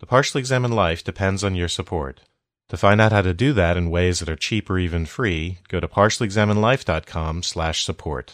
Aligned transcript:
The 0.00 0.06
Partially 0.06 0.38
Examined 0.38 0.74
Life 0.74 1.04
depends 1.04 1.44
on 1.44 1.54
your 1.54 1.68
support. 1.68 2.22
To 2.70 2.78
find 2.78 3.02
out 3.02 3.12
how 3.12 3.20
to 3.20 3.34
do 3.34 3.52
that 3.52 3.76
in 3.76 3.90
ways 3.90 4.20
that 4.20 4.30
are 4.30 4.36
cheap 4.36 4.70
or 4.70 4.78
even 4.78 5.04
free, 5.04 5.58
go 5.68 5.78
to 5.78 5.86
partiallyexaminedlife.com 5.86 7.42
slash 7.42 7.84
support. 7.84 8.32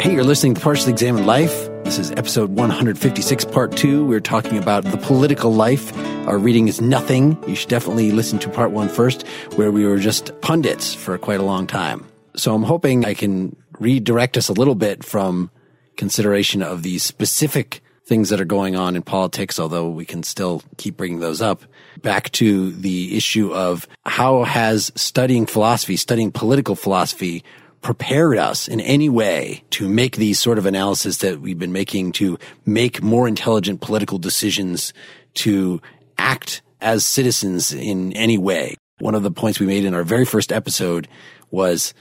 Hey, 0.00 0.14
you're 0.14 0.24
listening 0.24 0.54
to 0.54 0.60
Partially 0.62 0.92
Examined 0.92 1.26
Life. 1.26 1.68
This 1.84 1.98
is 1.98 2.12
episode 2.12 2.56
156, 2.56 3.44
part 3.44 3.76
two. 3.76 4.06
We're 4.06 4.20
talking 4.20 4.56
about 4.56 4.84
the 4.84 4.96
political 4.96 5.52
life. 5.52 5.94
Our 6.26 6.38
reading 6.38 6.68
is 6.68 6.80
nothing. 6.80 7.36
You 7.46 7.56
should 7.56 7.68
definitely 7.68 8.10
listen 8.10 8.38
to 8.38 8.48
part 8.48 8.70
one 8.70 8.88
first, 8.88 9.26
where 9.56 9.70
we 9.70 9.84
were 9.84 9.98
just 9.98 10.40
pundits 10.40 10.94
for 10.94 11.18
quite 11.18 11.40
a 11.40 11.44
long 11.44 11.66
time. 11.66 12.09
So 12.40 12.54
I'm 12.54 12.62
hoping 12.62 13.04
I 13.04 13.12
can 13.12 13.54
redirect 13.78 14.38
us 14.38 14.48
a 14.48 14.54
little 14.54 14.74
bit 14.74 15.04
from 15.04 15.50
consideration 15.98 16.62
of 16.62 16.82
these 16.82 17.02
specific 17.02 17.82
things 18.06 18.30
that 18.30 18.40
are 18.40 18.46
going 18.46 18.76
on 18.76 18.96
in 18.96 19.02
politics, 19.02 19.60
although 19.60 19.90
we 19.90 20.06
can 20.06 20.22
still 20.22 20.62
keep 20.78 20.96
bringing 20.96 21.20
those 21.20 21.42
up, 21.42 21.62
back 22.00 22.32
to 22.32 22.70
the 22.72 23.14
issue 23.14 23.52
of 23.52 23.86
how 24.06 24.44
has 24.44 24.90
studying 24.96 25.44
philosophy, 25.44 25.96
studying 25.96 26.32
political 26.32 26.74
philosophy, 26.74 27.44
prepared 27.82 28.38
us 28.38 28.68
in 28.68 28.80
any 28.80 29.10
way 29.10 29.62
to 29.68 29.86
make 29.86 30.16
these 30.16 30.38
sort 30.38 30.56
of 30.56 30.64
analysis 30.64 31.18
that 31.18 31.42
we've 31.42 31.58
been 31.58 31.72
making 31.72 32.12
to 32.12 32.38
make 32.64 33.02
more 33.02 33.28
intelligent 33.28 33.82
political 33.82 34.16
decisions, 34.16 34.94
to 35.34 35.78
act 36.16 36.62
as 36.80 37.04
citizens 37.04 37.70
in 37.70 38.14
any 38.14 38.38
way. 38.38 38.76
One 38.98 39.14
of 39.14 39.22
the 39.22 39.30
points 39.30 39.60
we 39.60 39.66
made 39.66 39.84
in 39.84 39.92
our 39.92 40.04
very 40.04 40.24
first 40.24 40.52
episode 40.52 41.06
was 41.50 41.92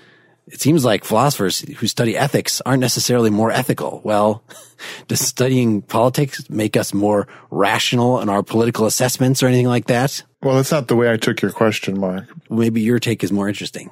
it 0.51 0.61
seems 0.61 0.83
like 0.83 1.03
philosophers 1.03 1.59
who 1.59 1.87
study 1.87 2.17
ethics 2.17 2.61
aren't 2.65 2.81
necessarily 2.81 3.29
more 3.29 3.51
ethical. 3.51 4.01
Well, 4.03 4.43
does 5.07 5.19
studying 5.19 5.81
politics 5.81 6.49
make 6.49 6.75
us 6.75 6.93
more 6.93 7.27
rational 7.51 8.19
in 8.19 8.29
our 8.29 8.43
political 8.43 8.85
assessments 8.85 9.43
or 9.43 9.47
anything 9.47 9.67
like 9.67 9.85
that? 9.87 10.23
Well, 10.41 10.55
that's 10.55 10.71
not 10.71 10.87
the 10.87 10.95
way 10.95 11.11
I 11.11 11.17
took 11.17 11.41
your 11.41 11.51
question, 11.51 11.99
Mark. 11.99 12.25
Maybe 12.49 12.81
your 12.81 12.99
take 12.99 13.23
is 13.23 13.31
more 13.31 13.47
interesting. 13.47 13.91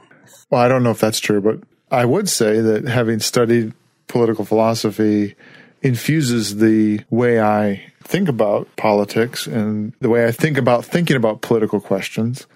Well, 0.49 0.61
I 0.61 0.67
don't 0.67 0.83
know 0.83 0.91
if 0.91 0.99
that's 0.99 1.19
true, 1.19 1.41
but 1.41 1.59
I 1.91 2.05
would 2.05 2.29
say 2.29 2.59
that 2.59 2.87
having 2.87 3.19
studied 3.19 3.73
political 4.07 4.45
philosophy 4.45 5.35
infuses 5.81 6.57
the 6.57 7.01
way 7.09 7.39
I 7.39 7.91
think 8.03 8.29
about 8.29 8.73
politics 8.77 9.45
and 9.45 9.93
the 9.99 10.09
way 10.09 10.25
I 10.25 10.31
think 10.31 10.57
about 10.57 10.85
thinking 10.85 11.17
about 11.17 11.41
political 11.41 11.79
questions, 11.79 12.47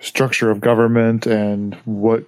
structure 0.00 0.50
of 0.50 0.60
government 0.60 1.26
and 1.26 1.74
what 1.84 2.24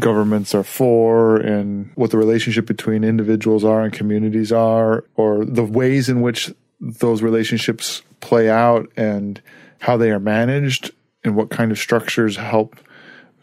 governments 0.00 0.54
are 0.54 0.64
for 0.64 1.36
and 1.36 1.90
what 1.94 2.10
the 2.10 2.18
relationship 2.18 2.66
between 2.66 3.04
individuals 3.04 3.64
are 3.64 3.82
and 3.82 3.92
communities 3.92 4.52
are, 4.52 5.04
or 5.16 5.44
the 5.44 5.64
ways 5.64 6.08
in 6.08 6.20
which 6.20 6.52
those 6.80 7.22
relationships 7.22 8.02
play 8.20 8.48
out 8.48 8.90
and 8.96 9.40
how 9.80 9.96
they 9.96 10.10
are 10.10 10.20
managed 10.20 10.90
and 11.24 11.36
what 11.36 11.50
kind 11.50 11.70
of 11.70 11.78
structures 11.78 12.36
help 12.36 12.76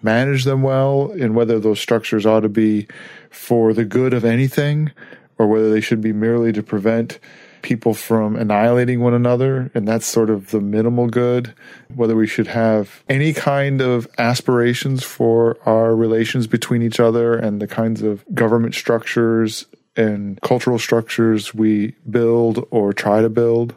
manage 0.01 0.45
them 0.45 0.61
well 0.61 1.11
and 1.11 1.35
whether 1.35 1.59
those 1.59 1.79
structures 1.79 2.25
ought 2.25 2.41
to 2.41 2.49
be 2.49 2.87
for 3.29 3.73
the 3.73 3.85
good 3.85 4.13
of 4.13 4.25
anything 4.25 4.91
or 5.37 5.47
whether 5.47 5.69
they 5.69 5.81
should 5.81 6.01
be 6.01 6.13
merely 6.13 6.51
to 6.51 6.63
prevent 6.63 7.19
people 7.61 7.93
from 7.93 8.35
annihilating 8.35 8.99
one 9.01 9.13
another. 9.13 9.71
And 9.73 9.87
that's 9.87 10.05
sort 10.05 10.29
of 10.29 10.51
the 10.51 10.61
minimal 10.61 11.07
good. 11.07 11.53
Whether 11.93 12.15
we 12.15 12.27
should 12.27 12.47
have 12.47 13.03
any 13.09 13.33
kind 13.33 13.81
of 13.81 14.07
aspirations 14.17 15.03
for 15.03 15.57
our 15.67 15.95
relations 15.95 16.47
between 16.47 16.81
each 16.81 16.99
other 16.99 17.35
and 17.35 17.61
the 17.61 17.67
kinds 17.67 18.01
of 18.01 18.23
government 18.33 18.75
structures 18.75 19.65
and 19.95 20.39
cultural 20.41 20.79
structures 20.79 21.53
we 21.53 21.95
build 22.09 22.65
or 22.71 22.93
try 22.93 23.21
to 23.21 23.29
build. 23.29 23.75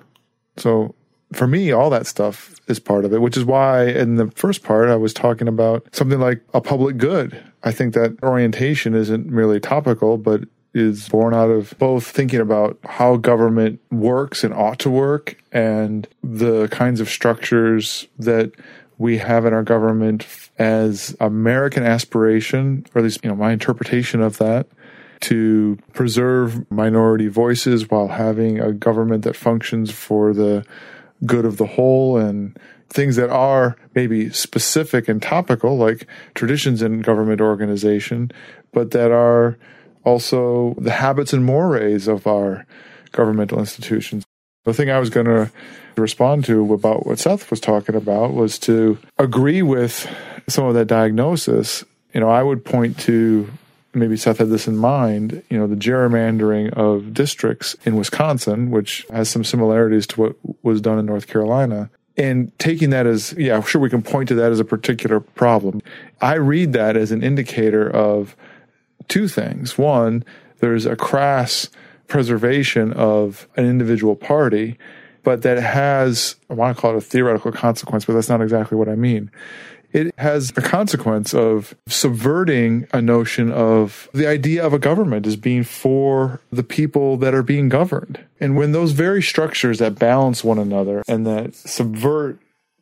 So 0.56 0.94
for 1.32 1.46
me, 1.46 1.72
all 1.72 1.90
that 1.90 2.06
stuff 2.06 2.54
is 2.68 2.78
part 2.78 3.04
of 3.04 3.12
it, 3.12 3.20
which 3.20 3.36
is 3.36 3.44
why 3.44 3.86
in 3.86 4.16
the 4.16 4.30
first 4.32 4.62
part, 4.62 4.88
I 4.88 4.96
was 4.96 5.14
talking 5.14 5.48
about 5.48 5.86
something 5.92 6.20
like 6.20 6.42
a 6.54 6.60
public 6.60 6.98
good. 6.98 7.42
I 7.62 7.72
think 7.72 7.94
that 7.94 8.22
orientation 8.22 8.94
isn't 8.94 9.26
merely 9.26 9.60
topical, 9.60 10.18
but 10.18 10.42
is 10.74 11.08
born 11.08 11.34
out 11.34 11.50
of 11.50 11.74
both 11.78 12.06
thinking 12.06 12.40
about 12.40 12.78
how 12.84 13.16
government 13.16 13.80
works 13.90 14.42
and 14.42 14.54
ought 14.54 14.78
to 14.78 14.90
work 14.90 15.36
and 15.52 16.08
the 16.22 16.68
kinds 16.68 17.00
of 17.00 17.08
structures 17.08 18.06
that 18.18 18.52
we 18.98 19.18
have 19.18 19.44
in 19.44 19.52
our 19.52 19.62
government 19.62 20.26
as 20.58 21.16
American 21.20 21.82
aspiration, 21.82 22.86
or 22.94 23.00
at 23.00 23.04
least, 23.04 23.20
you 23.22 23.28
know, 23.28 23.36
my 23.36 23.52
interpretation 23.52 24.22
of 24.22 24.38
that 24.38 24.66
to 25.20 25.78
preserve 25.92 26.68
minority 26.70 27.28
voices 27.28 27.90
while 27.90 28.08
having 28.08 28.60
a 28.60 28.72
government 28.72 29.24
that 29.24 29.36
functions 29.36 29.90
for 29.90 30.32
the 30.32 30.64
good 31.24 31.44
of 31.44 31.56
the 31.56 31.66
whole 31.66 32.16
and 32.16 32.58
things 32.88 33.16
that 33.16 33.30
are 33.30 33.76
maybe 33.94 34.30
specific 34.30 35.08
and 35.08 35.22
topical, 35.22 35.76
like 35.76 36.06
traditions 36.34 36.82
in 36.82 37.00
government 37.00 37.40
organization, 37.40 38.30
but 38.72 38.90
that 38.90 39.10
are 39.10 39.56
also 40.04 40.74
the 40.78 40.90
habits 40.90 41.32
and 41.32 41.44
mores 41.44 42.08
of 42.08 42.26
our 42.26 42.66
governmental 43.12 43.58
institutions. 43.58 44.24
The 44.64 44.74
thing 44.74 44.90
I 44.90 44.98
was 44.98 45.10
going 45.10 45.26
to 45.26 45.50
respond 45.96 46.44
to 46.46 46.72
about 46.72 47.06
what 47.06 47.18
Seth 47.18 47.50
was 47.50 47.60
talking 47.60 47.94
about 47.94 48.32
was 48.32 48.58
to 48.60 48.98
agree 49.18 49.62
with 49.62 50.08
some 50.48 50.64
of 50.64 50.74
that 50.74 50.86
diagnosis. 50.86 51.84
You 52.14 52.20
know, 52.20 52.28
I 52.28 52.42
would 52.42 52.64
point 52.64 52.98
to 53.00 53.50
maybe 53.94 54.16
Seth 54.16 54.38
had 54.38 54.48
this 54.48 54.66
in 54.66 54.76
mind, 54.76 55.42
you 55.50 55.58
know, 55.58 55.66
the 55.66 55.76
gerrymandering 55.76 56.72
of 56.72 57.12
districts 57.12 57.76
in 57.84 57.96
Wisconsin, 57.96 58.70
which 58.70 59.06
has 59.10 59.28
some 59.28 59.44
similarities 59.44 60.06
to 60.08 60.20
what 60.20 60.36
was 60.62 60.80
done 60.80 60.98
in 60.98 61.06
North 61.06 61.26
Carolina. 61.26 61.90
And 62.16 62.56
taking 62.58 62.90
that 62.90 63.06
as, 63.06 63.32
yeah, 63.38 63.60
sure, 63.62 63.80
we 63.80 63.90
can 63.90 64.02
point 64.02 64.28
to 64.28 64.34
that 64.36 64.52
as 64.52 64.60
a 64.60 64.64
particular 64.64 65.20
problem. 65.20 65.80
I 66.20 66.34
read 66.34 66.72
that 66.74 66.96
as 66.96 67.10
an 67.10 67.22
indicator 67.22 67.88
of 67.90 68.36
two 69.08 69.28
things. 69.28 69.76
One, 69.78 70.24
there's 70.60 70.86
a 70.86 70.96
crass 70.96 71.68
preservation 72.08 72.92
of 72.92 73.48
an 73.56 73.64
individual 73.64 74.16
party, 74.16 74.78
but 75.22 75.42
that 75.42 75.62
has, 75.62 76.36
I 76.50 76.54
want 76.54 76.76
to 76.76 76.80
call 76.80 76.92
it 76.94 76.98
a 76.98 77.00
theoretical 77.00 77.52
consequence, 77.52 78.04
but 78.04 78.14
that's 78.14 78.28
not 78.28 78.42
exactly 78.42 78.76
what 78.76 78.88
I 78.88 78.94
mean 78.94 79.30
it 79.92 80.14
has 80.18 80.50
a 80.56 80.62
consequence 80.62 81.34
of 81.34 81.74
subverting 81.86 82.86
a 82.92 83.02
notion 83.02 83.52
of 83.52 84.08
the 84.12 84.26
idea 84.26 84.64
of 84.64 84.72
a 84.72 84.78
government 84.78 85.26
as 85.26 85.36
being 85.36 85.62
for 85.62 86.40
the 86.50 86.62
people 86.62 87.16
that 87.18 87.34
are 87.34 87.42
being 87.42 87.68
governed. 87.68 88.18
And 88.40 88.56
when 88.56 88.72
those 88.72 88.92
very 88.92 89.22
structures 89.22 89.78
that 89.78 89.98
balance 89.98 90.42
one 90.42 90.58
another 90.58 91.02
and 91.06 91.26
that 91.26 91.54
subvert 91.54 92.38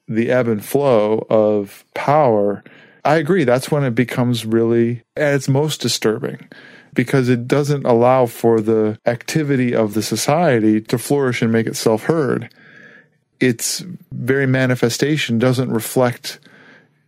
the 0.06 0.30
ebb 0.30 0.48
and 0.48 0.64
flow 0.64 1.26
of 1.28 1.84
power, 1.94 2.62
I 3.04 3.16
agree. 3.16 3.44
That's 3.44 3.70
when 3.70 3.84
it 3.84 3.94
becomes 3.94 4.44
really 4.44 5.02
at 5.16 5.34
its 5.34 5.48
most 5.48 5.80
disturbing 5.80 6.48
because 6.92 7.28
it 7.28 7.46
doesn't 7.46 7.86
allow 7.86 8.26
for 8.26 8.60
the 8.60 8.98
activity 9.06 9.74
of 9.74 9.94
the 9.94 10.02
society 10.02 10.80
to 10.80 10.98
flourish 10.98 11.40
and 11.40 11.52
make 11.52 11.66
itself 11.66 12.04
heard. 12.04 12.52
Its 13.38 13.84
very 14.12 14.46
manifestation 14.46 15.38
doesn't 15.38 15.70
reflect 15.70 16.40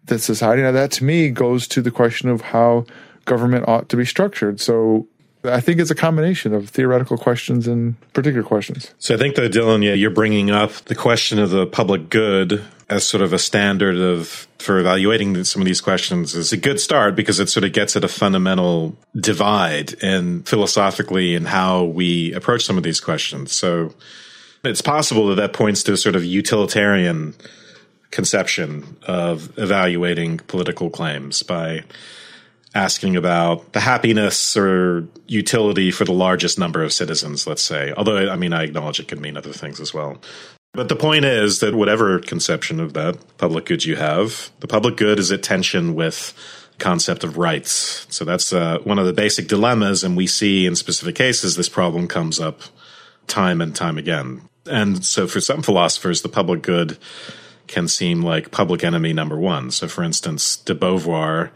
that 0.07 0.21
society. 0.21 0.63
Now, 0.63 0.73
that 0.73 0.93
to 0.93 1.05
me 1.05 1.31
goes 1.31 1.69
to 1.69 1.83
the 1.83 1.91
question 1.91 2.29
of 2.29 2.41
how 2.41 2.87
government 3.25 3.69
ought 3.69 3.89
to 3.91 3.97
be 3.97 4.05
structured. 4.05 4.61
So 4.61 5.07
I 5.45 5.61
think 5.61 5.81
it's 5.81 5.91
a 5.91 5.95
combination 5.97 6.55
of 6.55 6.69
theoretical 6.69 7.19
questions 7.19 7.67
and 7.67 7.97
particular 8.13 8.45
questions. 8.45 8.95
So 8.99 9.15
I 9.15 9.19
think 9.19 9.35
that 9.35 9.53
Dylan, 9.53 9.85
yeah, 9.85 9.95
you're 9.95 10.11
bringing 10.11 10.51
up 10.51 10.73
the 10.87 10.95
question 10.95 11.39
of 11.39 11.51
the 11.51 11.67
public 11.67 12.09
good 12.11 12.65
as 12.89 13.07
sort 13.07 13.23
of 13.23 13.33
a 13.33 13.39
standard 13.39 13.97
of 13.97 14.47
for 14.59 14.79
evaluating 14.79 15.43
some 15.45 15.61
of 15.63 15.67
these 15.67 15.81
questions 15.81 16.35
is 16.35 16.53
a 16.53 16.57
good 16.57 16.79
start 16.79 17.17
because 17.17 17.41
it 17.41 17.49
sort 17.49 17.65
of 17.65 17.73
gets 17.73 17.97
at 17.97 18.05
a 18.05 18.09
fundamental 18.09 18.97
divide 19.17 19.95
and 20.03 20.47
philosophically 20.47 21.35
in 21.35 21.45
how 21.47 21.85
we 21.85 22.33
approach 22.35 22.65
some 22.65 22.77
of 22.77 22.85
these 22.85 23.01
questions. 23.01 23.51
So 23.53 23.95
it's 24.63 24.83
possible 24.83 25.29
that 25.29 25.37
that 25.37 25.53
points 25.53 25.83
to 25.85 25.93
a 25.95 25.97
sort 25.97 26.15
of 26.15 26.25
utilitarian 26.25 27.35
conception 28.11 28.97
of 29.05 29.59
evaluating 29.59 30.39
political 30.39 30.91
claims 30.91 31.43
by 31.43 31.83
asking 32.75 33.17
about 33.17 33.73
the 33.73 33.81
happiness 33.81 34.57
or 34.57 35.07
utility 35.27 35.91
for 35.91 36.05
the 36.05 36.13
largest 36.13 36.59
number 36.59 36.83
of 36.83 36.93
citizens, 36.93 37.47
let's 37.47 37.63
say. 37.63 37.93
Although, 37.97 38.31
I 38.31 38.37
mean, 38.37 38.53
I 38.53 38.65
acknowledge 38.65 39.01
it 39.01 39.09
can 39.09 39.21
mean 39.21 39.37
other 39.37 39.53
things 39.53 39.81
as 39.81 39.93
well. 39.93 40.21
But 40.73 40.89
the 40.89 40.97
point 40.97 41.27
is 41.27 41.61
that 41.61 41.75
whatever 41.75 42.19
conception 42.19 42.81
of 42.81 42.95
that 42.95 43.19
public 43.37 43.67
good 43.67 43.85
you 43.85 43.97
have, 43.97 44.51
the 44.61 44.67
public 44.67 44.97
good 44.97 45.19
is 45.19 45.31
at 45.31 45.43
tension 45.43 45.95
with 45.95 46.33
concept 46.79 47.25
of 47.25 47.37
rights. 47.37 48.07
So 48.09 48.25
that's 48.25 48.53
uh, 48.53 48.79
one 48.85 48.99
of 48.99 49.05
the 49.05 49.13
basic 49.13 49.49
dilemmas, 49.49 50.03
and 50.03 50.17
we 50.17 50.27
see 50.27 50.67
in 50.67 50.75
specific 50.75 51.15
cases 51.15 51.57
this 51.57 51.69
problem 51.69 52.09
comes 52.09 52.41
up 52.41 52.63
time 53.27 53.61
and 53.61 53.77
time 53.77 53.99
again. 53.99 54.49
And 54.67 55.05
so 55.05 55.27
for 55.27 55.41
some 55.41 55.63
philosophers, 55.63 56.23
the 56.23 56.29
public 56.29 56.63
good 56.63 56.97
can 57.67 57.87
seem 57.87 58.23
like 58.23 58.51
public 58.51 58.83
enemy 58.83 59.13
number 59.13 59.39
one. 59.39 59.71
So, 59.71 59.89
for 59.89 60.03
instance, 60.03 60.57
de 60.57 60.75
Beauvoir 60.75 61.51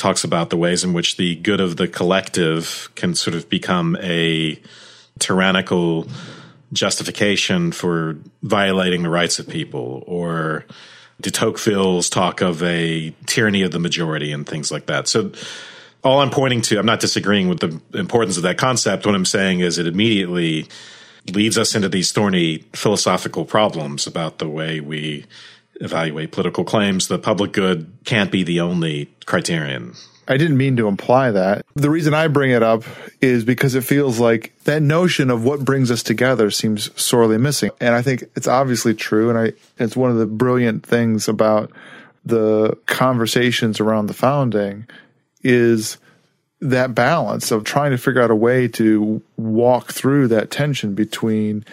talks 0.00 0.24
about 0.24 0.50
the 0.50 0.56
ways 0.56 0.82
in 0.82 0.92
which 0.94 1.16
the 1.18 1.36
good 1.36 1.60
of 1.60 1.76
the 1.76 1.86
collective 1.86 2.90
can 2.94 3.14
sort 3.14 3.36
of 3.36 3.48
become 3.50 3.96
a 4.00 4.58
tyrannical 5.18 6.08
justification 6.72 7.70
for 7.70 8.16
violating 8.42 9.02
the 9.02 9.10
rights 9.10 9.38
of 9.38 9.46
people 9.46 10.02
or 10.06 10.64
de 11.20 11.30
Tocqueville's 11.30 12.08
talk 12.08 12.40
of 12.40 12.62
a 12.62 13.14
tyranny 13.26 13.62
of 13.62 13.72
the 13.72 13.78
majority 13.78 14.32
and 14.32 14.48
things 14.48 14.72
like 14.72 14.86
that. 14.86 15.06
So 15.06 15.32
all 16.02 16.20
I'm 16.20 16.30
pointing 16.30 16.62
to, 16.62 16.78
I'm 16.78 16.86
not 16.86 17.00
disagreeing 17.00 17.48
with 17.48 17.60
the 17.60 17.78
importance 17.98 18.38
of 18.38 18.44
that 18.44 18.56
concept. 18.56 19.04
What 19.04 19.14
I'm 19.14 19.26
saying 19.26 19.60
is 19.60 19.76
it 19.76 19.86
immediately 19.86 20.66
leads 21.30 21.58
us 21.58 21.74
into 21.74 21.90
these 21.90 22.10
thorny 22.10 22.64
philosophical 22.72 23.44
problems 23.44 24.06
about 24.06 24.38
the 24.38 24.48
way 24.48 24.80
we 24.80 25.26
evaluate 25.80 26.32
political 26.32 26.64
claims. 26.64 27.08
The 27.08 27.18
public 27.18 27.52
good 27.52 27.90
can't 28.04 28.30
be 28.30 28.42
the 28.42 28.60
only 28.60 29.10
criterion. 29.26 29.94
I 30.28 30.36
didn't 30.36 30.58
mean 30.58 30.76
to 30.76 30.86
imply 30.86 31.32
that. 31.32 31.66
The 31.74 31.90
reason 31.90 32.14
I 32.14 32.28
bring 32.28 32.52
it 32.52 32.62
up 32.62 32.84
is 33.20 33.44
because 33.44 33.74
it 33.74 33.82
feels 33.82 34.20
like 34.20 34.52
that 34.62 34.80
notion 34.80 35.28
of 35.28 35.44
what 35.44 35.64
brings 35.64 35.90
us 35.90 36.04
together 36.04 36.52
seems 36.52 36.88
sorely 37.00 37.36
missing. 37.36 37.72
And 37.80 37.96
I 37.96 38.02
think 38.02 38.22
it's 38.36 38.46
obviously 38.46 38.94
true. 38.94 39.28
And 39.28 39.38
I, 39.38 39.52
it's 39.78 39.96
one 39.96 40.10
of 40.10 40.18
the 40.18 40.26
brilliant 40.26 40.86
things 40.86 41.26
about 41.26 41.72
the 42.24 42.78
conversations 42.86 43.80
around 43.80 44.06
the 44.06 44.14
founding 44.14 44.86
is 45.42 45.98
that 46.60 46.94
balance 46.94 47.50
of 47.50 47.64
trying 47.64 47.90
to 47.90 47.98
figure 47.98 48.22
out 48.22 48.30
a 48.30 48.36
way 48.36 48.68
to 48.68 49.22
walk 49.36 49.92
through 49.92 50.28
that 50.28 50.50
tension 50.50 50.94
between 50.94 51.64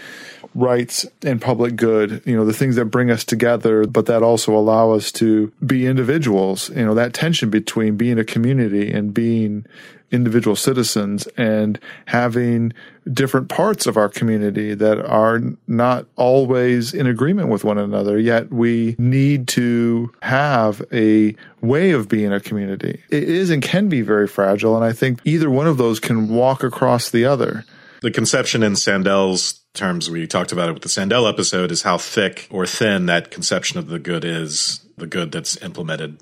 rights 0.58 1.06
and 1.22 1.40
public 1.40 1.76
good, 1.76 2.22
you 2.26 2.36
know, 2.36 2.44
the 2.44 2.52
things 2.52 2.76
that 2.76 2.86
bring 2.86 3.12
us 3.12 3.24
together, 3.24 3.86
but 3.86 4.08
that 4.08 4.24
also 4.24 4.56
allow 4.56 4.92
us 4.92 5.12
to 5.12 5.54
be 5.64 5.86
individuals, 5.86 6.70
you 6.72 6.84
know, 6.84 6.96
that 6.96 7.14
tension 7.14 7.52
between 7.52 7.96
being 7.96 8.18
a 8.18 8.24
community 8.24 8.92
and 8.92 9.14
being 9.14 9.66
individual 10.10 10.56
citizens 10.56 11.28
and 11.38 11.80
having 12.08 12.74
different 13.14 13.50
parts 13.50 13.86
of 13.86 13.98
our 13.98 14.10
community 14.10 14.74
that 14.74 15.00
are 15.06 15.42
not 15.68 16.08
always 16.16 16.92
in 16.92 17.06
agreement 17.06 17.50
with 17.50 17.64
one 17.64 17.78
another, 17.78 18.18
yet 18.18 18.52
we 18.52 18.96
need 18.98 19.48
to 19.48 20.12
have 20.24 20.84
a 20.92 21.36
way 21.62 21.92
of 21.92 22.10
being 22.10 22.34
a 22.34 22.40
community. 22.40 23.04
It 23.10 23.24
is 23.24 23.52
and 23.52 23.62
can 23.62 23.90
be 23.90 24.02
very 24.02 24.28
fragile, 24.28 24.76
and 24.76 24.84
I 24.84 24.92
think 24.92 25.20
either 25.24 25.52
one 25.52 25.68
of 25.68 25.78
those 25.78 26.00
can 26.00 26.30
walk 26.30 26.64
across 26.64 27.12
the 27.12 27.26
other. 27.26 27.64
The 28.02 28.12
conception 28.12 28.64
in 28.64 28.76
Sandel's 28.76 29.62
terms, 29.78 30.10
we 30.10 30.28
talked 30.28 30.52
about 30.52 30.70
it 30.70 30.74
with 30.74 30.84
the 30.84 30.90
Sandel 30.90 31.30
episode, 31.30 31.72
is 31.72 31.84
how 31.84 31.98
thick 31.98 32.48
or 32.50 32.66
thin 32.66 33.06
that 33.06 33.32
conception 33.32 33.80
of 33.80 33.88
the 33.88 34.00
good 34.00 34.26
is, 34.26 34.86
the 34.98 35.08
good 35.08 35.32
that's 35.32 35.62
implemented 35.62 36.20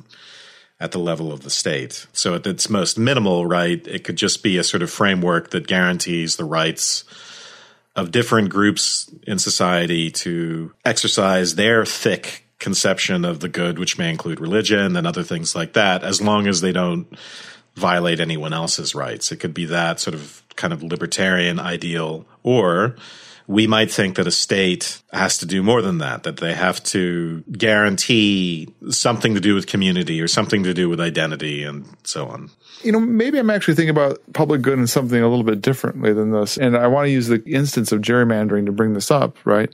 at 0.79 0.91
the 0.91 0.99
level 0.99 1.31
of 1.31 1.41
the 1.41 1.49
state. 1.49 2.05
So 2.13 2.35
at 2.35 2.45
its 2.45 2.69
most 2.69 2.97
minimal, 2.99 3.45
right, 3.45 3.85
it 3.87 4.03
could 4.03 4.17
just 4.17 4.43
be 4.43 4.57
a 4.57 4.63
sort 4.63 4.83
of 4.83 4.91
framework 4.91 5.51
that 5.51 5.67
guarantees 5.67 6.35
the 6.35 6.45
rights 6.45 7.05
of 7.95 8.11
different 8.11 8.49
groups 8.49 9.09
in 9.25 9.39
society 9.39 10.11
to 10.11 10.73
exercise 10.83 11.55
their 11.55 11.85
thick 11.85 12.45
conception 12.59 13.23
of 13.23 13.39
the 13.39 13.47
good, 13.47 13.79
which 13.79 13.97
may 13.97 14.09
include 14.09 14.39
religion 14.39 14.97
and 14.97 15.07
other 15.07 15.23
things 15.23 15.55
like 15.55 15.73
that, 15.73 16.03
as 16.03 16.21
long 16.21 16.45
as 16.45 16.61
they 16.61 16.73
don't 16.73 17.07
violate 17.75 18.19
anyone 18.19 18.53
else's 18.53 18.95
rights. 18.95 19.31
It 19.31 19.39
could 19.39 19.53
be 19.53 19.65
that 19.65 19.99
sort 19.99 20.13
of 20.13 20.41
kind 20.55 20.73
of 20.73 20.83
libertarian 20.83 21.59
ideal, 21.59 22.25
or 22.43 22.95
we 23.47 23.67
might 23.67 23.91
think 23.91 24.15
that 24.15 24.25
a 24.27 24.31
state 24.31 25.01
has 25.13 25.37
to 25.37 25.45
do 25.45 25.61
more 25.61 25.81
than 25.81 25.99
that, 25.99 26.23
that 26.23 26.37
they 26.37 26.53
have 26.53 26.83
to 26.83 27.43
guarantee 27.51 28.73
something 28.89 29.35
to 29.35 29.39
do 29.39 29.53
with 29.53 29.67
community 29.67 30.19
or 30.19 30.27
something 30.27 30.63
to 30.63 30.73
do 30.73 30.89
with 30.89 30.99
identity 30.99 31.63
and 31.63 31.85
so 32.03 32.27
on. 32.27 32.49
You 32.83 32.91
know, 32.91 32.99
maybe 32.99 33.37
I'm 33.37 33.49
actually 33.49 33.75
thinking 33.75 33.91
about 33.91 34.19
public 34.33 34.61
good 34.61 34.77
and 34.77 34.89
something 34.89 35.21
a 35.21 35.27
little 35.27 35.43
bit 35.43 35.61
differently 35.61 36.11
than 36.11 36.31
this. 36.31 36.57
And 36.57 36.75
I 36.75 36.87
want 36.87 37.05
to 37.05 37.11
use 37.11 37.27
the 37.27 37.43
instance 37.45 37.91
of 37.91 38.01
gerrymandering 38.01 38.65
to 38.65 38.71
bring 38.71 38.93
this 38.93 39.11
up, 39.11 39.37
right? 39.45 39.69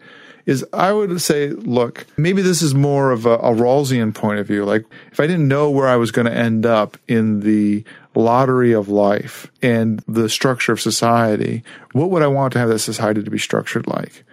Is 0.46 0.66
I 0.74 0.92
would 0.92 1.22
say, 1.22 1.50
look, 1.50 2.08
maybe 2.18 2.42
this 2.42 2.62
is 2.62 2.74
more 2.74 3.12
of 3.12 3.26
a, 3.26 3.36
a 3.36 3.54
Rawlsian 3.54 4.14
point 4.14 4.40
of 4.40 4.48
view. 4.48 4.66
Like, 4.66 4.86
if 5.12 5.20
I 5.20 5.28
didn't 5.28 5.48
know 5.48 5.70
where 5.70 5.88
I 5.88 5.98
was 5.98 6.12
going 6.12 6.26
to 6.26 6.34
end 6.34 6.66
up 6.66 6.98
in 7.08 7.42
the 7.42 7.84
lottery 8.16 8.74
of 8.74 8.90
life 8.90 9.52
and 9.62 10.04
the 10.08 10.30
structure 10.30 10.72
of 10.72 10.82
society, 10.82 11.64
what 11.94 12.10
would 12.10 12.24
I 12.24 12.28
want 12.28 12.54
to 12.54 12.60
have 12.60 12.70
that 12.70 12.80
society 12.80 13.24
to 13.24 13.32
be 13.32 13.40
structured 13.40 13.88
like? 13.88 14.24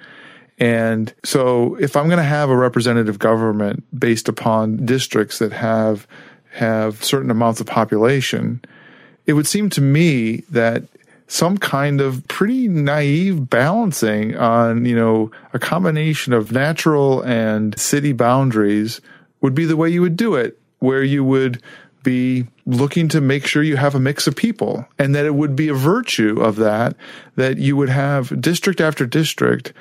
And 0.59 1.13
so 1.25 1.77
if 1.77 1.97
I'm 1.97 2.07
going 2.07 2.19
to 2.19 2.25
have 2.25 2.51
a 2.51 2.57
representative 2.57 3.19
government 3.19 3.85
based 3.99 4.29
upon 4.29 4.85
districts 4.85 5.39
that 5.39 5.53
have 5.53 6.07
have 6.53 7.05
certain 7.05 7.31
amounts 7.31 7.61
of 7.61 7.67
population, 7.67 8.61
it 9.27 9.35
would 9.35 9.47
seem 9.47 9.71
to 9.71 9.81
me 9.81 10.39
that 10.51 10.83
some 11.29 11.59
kind 11.59 12.01
of 12.01 12.27
pretty 12.27 12.67
naive 12.67 13.51
balancing 13.51 14.35
on, 14.37 14.87
you 14.87 14.97
know, 14.97 15.31
a 15.53 15.59
combination 15.59 16.33
of 16.33 16.51
natural 16.51 17.21
and 17.23 17.79
city 17.79 18.13
boundaries 18.13 19.01
would 19.43 19.55
be 19.55 19.67
the 19.67 19.77
way 19.77 19.89
you 19.89 20.01
would 20.01 20.17
do 20.17 20.35
it, 20.35 20.59
where 20.79 21.05
you 21.05 21.23
would 21.23 21.63
be 22.09 22.47
looking 22.65 23.07
to 23.07 23.21
make 23.21 23.47
sure 23.47 23.63
you 23.63 23.77
have 23.77 23.95
a 23.95 24.01
mix 24.01 24.27
of 24.27 24.35
people 24.35 24.89
and 24.99 25.15
that 25.15 25.27
it 25.27 25.35
would 25.35 25.55
be 25.55 25.69
a 25.69 25.75
virtue 25.75 26.41
of 26.41 26.57
that 26.57 26.97
that 27.37 27.59
you 27.59 27.77
would 27.77 27.91
have 27.91 28.41
district 28.41 28.81
after 28.81 29.05
district 29.05 29.75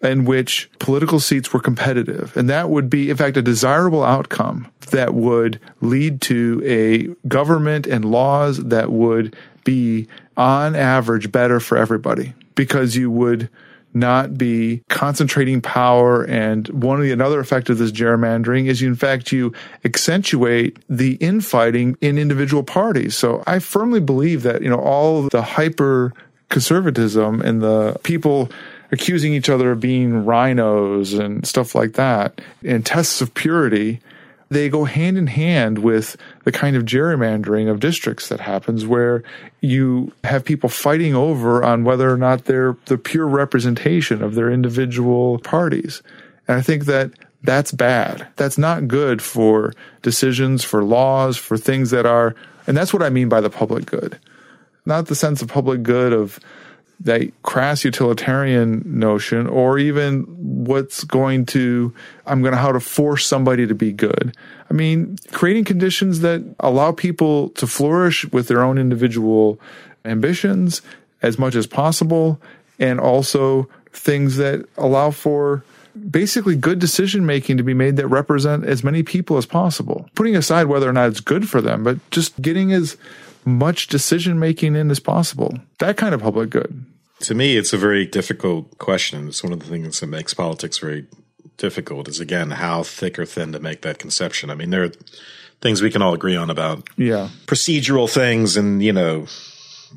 in 0.00 0.24
which 0.24 0.68
political 0.80 1.20
seats 1.20 1.52
were 1.52 1.60
competitive. 1.60 2.36
And 2.36 2.50
that 2.50 2.70
would 2.70 2.90
be, 2.90 3.08
in 3.08 3.16
fact, 3.16 3.36
a 3.36 3.42
desirable 3.42 4.02
outcome 4.02 4.66
that 4.90 5.14
would 5.14 5.60
lead 5.80 6.20
to 6.22 6.60
a 6.64 7.28
government 7.28 7.86
and 7.86 8.04
laws 8.04 8.58
that 8.64 8.90
would 8.90 9.36
be 9.62 10.08
on 10.36 10.74
average 10.74 11.30
better 11.30 11.60
for 11.60 11.78
everybody 11.78 12.34
because 12.56 12.96
you 12.96 13.12
would 13.12 13.48
not 13.92 14.38
be 14.38 14.82
concentrating 14.88 15.60
power. 15.60 16.24
And 16.24 16.68
one 16.68 16.98
of 16.98 17.02
the 17.02 17.12
another 17.12 17.40
effect 17.40 17.70
of 17.70 17.78
this 17.78 17.92
gerrymandering 17.92 18.66
is 18.66 18.80
you, 18.80 18.88
in 18.88 18.94
fact, 18.94 19.32
you 19.32 19.52
accentuate 19.84 20.78
the 20.88 21.14
infighting 21.14 21.96
in 22.00 22.18
individual 22.18 22.62
parties. 22.62 23.16
So 23.16 23.42
I 23.46 23.58
firmly 23.58 24.00
believe 24.00 24.42
that, 24.42 24.62
you 24.62 24.70
know, 24.70 24.80
all 24.80 25.28
the 25.28 25.42
hyper 25.42 26.12
conservatism 26.48 27.40
and 27.40 27.62
the 27.62 27.96
people 28.02 28.50
accusing 28.92 29.32
each 29.32 29.48
other 29.48 29.72
of 29.72 29.80
being 29.80 30.24
rhinos 30.24 31.12
and 31.14 31.46
stuff 31.46 31.74
like 31.74 31.92
that 31.92 32.40
and 32.64 32.84
tests 32.84 33.20
of 33.20 33.32
purity 33.34 34.00
they 34.50 34.68
go 34.68 34.84
hand 34.84 35.16
in 35.16 35.28
hand 35.28 35.78
with 35.78 36.16
the 36.44 36.52
kind 36.52 36.76
of 36.76 36.84
gerrymandering 36.84 37.70
of 37.70 37.78
districts 37.78 38.28
that 38.28 38.40
happens 38.40 38.84
where 38.84 39.22
you 39.60 40.12
have 40.24 40.44
people 40.44 40.68
fighting 40.68 41.14
over 41.14 41.62
on 41.62 41.84
whether 41.84 42.10
or 42.10 42.16
not 42.16 42.44
they're 42.44 42.76
the 42.86 42.98
pure 42.98 43.26
representation 43.26 44.22
of 44.22 44.34
their 44.34 44.50
individual 44.50 45.38
parties. 45.38 46.02
And 46.48 46.58
I 46.58 46.62
think 46.62 46.86
that 46.86 47.12
that's 47.42 47.70
bad. 47.70 48.26
That's 48.36 48.58
not 48.58 48.88
good 48.88 49.22
for 49.22 49.72
decisions, 50.02 50.64
for 50.64 50.84
laws, 50.84 51.36
for 51.36 51.56
things 51.56 51.90
that 51.90 52.04
are, 52.04 52.34
and 52.66 52.76
that's 52.76 52.92
what 52.92 53.04
I 53.04 53.08
mean 53.08 53.28
by 53.28 53.40
the 53.40 53.50
public 53.50 53.86
good. 53.86 54.18
Not 54.84 55.06
the 55.06 55.14
sense 55.14 55.42
of 55.42 55.48
public 55.48 55.84
good 55.84 56.12
of 56.12 56.40
that 57.00 57.30
crass 57.42 57.84
utilitarian 57.84 58.82
notion 58.84 59.46
or 59.46 59.78
even 59.78 60.22
what's 60.64 61.02
going 61.04 61.46
to 61.46 61.92
i'm 62.26 62.42
going 62.42 62.52
to 62.52 62.58
how 62.58 62.70
to 62.70 62.80
force 62.80 63.26
somebody 63.26 63.66
to 63.66 63.74
be 63.74 63.92
good. 63.92 64.36
I 64.70 64.74
mean 64.74 65.16
creating 65.32 65.64
conditions 65.64 66.20
that 66.20 66.42
allow 66.60 66.92
people 66.92 67.48
to 67.50 67.66
flourish 67.66 68.30
with 68.30 68.48
their 68.48 68.62
own 68.62 68.78
individual 68.78 69.58
ambitions 70.04 70.82
as 71.22 71.38
much 71.38 71.54
as 71.54 71.66
possible 71.66 72.40
and 72.78 73.00
also 73.00 73.68
things 73.92 74.36
that 74.36 74.66
allow 74.76 75.10
for 75.10 75.64
basically 76.10 76.54
good 76.54 76.78
decision 76.78 77.26
making 77.26 77.56
to 77.56 77.62
be 77.62 77.74
made 77.74 77.96
that 77.96 78.06
represent 78.06 78.64
as 78.64 78.84
many 78.84 79.02
people 79.02 79.36
as 79.36 79.44
possible. 79.44 80.08
Putting 80.14 80.36
aside 80.36 80.66
whether 80.66 80.88
or 80.88 80.92
not 80.92 81.08
it's 81.08 81.20
good 81.20 81.48
for 81.48 81.60
them 81.60 81.82
but 81.82 81.98
just 82.10 82.40
getting 82.42 82.72
as 82.72 82.96
much 83.44 83.86
decision 83.86 84.38
making 84.38 84.76
in 84.76 84.90
as 84.90 85.00
possible. 85.00 85.58
That 85.78 85.96
kind 85.96 86.14
of 86.14 86.20
public 86.20 86.50
good. 86.50 86.84
To 87.20 87.34
me, 87.34 87.56
it's 87.56 87.72
a 87.72 87.78
very 87.78 88.06
difficult 88.06 88.78
question. 88.78 89.28
It's 89.28 89.42
one 89.42 89.52
of 89.52 89.60
the 89.60 89.66
things 89.66 90.00
that 90.00 90.06
makes 90.06 90.32
politics 90.32 90.78
very 90.78 91.06
difficult 91.58 92.08
is 92.08 92.20
again 92.20 92.52
how 92.52 92.82
thick 92.82 93.18
or 93.18 93.26
thin 93.26 93.52
to 93.52 93.60
make 93.60 93.82
that 93.82 93.98
conception. 93.98 94.50
I 94.50 94.54
mean, 94.54 94.70
there 94.70 94.84
are 94.84 94.92
things 95.60 95.82
we 95.82 95.90
can 95.90 96.02
all 96.02 96.14
agree 96.14 96.36
on 96.36 96.50
about 96.50 96.88
yeah 96.96 97.28
procedural 97.46 98.10
things 98.10 98.56
and 98.56 98.82
you 98.82 98.92
know 98.92 99.26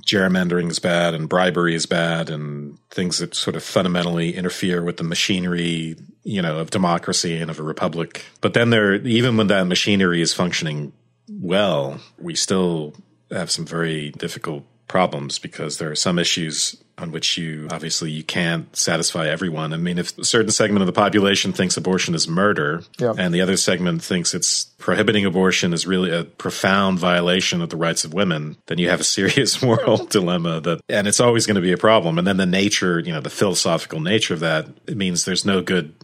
gerrymandering 0.01 0.69
is 0.69 0.79
bad 0.79 1.13
and 1.13 1.29
bribery 1.29 1.75
is 1.75 1.85
bad 1.85 2.29
and 2.29 2.77
things 2.89 3.19
that 3.19 3.35
sort 3.35 3.55
of 3.55 3.63
fundamentally 3.63 4.35
interfere 4.35 4.83
with 4.83 4.97
the 4.97 5.03
machinery 5.03 5.95
you 6.23 6.41
know 6.41 6.57
of 6.57 6.69
democracy 6.69 7.37
and 7.37 7.51
of 7.51 7.59
a 7.59 7.63
republic 7.63 8.25
but 8.41 8.53
then 8.53 8.71
there 8.71 8.95
even 8.95 9.37
when 9.37 9.47
that 9.47 9.65
machinery 9.65 10.21
is 10.21 10.33
functioning 10.33 10.91
well 11.29 11.99
we 12.19 12.35
still 12.35 12.93
have 13.33 13.51
some 13.51 13.65
very 13.65 14.11
difficult 14.11 14.63
problems 14.87 15.39
because 15.39 15.77
there 15.77 15.89
are 15.89 15.95
some 15.95 16.19
issues 16.19 16.75
on 16.99 17.11
which 17.11 17.37
you 17.37 17.67
obviously 17.71 18.11
you 18.11 18.23
can't 18.23 18.73
satisfy 18.75 19.27
everyone. 19.27 19.73
I 19.73 19.77
mean, 19.77 19.97
if 19.97 20.15
a 20.19 20.23
certain 20.25 20.51
segment 20.51 20.81
of 20.81 20.85
the 20.87 20.93
population 20.93 21.51
thinks 21.51 21.75
abortion 21.77 22.13
is 22.13 22.27
murder 22.27 22.83
Yeah. 22.99 23.13
and 23.17 23.33
the 23.33 23.41
other 23.41 23.57
segment 23.57 24.03
thinks 24.03 24.35
it's 24.35 24.65
prohibiting 24.77 25.25
abortion 25.25 25.73
is 25.73 25.87
really 25.87 26.11
a 26.11 26.25
profound 26.25 26.99
violation 26.99 27.61
of 27.63 27.69
the 27.69 27.77
rights 27.77 28.05
of 28.05 28.13
women, 28.13 28.57
then 28.67 28.77
you 28.77 28.89
have 28.89 28.99
a 28.99 29.03
serious 29.05 29.61
moral 29.63 30.05
dilemma 30.17 30.59
that 30.61 30.81
and 30.87 31.07
it's 31.07 31.19
always 31.19 31.47
going 31.47 31.55
to 31.55 31.61
be 31.61 31.71
a 31.71 31.77
problem. 31.77 32.19
And 32.19 32.27
then 32.27 32.37
the 32.37 32.45
nature, 32.45 32.99
you 32.99 33.13
know, 33.13 33.21
the 33.21 33.31
philosophical 33.31 33.99
nature 33.99 34.35
of 34.35 34.41
that, 34.41 34.67
it 34.85 34.97
means 34.97 35.25
there's 35.25 35.45
no 35.45 35.61
good 35.63 35.95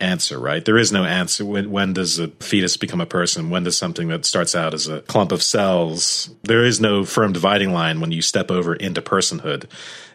answer, 0.00 0.38
right? 0.38 0.64
There 0.64 0.78
is 0.78 0.92
no 0.92 1.04
answer. 1.04 1.44
When, 1.44 1.70
when 1.70 1.92
does 1.92 2.18
a 2.18 2.28
fetus 2.28 2.76
become 2.76 3.00
a 3.00 3.06
person? 3.06 3.50
When 3.50 3.64
does 3.64 3.76
something 3.76 4.08
that 4.08 4.24
starts 4.24 4.54
out 4.54 4.74
as 4.74 4.86
a 4.86 5.00
clump 5.02 5.32
of 5.32 5.42
cells? 5.42 6.30
There 6.44 6.64
is 6.64 6.80
no 6.80 7.04
firm 7.04 7.32
dividing 7.32 7.72
line 7.72 8.00
when 8.00 8.12
you 8.12 8.22
step 8.22 8.50
over 8.50 8.74
into 8.74 9.02
personhood. 9.02 9.68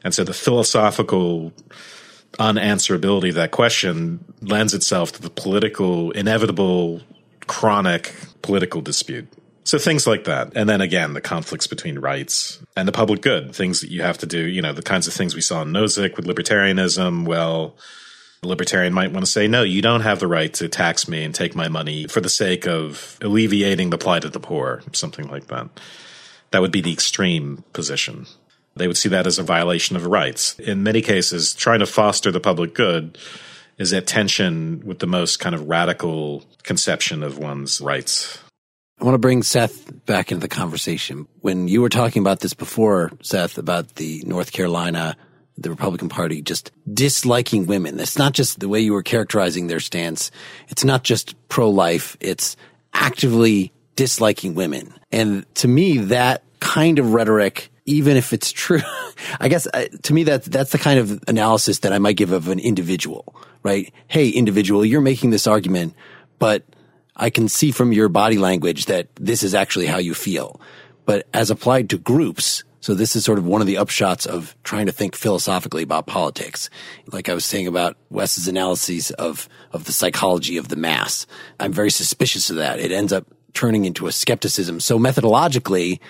And 0.03 0.13
so 0.13 0.23
the 0.23 0.33
philosophical 0.33 1.53
unanswerability 2.39 3.29
of 3.29 3.35
that 3.35 3.51
question 3.51 4.23
lends 4.41 4.73
itself 4.73 5.11
to 5.13 5.21
the 5.21 5.29
political, 5.29 6.11
inevitable, 6.11 7.01
chronic 7.47 8.15
political 8.41 8.81
dispute. 8.81 9.27
So 9.65 9.77
things 9.77 10.05
like 10.05 10.25
that. 10.25 10.51
And 10.55 10.67
then 10.67 10.81
again, 10.81 11.13
the 11.13 11.21
conflicts 11.21 11.67
between 11.67 11.99
rights 11.99 12.59
and 12.75 12.87
the 12.87 12.91
public 12.91 13.21
good, 13.21 13.55
things 13.55 13.79
that 13.81 13.91
you 13.91 14.01
have 14.01 14.17
to 14.19 14.25
do, 14.25 14.39
you 14.39 14.61
know, 14.61 14.73
the 14.73 14.81
kinds 14.81 15.07
of 15.07 15.13
things 15.13 15.35
we 15.35 15.41
saw 15.41 15.61
in 15.61 15.69
Nozick 15.69 16.17
with 16.17 16.25
libertarianism. 16.25 17.25
Well, 17.25 17.77
libertarian 18.45 18.93
might 18.93 19.11
want 19.11 19.25
to 19.25 19.31
say, 19.31 19.47
no, 19.47 19.63
you 19.63 19.81
don't 19.81 20.01
have 20.01 20.19
the 20.19 20.27
right 20.27 20.53
to 20.55 20.67
tax 20.67 21.07
me 21.07 21.23
and 21.23 21.33
take 21.33 21.55
my 21.55 21.67
money 21.67 22.07
for 22.07 22.21
the 22.21 22.29
sake 22.29 22.67
of 22.67 23.17
alleviating 23.21 23.89
the 23.89 23.97
plight 23.97 24.25
of 24.25 24.31
the 24.31 24.39
poor, 24.39 24.81
something 24.91 25.27
like 25.27 25.47
that. 25.47 25.69
That 26.51 26.61
would 26.61 26.71
be 26.71 26.81
the 26.81 26.93
extreme 26.93 27.63
position. 27.73 28.27
They 28.75 28.87
would 28.87 28.97
see 28.97 29.09
that 29.09 29.27
as 29.27 29.39
a 29.39 29.43
violation 29.43 29.95
of 29.95 30.05
rights. 30.05 30.59
In 30.59 30.83
many 30.83 31.01
cases, 31.01 31.53
trying 31.53 31.79
to 31.79 31.85
foster 31.85 32.31
the 32.31 32.39
public 32.39 32.73
good 32.73 33.17
is 33.77 33.93
at 33.93 34.07
tension 34.07 34.81
with 34.85 34.99
the 34.99 35.07
most 35.07 35.39
kind 35.39 35.55
of 35.55 35.67
radical 35.67 36.43
conception 36.63 37.23
of 37.23 37.37
one's 37.37 37.81
rights. 37.81 38.39
I 38.99 39.05
want 39.05 39.15
to 39.15 39.19
bring 39.19 39.43
Seth 39.43 40.05
back 40.05 40.31
into 40.31 40.41
the 40.41 40.47
conversation. 40.47 41.27
When 41.41 41.67
you 41.67 41.81
were 41.81 41.89
talking 41.89 42.21
about 42.21 42.39
this 42.39 42.53
before, 42.53 43.11
Seth, 43.21 43.57
about 43.57 43.95
the 43.95 44.23
North 44.25 44.51
Carolina, 44.51 45.17
the 45.57 45.69
Republican 45.69 46.09
Party 46.09 46.41
just 46.41 46.71
disliking 46.91 47.67
women. 47.67 47.99
It's 47.99 48.17
not 48.17 48.33
just 48.33 48.59
the 48.59 48.67
way 48.67 48.79
you 48.79 48.93
were 48.93 49.03
characterizing 49.03 49.67
their 49.67 49.79
stance. 49.79 50.31
It's 50.69 50.83
not 50.83 51.03
just 51.03 51.35
pro 51.47 51.69
life. 51.69 52.17
It's 52.19 52.55
actively 52.93 53.71
disliking 53.95 54.55
women. 54.55 54.93
And 55.11 55.45
to 55.55 55.67
me, 55.67 55.97
that 55.99 56.43
kind 56.59 56.97
of 56.97 57.13
rhetoric, 57.13 57.69
even 57.85 58.17
if 58.17 58.33
it's 58.33 58.51
true, 58.51 58.81
I 59.39 59.47
guess 59.47 59.67
uh, 59.73 59.85
to 60.03 60.13
me 60.13 60.23
that 60.23 60.45
that's 60.45 60.71
the 60.71 60.77
kind 60.77 60.99
of 60.99 61.23
analysis 61.27 61.79
that 61.79 61.93
I 61.93 61.99
might 61.99 62.17
give 62.17 62.31
of 62.31 62.47
an 62.47 62.59
individual, 62.59 63.35
right? 63.61 63.93
Hey, 64.07 64.29
individual, 64.29 64.83
you're 64.83 65.01
making 65.01 65.29
this 65.29 65.47
argument, 65.47 65.93
but 66.39 66.63
I 67.15 67.29
can 67.29 67.47
see 67.47 67.71
from 67.71 67.93
your 67.93 68.09
body 68.09 68.37
language 68.37 68.85
that 68.85 69.07
this 69.15 69.43
is 69.43 69.53
actually 69.53 69.85
how 69.85 69.99
you 69.99 70.13
feel. 70.13 70.59
But 71.05 71.27
as 71.33 71.51
applied 71.51 71.89
to 71.91 71.97
groups, 71.97 72.63
so 72.83 72.93
this 72.93 73.15
is 73.15 73.23
sort 73.23 73.39
of 73.39 73.45
one 73.45 73.61
of 73.61 73.67
the 73.67 73.75
upshots 73.75 74.27
of 74.27 74.57
trying 74.65 74.87
to 74.87 74.91
think 74.91 75.15
philosophically 75.15 75.83
about 75.83 76.05
politics. 76.05 76.69
Like 77.13 77.29
I 77.29 77.33
was 77.33 77.45
saying 77.45 77.65
about 77.65 77.95
Wes's 78.09 78.49
analyses 78.49 79.09
of, 79.11 79.47
of 79.71 79.85
the 79.85 79.93
psychology 79.93 80.57
of 80.57 80.67
the 80.67 80.75
mass. 80.75 81.25
I'm 81.61 81.71
very 81.71 81.89
suspicious 81.89 82.49
of 82.49 82.57
that. 82.57 82.81
It 82.81 82.91
ends 82.91 83.13
up 83.13 83.25
turning 83.53 83.85
into 83.85 84.07
a 84.07 84.11
skepticism. 84.11 84.81
So 84.81 84.99
methodologically, 84.99 86.01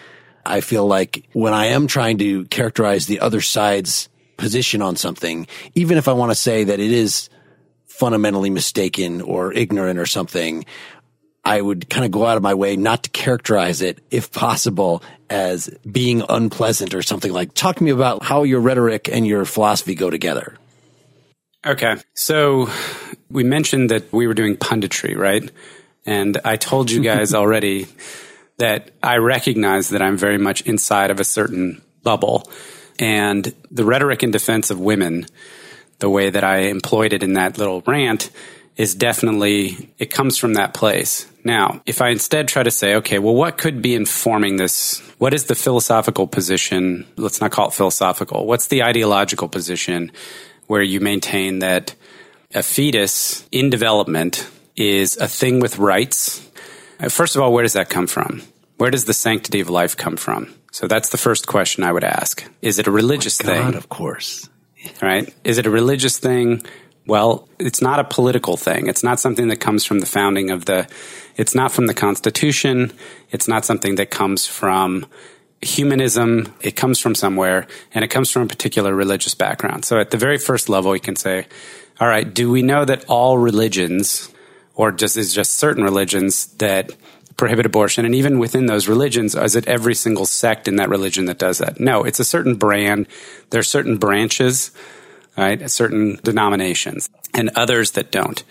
I 0.47 0.61
feel 0.61 0.87
like 0.87 1.29
when 1.33 1.53
I 1.53 1.67
am 1.67 1.85
trying 1.85 2.17
to 2.17 2.45
characterize 2.45 3.05
the 3.05 3.19
other 3.19 3.41
side's 3.41 4.09
position 4.37 4.81
on 4.81 4.95
something, 4.95 5.45
even 5.75 5.99
if 5.99 6.07
I 6.07 6.13
want 6.13 6.31
to 6.31 6.35
say 6.35 6.63
that 6.63 6.79
it 6.79 6.91
is 6.91 7.29
fundamentally 7.85 8.49
mistaken 8.49 9.21
or 9.21 9.53
ignorant 9.53 9.99
or 9.99 10.07
something, 10.07 10.65
I 11.45 11.59
would 11.59 11.89
kind 11.89 12.05
of 12.05 12.11
go 12.11 12.25
out 12.25 12.37
of 12.37 12.43
my 12.43 12.53
way 12.53 12.77
not 12.77 13.03
to 13.03 13.09
characterize 13.09 13.81
it, 13.81 13.99
if 14.09 14.31
possible, 14.31 15.03
as 15.29 15.67
being 15.89 16.23
unpleasant 16.29 16.93
or 16.93 17.01
something 17.01 17.33
like. 17.33 17.53
Talk 17.53 17.77
to 17.77 17.83
me 17.83 17.91
about 17.91 18.23
how 18.23 18.43
your 18.43 18.61
rhetoric 18.61 19.09
and 19.09 19.27
your 19.27 19.43
philosophy 19.43 19.95
go 19.95 20.09
together. 20.09 20.57
Okay. 21.65 21.95
So 22.13 22.69
we 23.29 23.43
mentioned 23.43 23.89
that 23.89 24.11
we 24.13 24.27
were 24.27 24.33
doing 24.33 24.55
punditry, 24.55 25.17
right? 25.17 25.49
And 26.05 26.39
I 26.45 26.55
told 26.57 26.91
you 26.91 27.01
guys 27.01 27.33
already 27.33 27.87
that 28.57 28.91
I 29.01 29.17
recognize 29.17 29.89
that 29.89 30.01
I'm 30.01 30.17
very 30.17 30.37
much 30.37 30.61
inside 30.61 31.11
of 31.11 31.19
a 31.19 31.23
certain 31.23 31.81
bubble. 32.03 32.49
And 32.99 33.53
the 33.71 33.85
rhetoric 33.85 34.23
in 34.23 34.31
defense 34.31 34.69
of 34.69 34.79
women, 34.79 35.25
the 35.99 36.09
way 36.09 36.29
that 36.29 36.43
I 36.43 36.57
employed 36.67 37.13
it 37.13 37.23
in 37.23 37.33
that 37.33 37.57
little 37.57 37.81
rant, 37.81 38.29
is 38.75 38.95
definitely, 38.95 39.89
it 39.99 40.11
comes 40.11 40.37
from 40.37 40.53
that 40.55 40.73
place. 40.73 41.27
Now, 41.43 41.81
if 41.85 42.01
I 42.01 42.09
instead 42.09 42.47
try 42.47 42.63
to 42.63 42.71
say, 42.71 42.95
okay, 42.95 43.19
well, 43.19 43.35
what 43.35 43.57
could 43.57 43.81
be 43.81 43.93
informing 43.95 44.57
this? 44.57 44.99
What 45.17 45.33
is 45.33 45.45
the 45.45 45.55
philosophical 45.55 46.25
position? 46.27 47.05
Let's 47.17 47.41
not 47.41 47.51
call 47.51 47.67
it 47.67 47.73
philosophical. 47.73 48.45
What's 48.47 48.67
the 48.67 48.83
ideological 48.83 49.49
position 49.49 50.11
where 50.67 50.81
you 50.81 50.99
maintain 50.99 51.59
that 51.59 51.95
a 52.55 52.63
fetus 52.63 53.47
in 53.51 53.69
development 53.69 54.47
is 54.75 55.17
a 55.17 55.27
thing 55.27 55.59
with 55.59 55.77
rights? 55.77 56.47
Uh, 56.99 57.09
First 57.09 57.35
of 57.35 57.41
all, 57.41 57.51
where 57.53 57.63
does 57.63 57.73
that 57.73 57.89
come 57.89 58.07
from? 58.07 58.41
Where 58.77 58.89
does 58.89 59.05
the 59.05 59.13
sanctity 59.13 59.59
of 59.59 59.69
life 59.69 59.95
come 59.97 60.17
from? 60.17 60.53
So 60.71 60.87
that's 60.87 61.09
the 61.09 61.17
first 61.17 61.45
question 61.45 61.83
I 61.83 61.91
would 61.91 62.03
ask. 62.03 62.43
Is 62.61 62.79
it 62.79 62.87
a 62.87 62.91
religious 62.91 63.37
thing? 63.37 63.61
God, 63.61 63.75
of 63.75 63.89
course. 63.89 64.49
right? 65.01 65.31
Is 65.43 65.57
it 65.59 65.65
a 65.67 65.69
religious 65.69 66.17
thing? 66.17 66.63
Well, 67.05 67.49
it's 67.59 67.81
not 67.81 67.99
a 67.99 68.03
political 68.03 68.55
thing. 68.55 68.87
It's 68.87 69.03
not 69.03 69.19
something 69.19 69.49
that 69.49 69.57
comes 69.57 69.83
from 69.83 69.99
the 69.99 70.05
founding 70.05 70.51
of 70.51 70.65
the, 70.65 70.87
it's 71.35 71.53
not 71.53 71.71
from 71.71 71.87
the 71.87 71.93
Constitution. 71.93 72.93
It's 73.31 73.47
not 73.47 73.65
something 73.65 73.95
that 73.95 74.09
comes 74.09 74.47
from 74.47 75.05
humanism. 75.61 76.53
It 76.61 76.75
comes 76.75 76.99
from 76.99 77.15
somewhere 77.15 77.67
and 77.93 78.05
it 78.05 78.09
comes 78.09 78.31
from 78.31 78.43
a 78.43 78.47
particular 78.47 78.95
religious 78.95 79.35
background. 79.35 79.85
So 79.85 79.99
at 79.99 80.11
the 80.11 80.17
very 80.17 80.37
first 80.37 80.69
level, 80.69 80.91
we 80.91 80.99
can 80.99 81.15
say, 81.15 81.47
all 81.99 82.07
right, 82.07 82.31
do 82.31 82.49
we 82.49 82.61
know 82.61 82.85
that 82.85 83.05
all 83.05 83.37
religions 83.37 84.29
or 84.75 84.91
just 84.91 85.17
is 85.17 85.33
just 85.33 85.55
certain 85.55 85.83
religions 85.83 86.47
that 86.55 86.91
prohibit 87.37 87.65
abortion 87.65 88.05
and 88.05 88.13
even 88.13 88.39
within 88.39 88.67
those 88.67 88.87
religions 88.87 89.33
is 89.33 89.55
it 89.55 89.67
every 89.67 89.95
single 89.95 90.25
sect 90.25 90.67
in 90.67 90.75
that 90.75 90.89
religion 90.89 91.25
that 91.25 91.39
does 91.39 91.57
that 91.57 91.79
no 91.79 92.03
it's 92.03 92.19
a 92.19 92.23
certain 92.23 92.55
brand 92.55 93.07
there 93.49 93.59
are 93.59 93.63
certain 93.63 93.97
branches 93.97 94.69
right 95.37 95.69
certain 95.69 96.19
denominations 96.23 97.09
and 97.33 97.49
others 97.55 97.91
that 97.91 98.11
don't. 98.11 98.43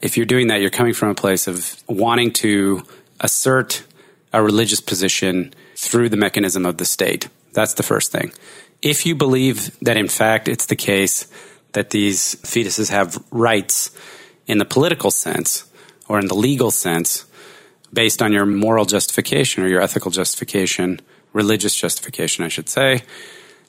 If 0.00 0.16
you're 0.16 0.26
doing 0.26 0.48
that 0.48 0.60
you're 0.60 0.70
coming 0.70 0.94
from 0.94 1.10
a 1.10 1.14
place 1.14 1.46
of 1.46 1.76
wanting 1.88 2.32
to 2.34 2.82
assert 3.20 3.84
a 4.32 4.42
religious 4.42 4.80
position 4.80 5.52
through 5.76 6.08
the 6.08 6.16
mechanism 6.16 6.64
of 6.64 6.78
the 6.78 6.84
state. 6.84 7.28
That's 7.52 7.74
the 7.74 7.82
first 7.82 8.10
thing. 8.12 8.32
If 8.80 9.04
you 9.06 9.14
believe 9.14 9.78
that 9.80 9.96
in 9.96 10.08
fact 10.08 10.48
it's 10.48 10.66
the 10.66 10.76
case 10.76 11.26
that 11.72 11.90
these 11.90 12.36
fetuses 12.36 12.90
have 12.90 13.22
rights 13.30 13.90
in 14.46 14.58
the 14.58 14.64
political 14.64 15.10
sense 15.10 15.64
or 16.08 16.18
in 16.18 16.26
the 16.26 16.34
legal 16.34 16.70
sense 16.70 17.26
based 17.92 18.22
on 18.22 18.32
your 18.32 18.46
moral 18.46 18.84
justification 18.84 19.62
or 19.62 19.68
your 19.68 19.80
ethical 19.80 20.10
justification, 20.10 21.00
religious 21.32 21.74
justification, 21.74 22.44
I 22.44 22.48
should 22.48 22.68
say, 22.68 23.02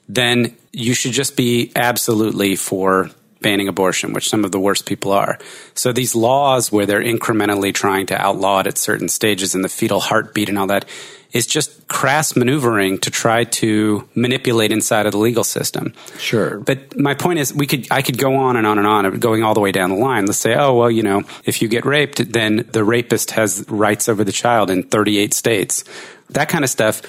then 0.08 0.56
you 0.72 0.94
should 0.94 1.12
just 1.12 1.36
be 1.36 1.72
absolutely 1.76 2.56
for 2.56 3.10
banning 3.44 3.68
abortion, 3.68 4.12
which 4.14 4.28
some 4.28 4.44
of 4.44 4.52
the 4.52 4.58
worst 4.58 4.86
people 4.86 5.12
are. 5.12 5.38
So 5.74 5.92
these 5.92 6.14
laws 6.16 6.72
where 6.72 6.86
they're 6.86 7.02
incrementally 7.02 7.74
trying 7.74 8.06
to 8.06 8.20
outlaw 8.20 8.60
it 8.60 8.66
at 8.66 8.78
certain 8.78 9.08
stages 9.08 9.54
in 9.54 9.60
the 9.60 9.68
fetal 9.68 10.00
heartbeat 10.00 10.48
and 10.48 10.58
all 10.58 10.66
that 10.68 10.86
is 11.34 11.46
just 11.46 11.86
crass 11.88 12.36
maneuvering 12.36 12.96
to 13.00 13.10
try 13.10 13.44
to 13.44 14.08
manipulate 14.14 14.72
inside 14.72 15.04
of 15.04 15.12
the 15.12 15.18
legal 15.18 15.44
system. 15.44 15.92
Sure. 16.16 16.58
But 16.60 16.98
my 16.98 17.14
point 17.14 17.40
is, 17.40 17.52
we 17.52 17.66
could 17.66 17.86
I 17.90 18.02
could 18.02 18.16
go 18.16 18.36
on 18.36 18.56
and 18.56 18.66
on 18.66 18.78
and 18.78 18.86
on, 18.86 19.18
going 19.18 19.42
all 19.42 19.52
the 19.52 19.60
way 19.60 19.72
down 19.72 19.90
the 19.90 19.96
line. 19.96 20.26
Let's 20.26 20.38
say, 20.38 20.54
oh 20.54 20.74
well, 20.74 20.90
you 20.90 21.02
know, 21.02 21.24
if 21.44 21.60
you 21.60 21.68
get 21.68 21.84
raped, 21.84 22.32
then 22.32 22.64
the 22.72 22.84
rapist 22.84 23.32
has 23.32 23.64
rights 23.68 24.08
over 24.08 24.24
the 24.24 24.32
child 24.32 24.70
in 24.70 24.84
38 24.84 25.34
states. 25.34 25.84
That 26.30 26.48
kind 26.48 26.64
of 26.64 26.70
stuff 26.70 27.02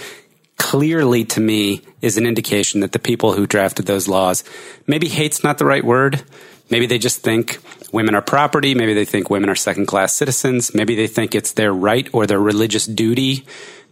clearly 0.57 1.25
to 1.25 1.39
me 1.39 1.81
is 2.01 2.17
an 2.17 2.25
indication 2.25 2.79
that 2.81 2.91
the 2.91 2.99
people 2.99 3.33
who 3.33 3.45
drafted 3.45 3.85
those 3.85 4.07
laws 4.07 4.43
maybe 4.87 5.07
hate's 5.07 5.43
not 5.43 5.57
the 5.57 5.65
right 5.65 5.83
word. 5.83 6.23
Maybe 6.69 6.87
they 6.87 6.97
just 6.97 7.21
think 7.21 7.59
women 7.91 8.15
are 8.15 8.21
property. 8.21 8.73
Maybe 8.73 8.93
they 8.93 9.05
think 9.05 9.29
women 9.29 9.49
are 9.49 9.55
second 9.55 9.85
class 9.85 10.15
citizens. 10.15 10.73
Maybe 10.73 10.95
they 10.95 11.07
think 11.07 11.35
it's 11.35 11.53
their 11.53 11.73
right 11.73 12.09
or 12.11 12.25
their 12.25 12.39
religious 12.39 12.85
duty 12.85 13.45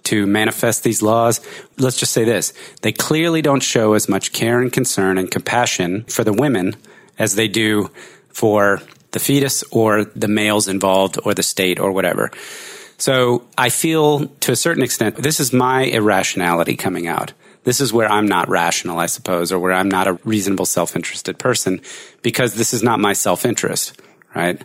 to 0.06 0.26
manifest 0.28 0.84
these 0.84 1.02
laws. 1.02 1.40
Let's 1.78 1.98
just 1.98 2.12
say 2.12 2.24
this. 2.24 2.54
They 2.82 2.92
clearly 2.92 3.42
don't 3.42 3.62
show 3.62 3.94
as 3.94 4.10
much 4.10 4.34
care 4.34 4.60
and 4.60 4.72
concern 4.72 5.18
and 5.18 5.30
compassion 5.30 6.04
for 6.06 6.24
the 6.24 6.34
women 6.34 6.76
as 7.18 7.36
they 7.36 7.48
do 7.48 7.90
for 8.30 8.82
the 9.12 9.20
fetus 9.20 9.64
or 9.72 10.06
the 10.06 10.28
males 10.28 10.68
involved 10.68 11.20
or 11.24 11.34
the 11.34 11.44
state 11.44 11.80
or 11.80 11.92
whatever. 11.92 12.32
So 13.04 13.46
I 13.58 13.70
feel 13.70 14.28
to 14.28 14.52
a 14.52 14.56
certain 14.56 14.84
extent, 14.84 15.18
this 15.18 15.40
is 15.40 15.52
my 15.52 15.84
irrationality 15.84 16.76
coming 16.76 17.08
out 17.08 17.34
this 17.64 17.80
is 17.80 17.94
where 17.94 18.12
I'm 18.12 18.28
not 18.28 18.50
rational, 18.50 19.00
I 19.00 19.06
suppose, 19.06 19.52
or 19.52 19.60
where 19.60 19.72
I'm 19.72 19.90
not 19.90 20.08
a 20.08 20.20
reasonable 20.24 20.66
self-interested 20.66 21.40
person 21.40 21.82
because 22.22 22.56
this 22.56 22.74
is 22.74 22.84
not 22.84 23.00
my 23.00 23.14
self-interest, 23.14 24.00
right? 24.36 24.62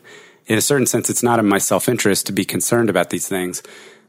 In 0.47 0.59
a 0.59 0.62
certain 0.62 0.87
sense, 0.87 1.09
it's 1.11 1.23
not 1.23 1.38
in 1.38 1.49
my 1.49 1.59
self-interest 1.59 2.26
to 2.26 2.33
be 2.33 2.45
concerned 2.45 2.90
about 2.90 3.11
these 3.11 3.28
things, 3.28 3.62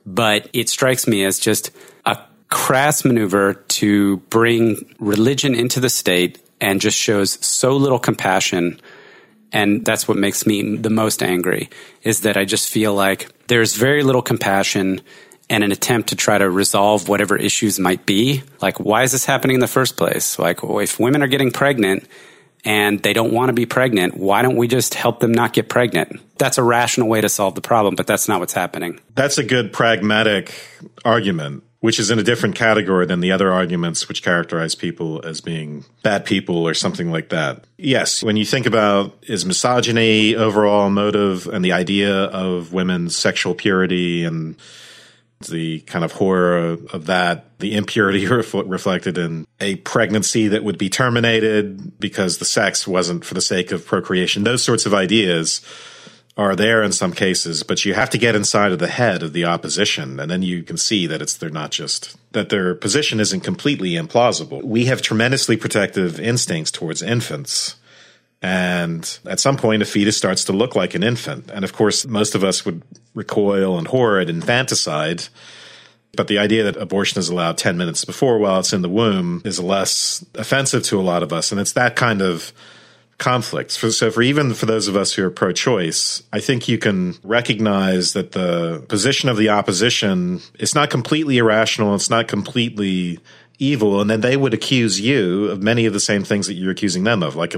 but 0.05 0.49
it 0.53 0.69
strikes 0.69 1.07
me 1.07 1.23
as 1.23 1.39
just 1.39 1.71
a 2.05 2.17
crass 2.49 3.05
maneuver 3.05 3.53
to 3.53 4.17
bring 4.29 4.95
religion 4.99 5.53
into 5.53 5.79
the 5.79 5.89
state 5.89 6.39
and 6.59 6.81
just 6.81 6.97
shows 6.97 7.45
so 7.45 7.77
little 7.77 7.99
compassion. 7.99 8.81
And 9.51 9.83
that's 9.83 10.07
what 10.07 10.17
makes 10.17 10.45
me 10.45 10.77
the 10.77 10.89
most 10.89 11.23
angry 11.23 11.69
is 12.03 12.21
that 12.21 12.37
I 12.37 12.45
just 12.45 12.69
feel 12.69 12.93
like 12.93 13.29
there's 13.47 13.75
very 13.75 14.03
little 14.03 14.21
compassion 14.21 15.01
and 15.49 15.63
an 15.63 15.71
attempt 15.71 16.09
to 16.09 16.15
try 16.15 16.37
to 16.37 16.49
resolve 16.49 17.09
whatever 17.09 17.35
issues 17.35 17.79
might 17.79 18.05
be. 18.05 18.43
Like, 18.61 18.79
why 18.79 19.03
is 19.03 19.11
this 19.11 19.25
happening 19.25 19.55
in 19.55 19.59
the 19.59 19.67
first 19.67 19.97
place? 19.97 20.37
Like, 20.37 20.59
if 20.63 20.99
women 20.99 21.23
are 21.23 21.27
getting 21.27 21.51
pregnant 21.51 22.07
and 22.63 23.01
they 23.01 23.13
don't 23.13 23.33
want 23.33 23.49
to 23.49 23.53
be 23.53 23.65
pregnant, 23.65 24.15
why 24.15 24.43
don't 24.43 24.57
we 24.57 24.67
just 24.67 24.93
help 24.93 25.19
them 25.19 25.31
not 25.31 25.53
get 25.53 25.67
pregnant? 25.67 26.19
That's 26.37 26.59
a 26.59 26.63
rational 26.63 27.07
way 27.07 27.21
to 27.21 27.29
solve 27.29 27.55
the 27.55 27.61
problem, 27.61 27.95
but 27.95 28.05
that's 28.05 28.27
not 28.27 28.39
what's 28.39 28.53
happening. 28.53 28.99
That's 29.15 29.39
a 29.39 29.43
good 29.43 29.73
pragmatic 29.73 30.53
argument, 31.03 31.63
which 31.81 31.99
is 31.99 32.11
in 32.11 32.19
a 32.19 32.23
different 32.23 32.55
category 32.55 33.05
than 33.05 33.21
the 33.21 33.31
other 33.31 33.51
arguments 33.51 34.07
which 34.09 34.21
characterize 34.21 34.75
people 34.75 35.25
as 35.25 35.39
being 35.39 35.85
bad 36.03 36.25
people 36.25 36.67
or 36.67 36.73
something 36.73 37.11
like 37.11 37.29
that. 37.29 37.63
Yes, 37.77 38.21
when 38.21 38.35
you 38.35 38.45
think 38.45 38.65
about 38.65 39.17
is 39.23 39.45
misogyny 39.45 40.35
overall 40.35 40.89
motive 40.89 41.47
and 41.47 41.63
the 41.63 41.71
idea 41.71 42.13
of 42.25 42.73
women's 42.73 43.15
sexual 43.15 43.55
purity 43.55 44.25
and 44.25 44.57
the 45.47 45.79
kind 45.81 46.03
of 46.03 46.11
horror 46.11 46.77
of 46.91 47.05
that, 47.05 47.57
the 47.59 47.75
impurity 47.75 48.27
reflected 48.27 49.17
in 49.17 49.47
a 49.61 49.77
pregnancy 49.77 50.49
that 50.49 50.65
would 50.65 50.77
be 50.77 50.89
terminated 50.89 51.97
because 51.97 52.37
the 52.37 52.45
sex 52.45 52.85
wasn't 52.85 53.23
for 53.23 53.35
the 53.35 53.41
sake 53.41 53.71
of 53.71 53.85
procreation. 53.85 54.43
Those 54.43 54.63
sorts 54.63 54.85
of 54.85 54.93
ideas 54.93 55.61
are 56.39 56.55
there 56.55 56.81
in 56.81 56.91
some 56.91 57.11
cases, 57.11 57.63
but 57.63 57.83
you 57.83 57.93
have 57.93 58.09
to 58.11 58.17
get 58.17 58.35
inside 58.35 58.71
of 58.71 58.79
the 58.79 58.87
head 58.87 59.23
of 59.23 59.33
the 59.33 59.45
opposition, 59.45 60.19
and 60.19 60.31
then 60.31 60.41
you 60.41 60.63
can 60.63 60.77
see 60.77 61.05
that 61.07 61.21
it's 61.21 61.35
they're 61.35 61.49
not 61.49 61.71
just 61.71 62.17
that 62.31 62.49
their 62.49 62.73
position 62.75 63.19
isn't 63.19 63.41
completely 63.41 63.91
implausible. 63.91 64.63
We 64.63 64.85
have 64.85 65.01
tremendously 65.01 65.57
protective 65.57 66.19
instincts 66.19 66.71
towards 66.71 67.01
infants 67.01 67.75
and 68.41 69.19
at 69.25 69.39
some 69.39 69.57
point, 69.57 69.81
a 69.81 69.85
fetus 69.85 70.17
starts 70.17 70.45
to 70.45 70.53
look 70.53 70.75
like 70.75 70.95
an 70.95 71.03
infant. 71.03 71.51
And 71.51 71.65
of 71.65 71.73
course, 71.73 72.05
most 72.05 72.35
of 72.35 72.43
us 72.43 72.65
would 72.65 72.83
recoil 73.13 73.77
and 73.77 73.87
horror 73.87 74.19
at 74.19 74.29
infanticide. 74.29 75.25
But 76.15 76.27
the 76.27 76.39
idea 76.39 76.63
that 76.63 76.77
abortion 76.77 77.19
is 77.19 77.29
allowed 77.29 77.57
10 77.57 77.77
minutes 77.77 78.05
before 78.05 78.39
while 78.39 78.59
it's 78.59 78.73
in 78.73 78.81
the 78.81 78.89
womb 78.89 79.41
is 79.43 79.59
less 79.59 80.25
offensive 80.35 80.83
to 80.83 80.99
a 80.99 81.03
lot 81.03 81.21
of 81.21 81.33
us. 81.33 81.51
And 81.51 81.59
it's 81.59 81.73
that 81.73 81.95
kind 81.95 82.21
of 82.21 82.53
conflict. 83.19 83.71
So, 83.71 84.09
for 84.09 84.21
even 84.21 84.53
for 84.53 84.65
those 84.65 84.87
of 84.87 84.95
us 84.95 85.13
who 85.13 85.23
are 85.23 85.29
pro 85.29 85.51
choice, 85.51 86.23
I 86.33 86.39
think 86.39 86.67
you 86.67 86.79
can 86.79 87.15
recognize 87.23 88.13
that 88.13 88.31
the 88.31 88.83
position 88.87 89.29
of 89.29 89.37
the 89.37 89.49
opposition 89.49 90.41
is 90.57 90.73
not 90.73 90.89
completely 90.89 91.37
irrational. 91.37 91.93
It's 91.93 92.09
not 92.09 92.27
completely 92.27 93.19
evil, 93.59 93.99
and 93.99 94.09
then 94.09 94.21
they 94.21 94.37
would 94.37 94.53
accuse 94.53 95.01
you 95.01 95.45
of 95.47 95.61
many 95.61 95.85
of 95.85 95.91
the 95.91 95.99
same 95.99 96.23
things 96.23 96.47
that 96.47 96.53
you're 96.53 96.71
accusing 96.71 97.03
them 97.03 97.21
of. 97.21 97.35
Like 97.35 97.51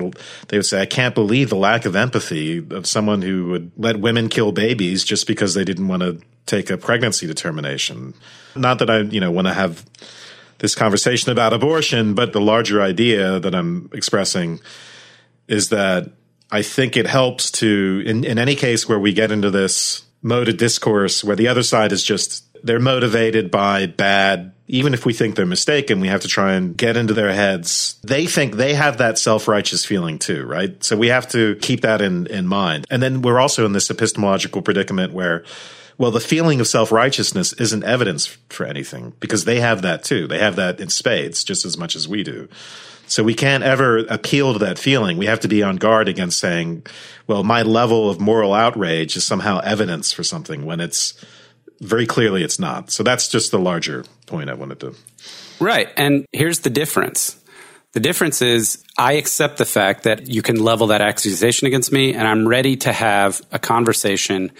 they 0.47 0.57
would 0.57 0.65
say, 0.65 0.81
"I 0.81 0.87
can't 0.87 1.15
believe 1.15 1.49
the 1.49 1.55
lack 1.55 1.85
of 1.85 1.95
empathy 1.95 2.65
of 2.71 2.87
someone 2.87 3.21
who 3.21 3.45
would 3.45 3.71
let 3.77 3.99
women 3.99 4.27
kill 4.27 4.51
babies 4.51 5.03
just 5.03 5.27
because 5.27 5.53
they 5.53 5.63
didn't 5.63 5.87
want 5.87 6.01
to 6.01 6.17
take 6.47 6.69
a 6.69 6.77
pregnancy 6.77 7.27
determination." 7.27 8.15
Not 8.55 8.79
that 8.79 8.89
I, 8.89 9.01
you 9.01 9.19
know, 9.19 9.31
want 9.31 9.47
to 9.47 9.53
have 9.53 9.85
this 10.57 10.75
conversation 10.75 11.31
about 11.31 11.53
abortion, 11.53 12.13
but 12.13 12.33
the 12.33 12.41
larger 12.41 12.81
idea 12.81 13.39
that 13.39 13.53
I'm 13.53 13.89
expressing 13.93 14.59
is 15.47 15.69
that 15.69 16.11
I 16.51 16.61
think 16.61 16.97
it 16.97 17.07
helps 17.07 17.49
to, 17.51 18.03
in, 18.05 18.23
in 18.23 18.37
any 18.37 18.55
case 18.55 18.87
where 18.87 18.99
we 18.99 19.13
get 19.13 19.31
into 19.31 19.49
this 19.49 20.03
mode 20.21 20.49
of 20.49 20.57
discourse 20.57 21.23
where 21.23 21.35
the 21.35 21.47
other 21.47 21.63
side 21.63 21.91
is 21.91 22.03
just 22.03 22.45
they're 22.63 22.79
motivated 22.79 23.49
by 23.49 23.87
bad 23.87 24.53
even 24.67 24.93
if 24.93 25.05
we 25.05 25.13
think 25.13 25.35
they're 25.35 25.45
mistaken 25.45 25.99
we 25.99 26.07
have 26.07 26.21
to 26.21 26.27
try 26.27 26.53
and 26.53 26.77
get 26.77 26.95
into 26.95 27.13
their 27.13 27.33
heads. 27.33 27.99
They 28.03 28.27
think 28.27 28.55
they 28.55 28.75
have 28.75 28.99
that 28.99 29.17
self-righteous 29.17 29.85
feeling 29.85 30.19
too 30.19 30.45
right? 30.45 30.81
So 30.83 30.95
we 30.95 31.07
have 31.07 31.27
to 31.29 31.55
keep 31.55 31.81
that 31.81 32.01
in 32.01 32.27
in 32.27 32.47
mind. 32.47 32.85
And 32.91 33.01
then 33.01 33.21
we're 33.21 33.39
also 33.39 33.65
in 33.65 33.73
this 33.73 33.89
epistemological 33.89 34.61
predicament 34.61 35.13
where 35.13 35.43
well 35.97 36.11
the 36.11 36.19
feeling 36.19 36.59
of 36.59 36.67
self-righteousness 36.67 37.53
isn't 37.53 37.83
evidence 37.83 38.27
for 38.49 38.67
anything 38.67 39.13
because 39.19 39.45
they 39.45 39.59
have 39.59 39.81
that 39.81 40.03
too. 40.03 40.27
They 40.27 40.39
have 40.39 40.57
that 40.57 40.79
in 40.79 40.89
spades 40.89 41.43
just 41.43 41.65
as 41.65 41.77
much 41.77 41.95
as 41.95 42.07
we 42.07 42.23
do 42.23 42.47
so 43.11 43.23
we 43.23 43.33
can't 43.33 43.61
ever 43.61 43.97
appeal 43.97 44.53
to 44.53 44.59
that 44.59 44.79
feeling. 44.79 45.17
We 45.17 45.25
have 45.25 45.41
to 45.41 45.49
be 45.49 45.63
on 45.63 45.75
guard 45.75 46.07
against 46.07 46.39
saying, 46.39 46.85
well, 47.27 47.43
my 47.43 47.61
level 47.61 48.09
of 48.09 48.21
moral 48.21 48.53
outrage 48.53 49.17
is 49.17 49.25
somehow 49.25 49.59
evidence 49.59 50.13
for 50.13 50.23
something 50.23 50.63
when 50.63 50.79
it's 50.79 51.13
very 51.81 52.05
clearly 52.05 52.41
it's 52.41 52.57
not. 52.57 52.89
So 52.89 53.03
that's 53.03 53.27
just 53.27 53.51
the 53.51 53.59
larger 53.59 54.05
point 54.27 54.49
I 54.49 54.53
wanted 54.53 54.79
to. 54.79 54.95
Right. 55.59 55.89
And 55.97 56.25
here's 56.31 56.59
the 56.59 56.69
difference. 56.69 57.37
The 57.91 57.99
difference 57.99 58.41
is 58.41 58.81
I 58.97 59.13
accept 59.13 59.57
the 59.57 59.65
fact 59.65 60.03
that 60.03 60.27
you 60.27 60.41
can 60.41 60.55
level 60.55 60.87
that 60.87 61.01
accusation 61.01 61.67
against 61.67 61.91
me, 61.91 62.13
and 62.13 62.25
I'm 62.25 62.47
ready 62.47 62.77
to 62.77 62.93
have 62.93 63.41
a 63.51 63.59
conversation 63.59 64.51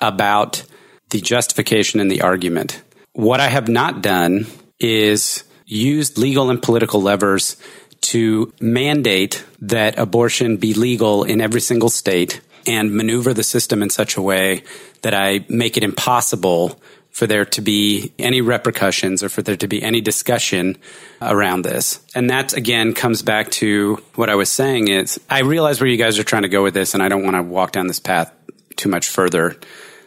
about 0.00 0.64
the 1.10 1.20
justification 1.20 2.00
and 2.00 2.10
the 2.10 2.22
argument. 2.22 2.82
What 3.12 3.40
I 3.40 3.48
have 3.48 3.68
not 3.68 4.00
done 4.00 4.46
is 4.80 5.44
used 5.66 6.18
legal 6.18 6.50
and 6.50 6.62
political 6.62 7.02
levers 7.02 7.56
to 8.02 8.52
mandate 8.60 9.44
that 9.60 9.98
abortion 9.98 10.56
be 10.56 10.74
legal 10.74 11.24
in 11.24 11.40
every 11.40 11.60
single 11.60 11.88
state 11.88 12.40
and 12.66 12.94
maneuver 12.94 13.34
the 13.34 13.42
system 13.42 13.82
in 13.82 13.90
such 13.90 14.16
a 14.16 14.22
way 14.22 14.62
that 15.02 15.14
I 15.14 15.44
make 15.48 15.76
it 15.76 15.84
impossible 15.84 16.80
for 17.10 17.26
there 17.26 17.44
to 17.44 17.60
be 17.60 18.12
any 18.18 18.40
repercussions 18.40 19.22
or 19.22 19.28
for 19.28 19.42
there 19.42 19.56
to 19.56 19.68
be 19.68 19.82
any 19.82 20.00
discussion 20.00 20.78
around 21.20 21.62
this. 21.62 22.00
And 22.14 22.30
that 22.30 22.54
again 22.54 22.94
comes 22.94 23.22
back 23.22 23.50
to 23.52 24.02
what 24.14 24.30
I 24.30 24.34
was 24.34 24.48
saying 24.48 24.88
is 24.88 25.20
I 25.28 25.40
realize 25.40 25.80
where 25.80 25.90
you 25.90 25.98
guys 25.98 26.18
are 26.18 26.24
trying 26.24 26.42
to 26.42 26.48
go 26.48 26.62
with 26.62 26.74
this 26.74 26.94
and 26.94 27.02
I 27.02 27.08
don't 27.08 27.22
want 27.22 27.36
to 27.36 27.42
walk 27.42 27.72
down 27.72 27.86
this 27.86 28.00
path 28.00 28.32
too 28.76 28.88
much 28.88 29.08
further. 29.08 29.56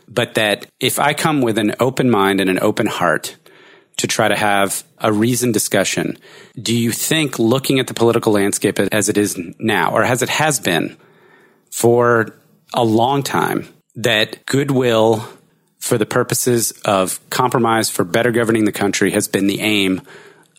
But 0.08 0.36
that 0.36 0.66
if 0.80 1.00
I 1.00 1.14
come 1.14 1.42
with 1.42 1.58
an 1.58 1.76
open 1.80 2.10
mind 2.10 2.42
and 2.42 2.50
an 2.50 2.60
open 2.60 2.88
heart 2.88 3.38
to 3.98 4.08
try 4.08 4.28
to 4.28 4.36
have 4.36 4.84
a 5.00 5.12
reasoned 5.12 5.54
discussion, 5.54 6.18
do 6.62 6.76
you 6.76 6.92
think 6.92 7.38
looking 7.40 7.80
at 7.80 7.88
the 7.88 7.94
political 7.94 8.34
landscape 8.34 8.80
as 8.80 9.10
it 9.10 9.18
is 9.18 9.38
now, 9.60 9.92
or 9.92 10.04
as 10.04 10.22
it 10.22 10.30
has 10.30 10.60
been 10.60 10.98
for 11.72 12.34
a 12.74 12.84
long 12.84 13.24
time, 13.24 13.68
that 13.96 14.46
goodwill 14.46 15.28
for 15.80 15.98
the 15.98 16.06
purposes 16.06 16.72
of 16.84 17.20
compromise 17.30 17.90
for 17.90 18.04
better 18.04 18.32
governing 18.32 18.66
the 18.66 18.72
country 18.72 19.12
has 19.12 19.28
been 19.28 19.48
the 19.48 19.62
aim 19.62 20.02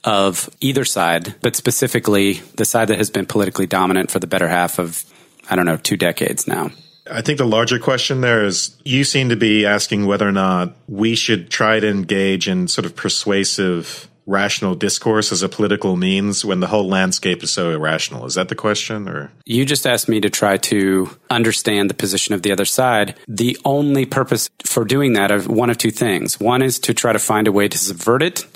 of 0.05 0.49
either 0.61 0.85
side, 0.85 1.35
but 1.40 1.57
specifically 1.57 2.35
the 2.55 2.64
side 2.64 2.88
that 2.88 2.99
has 2.99 3.11
been 3.11 3.27
politically 3.27 3.66
dominant 3.66 4.11
for 4.11 4.20
the 4.20 4.27
better 4.27 4.46
half 4.46 4.79
of, 4.79 5.05
I 5.51 5.57
don't 5.57 5.66
know, 5.66 5.77
two 5.77 5.96
decades 5.96 6.46
now. 6.46 6.70
I 7.11 7.22
think 7.22 7.38
the 7.38 7.46
larger 7.46 7.79
question 7.79 8.20
there 8.20 8.44
is 8.44 8.77
you 8.85 9.05
seem 9.05 9.29
to 9.29 9.37
be 9.37 9.66
asking 9.66 10.07
whether 10.07 10.29
or 10.29 10.33
not 10.33 10.77
we 10.88 11.14
should 11.14 11.51
try 11.51 11.81
to 11.81 11.88
engage 11.88 12.49
in 12.49 12.68
sort 12.68 12.85
of 12.85 12.96
persuasive 12.96 14.09
rational 14.27 14.75
discourse 14.75 15.31
as 15.31 15.43
a 15.43 15.49
political 15.49 15.97
means 15.97 16.45
when 16.45 16.61
the 16.61 16.67
whole 16.67 16.89
landscape 16.89 17.43
is 17.43 17.53
so 17.53 17.71
irrational. 17.71 18.27
Is 18.27 18.35
that 18.35 18.49
the 18.49 18.55
question 18.55 19.09
or 19.09 19.31
You 19.45 19.65
just 19.65 19.87
asked 19.87 20.09
me 20.09 20.21
to 20.21 20.29
try 20.29 20.57
to 20.59 21.11
understand 21.31 21.89
the 21.89 21.95
position 21.95 22.35
of 22.35 22.43
the 22.43 22.53
other 22.53 22.65
side. 22.65 23.15
The 23.29 23.57
only 23.65 24.05
purpose 24.05 24.51
for 24.65 24.85
doing 24.85 25.12
that 25.15 25.31
of 25.31 25.47
one 25.47 25.71
of 25.71 25.79
two 25.79 25.93
things. 25.93 26.41
One 26.41 26.61
is 26.61 26.79
to 26.81 26.93
try 26.93 27.12
to 27.12 27.19
find 27.19 27.47
a 27.47 27.53
way 27.53 27.69
to 27.69 27.79
subvert 27.79 28.23
it 28.23 28.47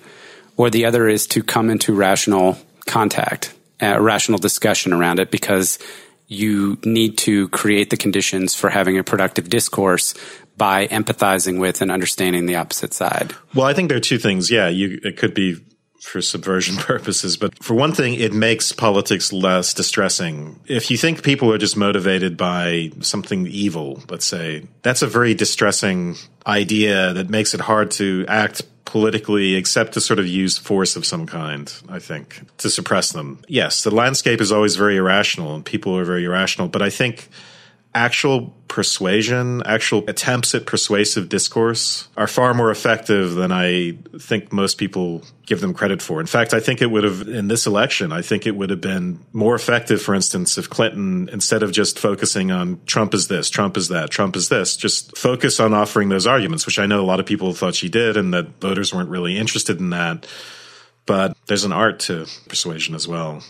or 0.56 0.68
the 0.70 0.84
other 0.84 1.08
is 1.08 1.26
to 1.28 1.42
come 1.42 1.70
into 1.70 1.94
rational 1.94 2.58
contact, 2.86 3.54
a 3.80 4.00
rational 4.02 4.38
discussion 4.38 4.92
around 4.92 5.20
it 5.20 5.30
because 5.30 5.78
you 6.26 6.78
need 6.84 7.18
to 7.18 7.48
create 7.48 7.90
the 7.90 7.96
conditions 7.96 8.54
for 8.54 8.70
having 8.70 8.98
a 8.98 9.02
productive 9.02 9.48
discourse 9.48 10.14
by 10.60 10.86
empathizing 10.88 11.58
with 11.58 11.80
and 11.80 11.90
understanding 11.90 12.44
the 12.44 12.54
opposite 12.54 12.92
side. 12.92 13.32
Well, 13.54 13.64
I 13.64 13.72
think 13.72 13.88
there 13.88 13.96
are 13.96 14.08
two 14.12 14.18
things. 14.18 14.50
Yeah, 14.50 14.68
you, 14.68 15.00
it 15.02 15.16
could 15.16 15.32
be 15.32 15.56
for 16.02 16.20
subversion 16.20 16.76
purposes, 16.90 17.38
but 17.38 17.64
for 17.64 17.72
one 17.72 17.92
thing, 17.92 18.12
it 18.12 18.34
makes 18.34 18.70
politics 18.70 19.32
less 19.32 19.72
distressing. 19.72 20.60
If 20.66 20.90
you 20.90 20.98
think 20.98 21.22
people 21.22 21.50
are 21.50 21.56
just 21.56 21.78
motivated 21.78 22.36
by 22.36 22.92
something 23.00 23.46
evil, 23.46 24.02
let's 24.10 24.26
say, 24.26 24.66
that's 24.82 25.00
a 25.00 25.06
very 25.06 25.32
distressing 25.32 26.16
idea 26.46 27.14
that 27.14 27.30
makes 27.30 27.54
it 27.54 27.62
hard 27.62 27.90
to 27.92 28.26
act 28.28 28.60
politically 28.84 29.54
except 29.54 29.94
to 29.94 30.00
sort 30.02 30.18
of 30.18 30.26
use 30.26 30.58
force 30.58 30.94
of 30.94 31.06
some 31.06 31.24
kind, 31.24 31.72
I 31.88 32.00
think, 32.00 32.42
to 32.58 32.68
suppress 32.68 33.12
them. 33.12 33.40
Yes, 33.48 33.82
the 33.82 33.94
landscape 33.94 34.42
is 34.42 34.52
always 34.52 34.76
very 34.76 34.98
irrational 34.98 35.54
and 35.54 35.64
people 35.64 35.96
are 35.96 36.04
very 36.04 36.26
irrational, 36.26 36.68
but 36.68 36.82
I 36.82 36.90
think 36.90 37.30
actual 37.94 38.54
persuasion, 38.68 39.62
actual 39.66 40.04
attempts 40.08 40.54
at 40.54 40.64
persuasive 40.64 41.28
discourse 41.28 42.08
are 42.16 42.28
far 42.28 42.54
more 42.54 42.70
effective 42.70 43.34
than 43.34 43.50
I 43.50 43.98
think 44.18 44.52
most 44.52 44.78
people 44.78 45.24
give 45.44 45.60
them 45.60 45.74
credit 45.74 46.00
for. 46.00 46.20
In 46.20 46.26
fact, 46.26 46.54
I 46.54 46.60
think 46.60 46.80
it 46.80 46.86
would 46.86 47.02
have, 47.02 47.22
in 47.26 47.48
this 47.48 47.66
election, 47.66 48.12
I 48.12 48.22
think 48.22 48.46
it 48.46 48.54
would 48.54 48.70
have 48.70 48.80
been 48.80 49.18
more 49.32 49.56
effective, 49.56 50.00
for 50.00 50.14
instance, 50.14 50.56
if 50.56 50.70
Clinton, 50.70 51.28
instead 51.32 51.64
of 51.64 51.72
just 51.72 51.98
focusing 51.98 52.52
on 52.52 52.80
Trump 52.86 53.12
is 53.12 53.26
this, 53.26 53.50
Trump 53.50 53.76
is 53.76 53.88
that, 53.88 54.10
Trump 54.10 54.36
is 54.36 54.48
this, 54.48 54.76
just 54.76 55.18
focus 55.18 55.58
on 55.58 55.74
offering 55.74 56.08
those 56.08 56.28
arguments, 56.28 56.66
which 56.66 56.78
I 56.78 56.86
know 56.86 57.00
a 57.00 57.06
lot 57.06 57.18
of 57.18 57.26
people 57.26 57.52
thought 57.54 57.74
she 57.74 57.88
did 57.88 58.16
and 58.16 58.32
that 58.34 58.60
voters 58.60 58.94
weren't 58.94 59.10
really 59.10 59.36
interested 59.36 59.80
in 59.80 59.90
that. 59.90 60.28
But 61.06 61.36
there's 61.48 61.64
an 61.64 61.72
art 61.72 61.98
to 62.00 62.26
persuasion 62.48 62.94
as 62.94 63.08
well 63.08 63.42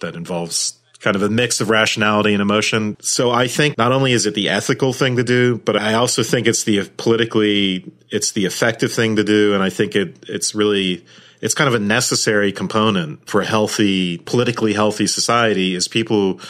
that 0.00 0.16
involves 0.16 0.80
kind 1.04 1.16
of 1.16 1.22
a 1.22 1.28
mix 1.28 1.60
of 1.60 1.68
rationality 1.68 2.32
and 2.32 2.40
emotion. 2.40 2.96
So 3.00 3.30
I 3.30 3.46
think 3.46 3.76
not 3.76 3.92
only 3.92 4.12
is 4.12 4.24
it 4.24 4.32
the 4.32 4.48
ethical 4.48 4.94
thing 4.94 5.16
to 5.16 5.22
do, 5.22 5.58
but 5.58 5.76
I 5.76 5.92
also 5.94 6.22
think 6.22 6.46
it's 6.46 6.64
the 6.64 6.88
politically, 6.96 7.92
it's 8.08 8.32
the 8.32 8.46
effective 8.46 8.90
thing 8.90 9.16
to 9.16 9.22
do. 9.22 9.52
And 9.52 9.62
I 9.62 9.68
think 9.68 9.94
it, 9.94 10.24
it's 10.26 10.54
really, 10.54 11.04
it's 11.42 11.52
kind 11.52 11.68
of 11.68 11.74
a 11.74 11.78
necessary 11.78 12.52
component 12.52 13.28
for 13.28 13.42
a 13.42 13.44
healthy, 13.44 14.16
politically 14.16 14.72
healthy 14.72 15.06
society 15.06 15.74
is 15.74 15.88
people 15.88 16.40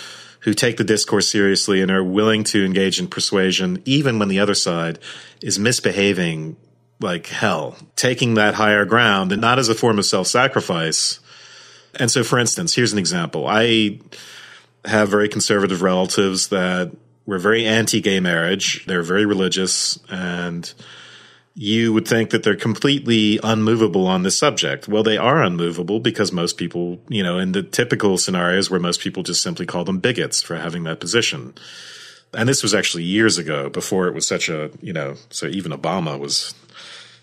who 0.43 0.55
take 0.55 0.77
the 0.77 0.85
discourse 0.85 1.29
seriously 1.29 1.83
and 1.83 1.91
are 1.91 2.05
willing 2.05 2.45
to 2.45 2.65
engage 2.65 3.01
in 3.01 3.09
persuasion, 3.09 3.83
even 3.85 4.21
when 4.21 4.29
the 4.29 4.39
other 4.39 4.55
side 4.55 5.01
is 5.43 5.59
misbehaving 5.59 6.55
like 7.01 7.27
hell, 7.27 7.77
taking 7.97 8.35
that 8.35 8.55
higher 8.55 8.85
ground 8.85 9.33
and 9.33 9.41
not 9.41 9.59
as 9.59 9.69
a 9.69 9.75
form 9.75 9.99
of 9.99 10.05
self 10.05 10.29
sacrifice. 10.29 11.19
And 11.97 12.09
so, 12.09 12.23
for 12.23 12.39
instance, 12.39 12.75
here's 12.75 12.93
an 12.93 12.99
example. 13.01 13.47
I, 13.49 13.99
have 14.85 15.09
very 15.09 15.29
conservative 15.29 15.83
relatives 15.83 16.49
that 16.49 16.93
were 17.27 17.39
very 17.39 17.65
anti 17.67 18.01
gay 18.01 18.21
marriage. 18.21 18.85
They're 18.87 19.03
very 19.03 19.25
religious 19.25 19.99
and 20.09 20.73
you 21.57 21.93
would 21.93 22.07
think 22.07 22.31
that 22.31 22.43
they're 22.43 22.57
completely 22.57 23.39
unmovable 23.45 24.07
on 24.07 24.25
this 24.25 24.37
subject. 24.37 24.89
Well, 24.89 25.05
they 25.05 25.17
are 25.17 25.43
unmovable 25.43 26.01
because 26.01 26.33
most 26.33 26.57
people, 26.57 27.01
you 27.09 27.23
know, 27.23 27.39
in 27.39 27.53
the 27.53 27.63
typical 27.63 28.19
scenarios 28.19 28.71
where 28.71 28.81
most 28.81 29.01
people 29.01 29.23
just 29.23 29.43
simply 29.43 29.65
call 29.65 29.85
them 29.85 30.01
bigots 30.01 30.43
for 30.43 30.57
having 30.57 30.83
that 30.85 30.99
position. 30.99 31.55
And 32.33 32.49
this 32.49 32.65
was 32.65 32.75
actually 32.75 33.05
years 33.05 33.39
ago 33.39 33.69
before 33.69 34.09
it 34.09 34.15
was 34.15 34.27
such 34.27 34.49
a, 34.49 34.71
you 34.81 34.93
know, 34.93 35.15
so 35.31 35.47
even 35.47 35.71
Obama 35.71 36.19
was 36.19 36.55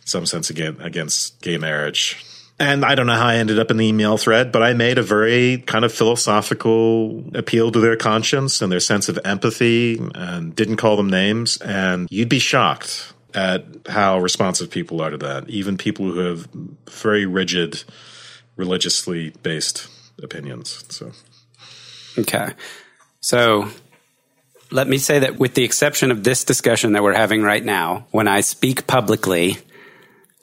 some 0.06 0.26
sense 0.26 0.50
against, 0.50 0.82
against 0.82 1.42
gay 1.42 1.58
marriage. 1.58 2.24
And 2.62 2.86
I 2.86 2.94
don't 2.94 3.08
know 3.08 3.16
how 3.16 3.26
I 3.26 3.38
ended 3.38 3.58
up 3.58 3.72
in 3.72 3.78
the 3.78 3.88
email 3.88 4.18
thread, 4.18 4.52
but 4.52 4.62
I 4.62 4.74
made 4.74 5.00
a 5.00 5.02
very 5.02 5.58
kind 5.66 5.84
of 5.84 5.92
philosophical 5.92 7.24
appeal 7.34 7.72
to 7.72 7.80
their 7.80 7.96
conscience 7.96 8.62
and 8.62 8.72
their 8.72 8.80
sense 8.80 9.10
of 9.10 9.18
empathy 9.26 10.00
and 10.14 10.56
didn't 10.56 10.78
call 10.78 10.96
them 10.96 11.10
names. 11.10 11.58
And 11.58 12.08
you'd 12.12 12.30
be 12.30 12.38
shocked 12.38 13.14
at 13.34 13.66
how 13.88 14.20
responsive 14.20 14.70
people 14.70 15.02
are 15.02 15.10
to 15.10 15.18
that, 15.18 15.50
even 15.50 15.76
people 15.76 16.06
who 16.12 16.20
have 16.20 16.48
very 16.88 17.26
rigid, 17.26 17.84
religiously 18.58 19.32
based 19.42 19.88
opinions. 20.22 20.86
So, 20.90 21.14
okay. 22.20 22.50
So, 23.22 23.70
let 24.70 24.88
me 24.88 25.00
say 25.00 25.18
that 25.18 25.40
with 25.40 25.56
the 25.56 25.64
exception 25.64 26.12
of 26.12 26.24
this 26.24 26.44
discussion 26.44 26.94
that 26.94 27.02
we're 27.02 27.16
having 27.16 27.42
right 27.42 27.66
now, 27.66 28.06
when 28.12 28.28
I 28.28 28.42
speak 28.42 28.86
publicly, 28.86 29.58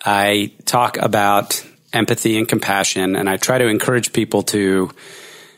I 0.04 0.52
talk 0.64 0.96
about 0.96 1.64
empathy 1.92 2.37
and 2.38 2.48
compassion. 2.48 3.16
And 3.16 3.29
I 3.29 3.37
try 3.37 3.59
to 3.59 3.66
encourage 3.66 4.12
people 4.12 4.42
to 4.44 4.90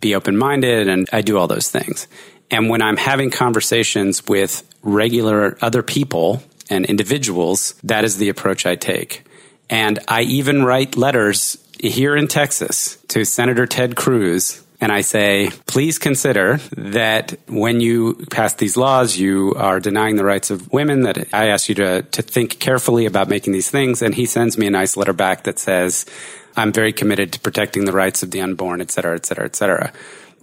be 0.01 0.15
open 0.15 0.37
minded 0.37 0.89
and 0.89 1.09
I 1.13 1.23
do 1.23 1.37
all 1.39 1.47
those 1.47 1.69
things. 1.69 2.07
And 2.51 2.69
when 2.69 2.83
I'm 2.83 2.97
having 2.97 3.31
conversations 3.31 4.27
with 4.27 4.63
regular 4.83 5.57
other 5.61 5.83
people 5.83 6.43
and 6.69 6.85
individuals, 6.87 7.75
that 7.85 8.05
is 8.05 8.19
the 8.19 8.29
approach 8.29 8.67
I 8.67 8.77
take. 8.77 9.25
And 9.69 9.99
I 10.09 10.23
even 10.23 10.65
write 10.65 10.97
letters 10.97 11.59
here 11.81 12.17
in 12.17 12.29
Texas 12.29 12.97
to 13.09 13.25
Senator 13.25 13.67
Ted 13.67 13.97
Cruz 13.97 14.63
and 14.81 14.91
I 14.91 15.03
say, 15.03 15.51
please 15.67 15.99
consider 15.99 16.59
that 16.77 17.39
when 17.49 17.81
you 17.81 18.27
pass 18.31 18.55
these 18.55 18.77
laws, 18.77 19.17
you 19.17 19.55
are 19.57 19.79
denying 19.79 20.17
the 20.17 20.25
rights 20.25 20.51
of 20.51 20.73
women, 20.73 21.03
that 21.03 21.35
I 21.35 21.49
ask 21.49 21.69
you 21.69 21.75
to, 21.77 22.03
to 22.03 22.23
think 22.23 22.59
carefully 22.59 23.07
about 23.07 23.29
making 23.29 23.53
these 23.53 23.71
things. 23.71 24.01
And 24.01 24.15
he 24.15 24.27
sends 24.27 24.57
me 24.57 24.67
a 24.67 24.71
nice 24.71 24.97
letter 24.97 25.13
back 25.13 25.45
that 25.45 25.59
says, 25.59 26.07
I'm 26.57 26.73
very 26.73 26.93
committed 26.93 27.33
to 27.35 27.41
protecting 27.41 27.85
the 27.85 27.93
rights 27.93 28.23
of 28.23 28.31
the 28.31 28.41
unborn, 28.41 28.81
et 28.81 28.91
cetera, 28.91 29.15
et 29.15 29.27
cetera, 29.27 29.45
et 29.45 29.55
cetera. 29.55 29.93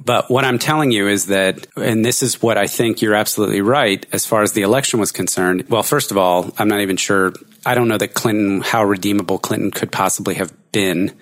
But 0.04 0.30
what 0.30 0.46
I'm 0.46 0.60
telling 0.60 0.92
you 0.92 1.08
is 1.08 1.26
that, 1.26 1.66
and 1.76 2.06
this 2.06 2.22
is 2.22 2.40
what 2.40 2.56
I 2.58 2.68
think 2.68 3.02
you're 3.02 3.16
absolutely 3.16 3.62
right 3.62 4.06
as 4.12 4.28
far 4.28 4.44
as 4.44 4.52
the 4.52 4.62
election 4.62 5.00
was 5.00 5.12
concerned. 5.12 5.66
Well, 5.70 5.82
first 5.82 6.12
of 6.12 6.18
all, 6.18 6.54
I'm 6.60 6.68
not 6.68 6.82
even 6.82 6.98
sure. 6.98 7.34
I 7.66 7.74
don't 7.74 7.88
know 7.88 7.98
that 7.98 8.14
Clinton, 8.14 8.62
how 8.62 8.84
redeemable 8.84 9.40
Clinton 9.40 9.72
could 9.72 9.92
possibly 9.92 10.36
have 10.36 10.54
been 10.72 11.18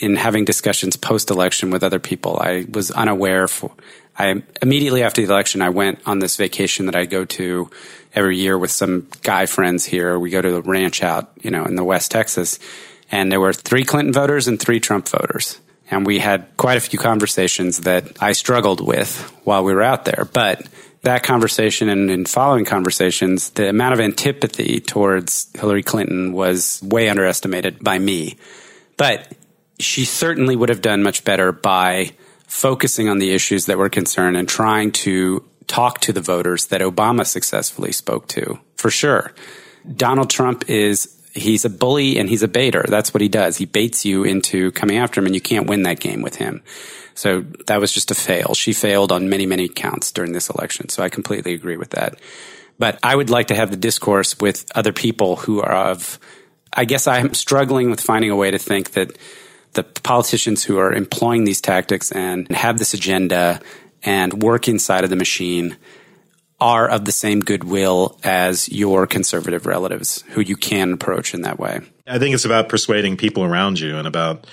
in 0.00 0.16
having 0.16 0.44
discussions 0.44 0.96
post 0.96 1.30
election 1.30 1.70
with 1.70 1.84
other 1.84 1.98
people. 1.98 2.38
I 2.40 2.66
was 2.68 2.90
unaware 2.90 3.46
for, 3.46 3.70
I 4.18 4.42
immediately 4.62 5.02
after 5.02 5.20
the 5.20 5.32
election, 5.32 5.62
I 5.62 5.68
went 5.68 6.00
on 6.06 6.18
this 6.18 6.36
vacation 6.36 6.86
that 6.86 6.96
I 6.96 7.04
go 7.04 7.24
to 7.26 7.70
every 8.14 8.38
year 8.38 8.58
with 8.58 8.70
some 8.70 9.06
guy 9.22 9.46
friends 9.46 9.84
here. 9.84 10.18
We 10.18 10.30
go 10.30 10.40
to 10.42 10.50
the 10.50 10.62
ranch 10.62 11.02
out, 11.02 11.30
you 11.42 11.50
know, 11.50 11.64
in 11.64 11.76
the 11.76 11.84
West 11.84 12.10
Texas. 12.10 12.58
And 13.12 13.30
there 13.30 13.40
were 13.40 13.52
three 13.52 13.84
Clinton 13.84 14.12
voters 14.12 14.48
and 14.48 14.58
three 14.58 14.80
Trump 14.80 15.08
voters. 15.08 15.60
And 15.90 16.06
we 16.06 16.18
had 16.18 16.46
quite 16.56 16.78
a 16.78 16.80
few 16.80 16.98
conversations 16.98 17.80
that 17.80 18.22
I 18.22 18.32
struggled 18.32 18.80
with 18.80 19.20
while 19.44 19.64
we 19.64 19.74
were 19.74 19.82
out 19.82 20.04
there. 20.06 20.26
But 20.32 20.66
that 21.02 21.22
conversation 21.22 21.88
and 21.88 22.10
in 22.10 22.26
following 22.26 22.64
conversations, 22.64 23.50
the 23.50 23.68
amount 23.68 23.94
of 23.94 24.00
antipathy 24.00 24.80
towards 24.80 25.48
Hillary 25.54 25.82
Clinton 25.82 26.32
was 26.32 26.80
way 26.82 27.08
underestimated 27.08 27.82
by 27.82 27.98
me. 27.98 28.36
But 28.96 29.32
she 29.80 30.04
certainly 30.04 30.56
would 30.56 30.68
have 30.68 30.82
done 30.82 31.02
much 31.02 31.24
better 31.24 31.52
by 31.52 32.12
focusing 32.46 33.08
on 33.08 33.18
the 33.18 33.32
issues 33.32 33.66
that 33.66 33.78
were 33.78 33.88
concerned 33.88 34.36
and 34.36 34.48
trying 34.48 34.92
to 34.92 35.44
talk 35.66 36.00
to 36.00 36.12
the 36.12 36.20
voters 36.20 36.66
that 36.66 36.80
Obama 36.80 37.24
successfully 37.24 37.92
spoke 37.92 38.26
to, 38.28 38.58
for 38.76 38.90
sure. 38.90 39.32
Donald 39.96 40.28
Trump 40.28 40.68
is 40.68 41.16
he's 41.32 41.64
a 41.64 41.70
bully 41.70 42.18
and 42.18 42.28
he's 42.28 42.42
a 42.42 42.48
baiter. 42.48 42.84
That's 42.88 43.14
what 43.14 43.20
he 43.20 43.28
does. 43.28 43.56
He 43.56 43.66
baits 43.66 44.04
you 44.04 44.24
into 44.24 44.72
coming 44.72 44.98
after 44.98 45.20
him 45.20 45.26
and 45.26 45.34
you 45.34 45.40
can't 45.40 45.68
win 45.68 45.84
that 45.84 46.00
game 46.00 46.22
with 46.22 46.36
him. 46.36 46.62
So 47.14 47.42
that 47.66 47.80
was 47.80 47.92
just 47.92 48.10
a 48.10 48.14
fail. 48.14 48.54
She 48.54 48.72
failed 48.72 49.12
on 49.12 49.28
many, 49.28 49.46
many 49.46 49.68
counts 49.68 50.10
during 50.10 50.32
this 50.32 50.50
election. 50.50 50.88
So 50.88 51.02
I 51.02 51.08
completely 51.08 51.54
agree 51.54 51.76
with 51.76 51.90
that. 51.90 52.18
But 52.78 52.98
I 53.02 53.14
would 53.14 53.30
like 53.30 53.48
to 53.48 53.54
have 53.54 53.70
the 53.70 53.76
discourse 53.76 54.38
with 54.40 54.64
other 54.74 54.92
people 54.92 55.36
who 55.36 55.60
are 55.60 55.72
of, 55.72 56.18
I 56.72 56.84
guess 56.84 57.06
I'm 57.06 57.34
struggling 57.34 57.90
with 57.90 58.00
finding 58.00 58.30
a 58.30 58.36
way 58.36 58.50
to 58.50 58.58
think 58.58 58.92
that 58.92 59.16
the 59.72 59.82
politicians 59.82 60.64
who 60.64 60.78
are 60.78 60.92
employing 60.92 61.44
these 61.44 61.60
tactics 61.60 62.10
and 62.12 62.50
have 62.50 62.78
this 62.78 62.94
agenda 62.94 63.60
and 64.02 64.42
work 64.42 64.68
inside 64.68 65.04
of 65.04 65.10
the 65.10 65.16
machine 65.16 65.76
are 66.60 66.88
of 66.88 67.04
the 67.04 67.12
same 67.12 67.40
goodwill 67.40 68.18
as 68.22 68.68
your 68.68 69.06
conservative 69.06 69.66
relatives 69.66 70.22
who 70.30 70.40
you 70.40 70.56
can 70.56 70.92
approach 70.92 71.32
in 71.32 71.42
that 71.42 71.58
way. 71.58 71.80
I 72.06 72.18
think 72.18 72.34
it's 72.34 72.44
about 72.44 72.68
persuading 72.68 73.16
people 73.16 73.44
around 73.44 73.80
you 73.80 73.96
and 73.96 74.06
about 74.06 74.46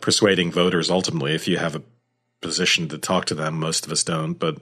persuading 0.00 0.50
voters 0.50 0.90
ultimately 0.90 1.34
if 1.34 1.46
you 1.46 1.58
have 1.58 1.76
a 1.76 1.82
position 2.40 2.88
to 2.88 2.98
talk 2.98 3.26
to 3.26 3.34
them. 3.34 3.58
Most 3.58 3.86
of 3.86 3.92
us 3.92 4.02
don't, 4.02 4.34
but 4.34 4.58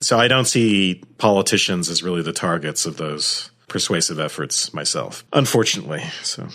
so 0.00 0.18
I 0.18 0.28
don't 0.28 0.44
see 0.44 1.02
politicians 1.18 1.88
as 1.88 2.02
really 2.02 2.22
the 2.22 2.32
targets 2.32 2.86
of 2.86 2.96
those 2.96 3.50
persuasive 3.68 4.18
efforts 4.18 4.72
myself, 4.74 5.24
unfortunately. 5.32 6.02
So 6.22 6.48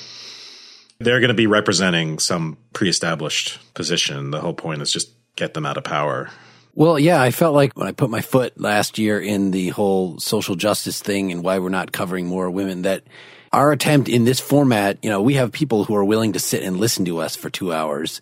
they're 1.03 1.19
going 1.19 1.29
to 1.29 1.33
be 1.33 1.47
representing 1.47 2.19
some 2.19 2.57
pre-established 2.73 3.59
position. 3.73 4.31
The 4.31 4.41
whole 4.41 4.53
point 4.53 4.81
is 4.81 4.91
just 4.91 5.11
get 5.35 5.53
them 5.53 5.65
out 5.65 5.77
of 5.77 5.83
power. 5.83 6.29
Well, 6.75 6.97
yeah, 6.97 7.21
I 7.21 7.31
felt 7.31 7.53
like 7.53 7.77
when 7.77 7.87
I 7.87 7.91
put 7.91 8.09
my 8.09 8.21
foot 8.21 8.59
last 8.59 8.97
year 8.97 9.19
in 9.19 9.51
the 9.51 9.69
whole 9.69 10.19
social 10.19 10.55
justice 10.55 11.01
thing 11.01 11.31
and 11.31 11.43
why 11.43 11.59
we're 11.59 11.69
not 11.69 11.91
covering 11.91 12.25
more 12.25 12.49
women 12.49 12.81
that 12.81 13.03
our 13.51 13.71
attempt 13.71 14.09
in 14.09 14.25
this 14.25 14.39
format, 14.39 14.97
you 15.03 15.11
know, 15.11 15.21
we 15.21 15.35
have 15.35 15.51
people 15.51 15.83
who 15.83 15.95
are 15.95 16.03
willing 16.03 16.33
to 16.33 16.39
sit 16.39 16.63
and 16.63 16.77
listen 16.77 17.05
to 17.05 17.19
us 17.19 17.35
for 17.35 17.51
two 17.51 17.71
hours. 17.71 18.21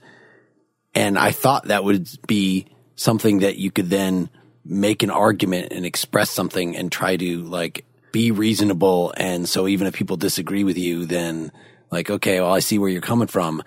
And 0.94 1.18
I 1.18 1.32
thought 1.32 1.68
that 1.68 1.86
would 1.86 2.10
be 2.28 2.68
something 2.96 3.40
that 3.40 3.56
you 3.56 3.72
could 3.72 3.90
then 3.90 4.30
make 4.66 5.02
an 5.02 5.10
argument 5.10 5.72
and 5.72 5.86
express 5.86 6.30
something 6.30 6.76
and 6.76 6.92
try 6.92 7.16
to 7.16 7.44
like 7.44 7.86
be 8.12 8.32
reasonable. 8.32 9.14
And 9.16 9.48
so 9.48 9.68
even 9.68 9.88
if 9.88 9.94
people 9.94 10.18
disagree 10.18 10.66
with 10.66 10.78
you, 10.78 11.06
then 11.06 11.54
like, 11.92 12.10
okay, 12.10 12.40
well, 12.40 12.54
I 12.54 12.60
see 12.60 12.80
where 12.80 12.90
you're 12.90 13.02
coming 13.02 13.28
from. 13.28 13.64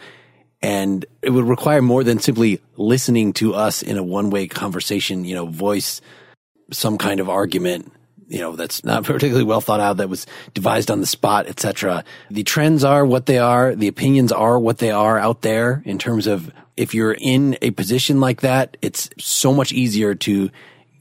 And 0.63 1.05
it 1.21 1.31
would 1.31 1.45
require 1.45 1.83
more 1.83 2.03
than 2.03 2.19
simply 2.19 2.61
listening 2.77 3.35
to 3.35 3.55
us 3.55 3.83
in 3.83 3.99
a 3.99 4.03
one 4.03 4.31
way 4.31 4.47
conversation, 4.47 5.25
you 5.25 5.35
know, 5.35 5.47
voice 5.47 6.01
some 6.73 6.97
kind 6.97 7.21
of 7.21 7.29
argument, 7.29 7.93
you 8.29 8.39
know, 8.39 8.57
that's 8.57 8.83
not 8.83 9.05
particularly 9.05 9.45
well 9.45 9.61
thought 9.61 9.81
out, 9.81 9.99
that 9.99 10.09
was 10.09 10.27
devised 10.55 10.91
on 10.91 11.01
the 11.01 11.07
spot, 11.07 11.47
etc. 11.47 12.03
The 12.31 12.45
trends 12.45 12.83
are 12.83 13.05
what 13.05 13.27
they 13.27 13.39
are. 13.39 13.75
The 13.75 13.89
opinions 13.89 14.33
are 14.33 14.59
what 14.59 14.79
they 14.79 14.91
are 14.91 15.19
out 15.19 15.43
there 15.43 15.83
in 15.85 15.99
terms 15.99 16.27
of 16.27 16.51
if 16.77 16.95
you're 16.95 17.17
in 17.19 17.59
a 17.61 17.71
position 17.73 18.21
like 18.21 18.41
that, 18.41 18.77
it's 18.81 19.11
so 19.19 19.53
much 19.53 19.71
easier 19.71 20.15
to 20.15 20.51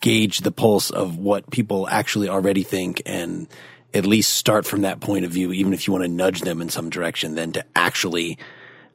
gauge 0.01 0.39
the 0.39 0.51
pulse 0.51 0.89
of 0.89 1.17
what 1.17 1.49
people 1.49 1.87
actually 1.87 2.27
already 2.27 2.63
think 2.63 3.01
and 3.05 3.47
at 3.93 4.05
least 4.05 4.33
start 4.33 4.65
from 4.65 4.81
that 4.81 4.99
point 4.99 5.25
of 5.25 5.31
view, 5.31 5.51
even 5.51 5.73
if 5.73 5.87
you 5.87 5.93
want 5.93 6.03
to 6.03 6.09
nudge 6.09 6.41
them 6.41 6.61
in 6.61 6.69
some 6.69 6.89
direction, 6.89 7.35
than 7.35 7.51
to 7.53 7.65
actually 7.75 8.37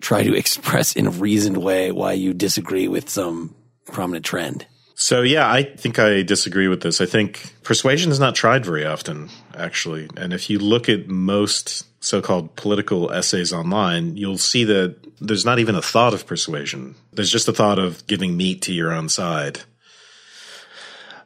try 0.01 0.23
to 0.23 0.35
express 0.37 0.95
in 0.95 1.07
a 1.07 1.11
reasoned 1.11 1.57
way 1.57 1.93
why 1.93 2.13
you 2.13 2.35
disagree 2.35 2.89
with 2.89 3.09
some 3.09 3.55
prominent 3.87 4.25
trend. 4.25 4.67
So 5.01 5.23
yeah, 5.23 5.49
I 5.49 5.63
think 5.63 6.01
I 6.01 6.23
disagree 6.23 6.67
with 6.67 6.83
this. 6.83 7.01
I 7.01 7.07
think 7.07 7.55
persuasion 7.63 8.11
is 8.11 8.19
not 8.19 8.35
tried 8.35 8.65
very 8.65 8.85
often, 8.85 9.31
actually. 9.57 10.09
And 10.17 10.33
if 10.33 10.51
you 10.51 10.59
look 10.59 10.89
at 10.89 11.07
most 11.07 11.85
so-called 12.03 12.57
political 12.57 13.13
essays 13.13 13.53
online, 13.53 14.17
you'll 14.17 14.39
see 14.39 14.65
that 14.65 14.97
there's 15.21 15.45
not 15.45 15.61
even 15.61 15.77
a 15.77 15.83
thought 15.83 16.15
of 16.15 16.27
persuasion. 16.27 16.97
There's 17.13 17.31
just 17.31 17.47
a 17.47 17.53
thought 17.53 17.79
of 17.79 18.05
giving 18.09 18.37
meat 18.37 18.63
to 18.63 18.73
your 18.73 18.93
own 18.93 19.09
side. 19.09 19.61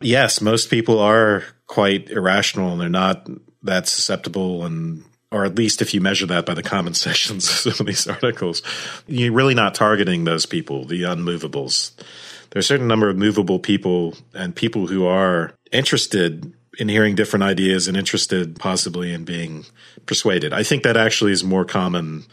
Yes, 0.03 0.43
most 0.43 0.69
people 0.69 0.99
are 0.99 1.45
quite 1.67 2.11
irrational 2.11 2.73
and 2.73 2.81
they're 2.81 2.91
not 2.91 3.27
that 3.63 3.89
susceptible 3.89 4.65
and 4.65 5.05
or 5.31 5.47
at 5.47 5.55
least 5.55 5.81
if 5.81 5.95
you 5.95 6.01
measure 6.01 6.27
that 6.27 6.45
by 6.45 6.55
the 6.55 6.63
comment 6.63 6.97
sections 7.09 7.49
of 7.49 7.75
some 7.75 7.87
of 7.87 7.87
these 7.87 8.07
articles, 8.07 8.63
you're 9.07 9.33
really 9.33 9.55
not 9.55 9.75
targeting 9.75 10.25
those 10.25 10.47
people, 10.47 10.85
the 10.85 11.03
unmovables. 11.03 11.97
There 12.51 12.59
are 12.59 12.61
a 12.61 12.65
certain 12.65 12.87
number 12.87 13.09
of 13.09 13.17
movable 13.17 13.59
people 13.59 14.15
and 14.35 14.55
people 14.55 14.87
who 14.87 15.07
are 15.07 15.55
interested 15.73 16.53
in 16.79 16.89
hearing 16.89 17.15
different 17.15 17.43
ideas 17.43 17.89
and 17.89 17.97
interested 17.97 18.59
possibly 18.59 19.13
in 19.13 19.25
being 19.25 19.65
persuaded. 20.07 20.53
I 20.53 20.63
think 20.63 20.83
that 20.83 20.97
actually 20.97 21.33
is 21.33 21.43
more 21.43 21.65
common 21.65 22.25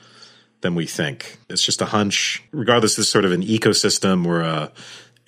than 0.62 0.76
we 0.76 0.86
think. 0.86 1.38
It's 1.50 1.64
just 1.64 1.82
a 1.82 1.86
hunch, 1.86 2.44
regardless 2.52 2.98
of 2.98 3.06
sort 3.06 3.26
of 3.26 3.32
an 3.32 3.44
ecosystem 3.44 4.26
or 4.26 4.42
a 4.42 4.72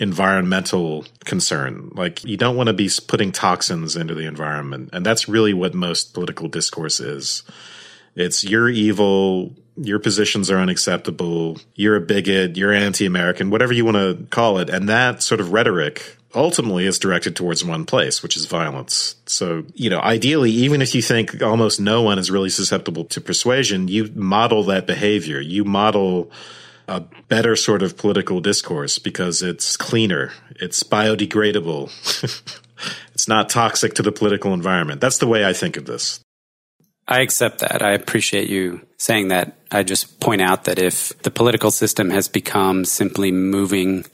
environmental 0.01 1.05
concern. 1.25 1.91
Like 1.93 2.25
you 2.25 2.35
don't 2.35 2.57
want 2.57 2.67
to 2.67 2.73
be 2.73 2.89
putting 3.07 3.31
toxins 3.31 3.95
into 3.95 4.15
the 4.15 4.25
environment. 4.25 4.89
And 4.93 5.05
that's 5.05 5.29
really 5.29 5.53
what 5.53 5.75
most 5.75 6.15
political 6.15 6.49
discourse 6.49 6.99
is. 6.99 7.43
It's 8.15 8.43
you're 8.43 8.67
evil, 8.67 9.55
your 9.77 9.99
positions 9.99 10.49
are 10.49 10.57
unacceptable, 10.57 11.59
you're 11.75 11.95
a 11.95 12.01
bigot, 12.01 12.57
you're 12.57 12.73
anti-American, 12.73 13.51
whatever 13.51 13.73
you 13.73 13.85
want 13.85 13.97
to 13.97 14.25
call 14.31 14.57
it. 14.57 14.71
And 14.71 14.89
that 14.89 15.21
sort 15.21 15.39
of 15.39 15.53
rhetoric 15.53 16.17
ultimately 16.33 16.87
is 16.87 16.97
directed 16.97 17.35
towards 17.35 17.63
one 17.63 17.85
place, 17.85 18.23
which 18.23 18.35
is 18.35 18.47
violence. 18.47 19.15
So, 19.27 19.65
you 19.75 19.91
know, 19.91 19.99
ideally, 19.99 20.49
even 20.49 20.81
if 20.81 20.95
you 20.95 21.03
think 21.03 21.43
almost 21.43 21.79
no 21.79 22.01
one 22.01 22.17
is 22.17 22.31
really 22.31 22.49
susceptible 22.49 23.05
to 23.05 23.21
persuasion, 23.21 23.87
you 23.87 24.11
model 24.15 24.63
that 24.63 24.87
behavior. 24.87 25.39
You 25.39 25.63
model 25.63 26.31
a 26.91 26.99
better 27.29 27.55
sort 27.55 27.81
of 27.81 27.97
political 27.97 28.41
discourse 28.41 28.99
because 28.99 29.41
it's 29.41 29.77
cleaner, 29.77 30.33
it's 30.57 30.83
biodegradable, 30.83 31.89
it's 33.13 33.29
not 33.29 33.49
toxic 33.49 33.93
to 33.93 34.03
the 34.03 34.11
political 34.11 34.53
environment. 34.53 34.99
That's 34.99 35.17
the 35.17 35.27
way 35.27 35.45
I 35.45 35.53
think 35.53 35.77
of 35.77 35.85
this. 35.85 36.19
I 37.07 37.21
accept 37.21 37.59
that. 37.59 37.81
I 37.81 37.93
appreciate 37.93 38.49
you 38.49 38.85
saying 38.97 39.29
that. 39.29 39.57
I 39.71 39.83
just 39.83 40.19
point 40.19 40.41
out 40.41 40.65
that 40.65 40.79
if 40.79 41.17
the 41.23 41.31
political 41.31 41.71
system 41.71 42.09
has 42.09 42.27
become 42.27 42.83
simply 42.83 43.31
moving 43.31 44.05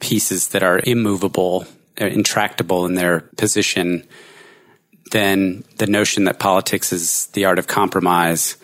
pieces 0.00 0.48
that 0.48 0.64
are 0.64 0.80
immovable, 0.84 1.66
uh, 2.00 2.06
intractable 2.06 2.84
in 2.84 2.94
their 2.94 3.20
position, 3.36 4.06
then 5.12 5.64
the 5.78 5.86
notion 5.86 6.24
that 6.24 6.40
politics 6.40 6.92
is 6.92 7.26
the 7.28 7.44
art 7.44 7.60
of 7.60 7.68
compromise 7.68 8.56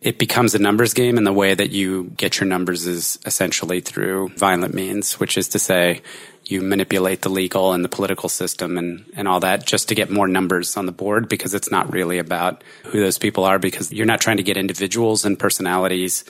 it 0.00 0.18
becomes 0.18 0.54
a 0.54 0.58
numbers 0.58 0.94
game 0.94 1.18
and 1.18 1.26
the 1.26 1.32
way 1.32 1.54
that 1.54 1.70
you 1.70 2.04
get 2.16 2.40
your 2.40 2.46
numbers 2.46 2.86
is 2.86 3.18
essentially 3.26 3.80
through 3.80 4.28
violent 4.30 4.72
means, 4.72 5.20
which 5.20 5.36
is 5.36 5.48
to 5.48 5.58
say 5.58 6.00
you 6.46 6.62
manipulate 6.62 7.22
the 7.22 7.28
legal 7.28 7.72
and 7.72 7.84
the 7.84 7.88
political 7.88 8.28
system 8.28 8.78
and, 8.78 9.04
and 9.14 9.28
all 9.28 9.40
that 9.40 9.66
just 9.66 9.88
to 9.88 9.94
get 9.94 10.10
more 10.10 10.26
numbers 10.26 10.76
on 10.76 10.86
the 10.86 10.92
board 10.92 11.28
because 11.28 11.54
it's 11.54 11.70
not 11.70 11.92
really 11.92 12.18
about 12.18 12.64
who 12.84 13.00
those 13.00 13.18
people 13.18 13.44
are 13.44 13.58
because 13.58 13.92
you're 13.92 14.06
not 14.06 14.20
trying 14.20 14.38
to 14.38 14.42
get 14.42 14.56
individuals 14.56 15.24
and 15.24 15.38
personalities. 15.38 16.24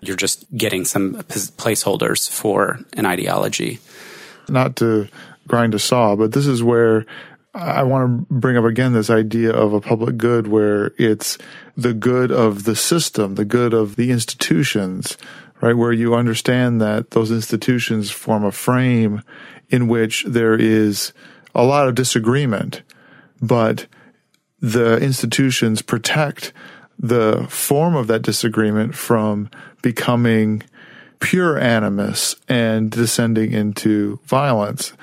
You're 0.00 0.16
just 0.16 0.46
getting 0.56 0.84
some 0.84 1.14
placeholders 1.14 2.30
for 2.30 2.78
an 2.92 3.06
ideology. 3.06 3.80
Not 4.48 4.76
to 4.76 5.08
grind 5.48 5.74
a 5.74 5.80
saw, 5.80 6.14
but 6.14 6.32
this 6.32 6.46
is 6.46 6.62
where 6.62 7.06
I 7.54 7.82
want 7.82 8.28
to 8.28 8.34
bring 8.34 8.56
up 8.56 8.64
again 8.64 8.92
this 8.92 9.10
idea 9.10 9.50
of 9.50 9.72
a 9.72 9.80
public 9.80 10.16
good 10.16 10.46
where 10.46 10.92
it's 10.98 11.38
the 11.76 11.94
good 11.94 12.32
of 12.32 12.64
the 12.64 12.76
system, 12.76 13.34
the 13.34 13.44
good 13.44 13.74
of 13.74 13.96
the 13.96 14.10
institutions, 14.10 15.16
right? 15.60 15.76
Where 15.76 15.92
you 15.92 16.14
understand 16.14 16.80
that 16.80 17.10
those 17.10 17.30
institutions 17.30 18.10
form 18.10 18.44
a 18.44 18.52
frame 18.52 19.22
in 19.68 19.88
which 19.88 20.24
there 20.26 20.54
is 20.54 21.12
a 21.54 21.64
lot 21.64 21.88
of 21.88 21.94
disagreement, 21.94 22.82
but 23.40 23.86
the 24.60 24.98
institutions 24.98 25.82
protect 25.82 26.52
the 26.98 27.46
form 27.50 27.94
of 27.94 28.06
that 28.06 28.22
disagreement 28.22 28.94
from 28.94 29.50
becoming 29.82 30.62
pure 31.20 31.58
animus 31.58 32.36
and 32.48 32.90
descending 32.90 33.52
into 33.52 34.18
violence. 34.24 34.94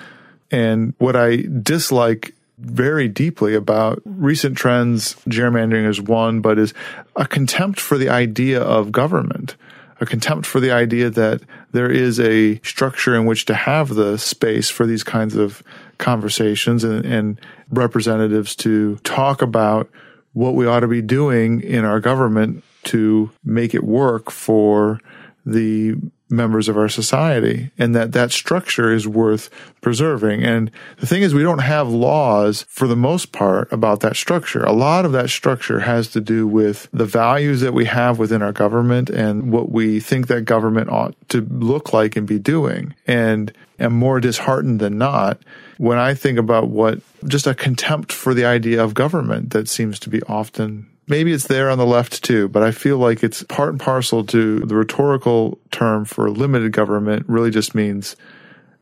And 0.52 0.94
what 0.98 1.16
I 1.16 1.46
dislike 1.62 2.33
very 2.58 3.08
deeply 3.08 3.56
about 3.56 4.02
recent 4.06 4.58
trends. 4.58 5.16
Gerrymandering 5.28 5.88
is 5.88 6.02
one, 6.02 6.42
but 6.42 6.60
is 6.60 6.74
a 7.16 7.26
contempt 7.26 7.80
for 7.80 7.98
the 7.98 8.10
idea 8.10 8.62
of 8.62 8.92
government, 8.92 9.56
a 10.00 10.06
contempt 10.06 10.46
for 10.46 10.60
the 10.60 10.72
idea 10.72 11.10
that 11.10 11.42
there 11.72 11.92
is 11.92 12.20
a 12.20 12.60
structure 12.60 13.16
in 13.16 13.26
which 13.26 13.46
to 13.46 13.54
have 13.54 13.90
the 13.90 14.18
space 14.18 14.70
for 14.70 14.86
these 14.86 15.04
kinds 15.04 15.36
of 15.36 15.64
conversations 15.98 16.84
and, 16.84 17.06
and 17.06 17.42
representatives 17.72 18.56
to 18.56 18.98
talk 18.98 19.42
about 19.42 19.90
what 20.34 20.56
we 20.56 20.66
ought 20.66 20.82
to 20.82 20.88
be 20.88 21.02
doing 21.02 21.62
in 21.62 21.86
our 21.86 22.00
government 22.00 22.64
to 22.84 23.32
make 23.44 23.74
it 23.74 23.84
work 23.84 24.30
for 24.30 25.00
the 25.46 25.96
members 26.34 26.68
of 26.68 26.78
our 26.78 26.90
society 26.90 27.72
and 27.78 27.96
that 27.96 28.12
that 28.12 28.32
structure 28.32 28.92
is 28.92 29.08
worth 29.08 29.50
preserving. 29.82 30.44
And 30.44 30.72
the 30.98 31.06
thing 31.06 31.22
is, 31.22 31.34
we 31.34 31.44
don't 31.44 31.60
have 31.60 31.88
laws 31.90 32.66
for 32.70 32.88
the 32.88 32.96
most 32.96 33.32
part 33.32 33.72
about 33.72 34.00
that 34.02 34.16
structure. 34.16 34.64
A 34.64 34.74
lot 34.74 35.06
of 35.06 35.12
that 35.12 35.30
structure 35.30 35.82
has 35.82 36.08
to 36.10 36.22
do 36.22 36.48
with 36.48 36.90
the 36.92 37.06
values 37.06 37.62
that 37.62 37.74
we 37.74 37.86
have 37.86 38.20
within 38.20 38.42
our 38.42 38.52
government 38.52 39.10
and 39.10 39.52
what 39.52 39.72
we 39.72 40.00
think 40.00 40.28
that 40.28 40.42
government 40.42 40.90
ought 40.90 41.16
to 41.30 41.42
look 41.42 41.94
like 41.94 42.16
and 42.16 42.28
be 42.28 42.40
doing. 42.40 42.94
And 43.08 43.54
am 43.80 43.94
more 43.94 44.20
disheartened 44.20 44.80
than 44.80 44.98
not 44.98 45.40
when 45.78 45.98
I 45.98 46.14
think 46.14 46.38
about 46.38 46.70
what 46.70 47.02
just 47.26 47.48
a 47.48 47.56
contempt 47.56 48.12
for 48.12 48.34
the 48.34 48.46
idea 48.46 48.84
of 48.84 48.94
government 48.94 49.52
that 49.52 49.68
seems 49.68 50.00
to 50.00 50.10
be 50.10 50.22
often 50.24 50.88
maybe 51.08 51.34
it's 51.34 51.48
there 51.48 51.70
on 51.70 51.78
the 51.78 51.86
left 51.86 52.24
too, 52.24 52.48
but 52.48 52.64
I 52.64 52.72
feel 52.72 52.98
like 52.98 53.24
it's 53.24 53.44
part 53.44 53.70
and 53.70 53.80
parcel 53.80 54.24
to 54.26 54.60
the 54.60 54.76
rhetorical 54.76 55.60
term 55.72 56.06
for 56.06 56.30
limited 56.30 56.72
government 56.72 57.26
really 57.28 57.52
just 57.52 57.76
means 57.76 58.16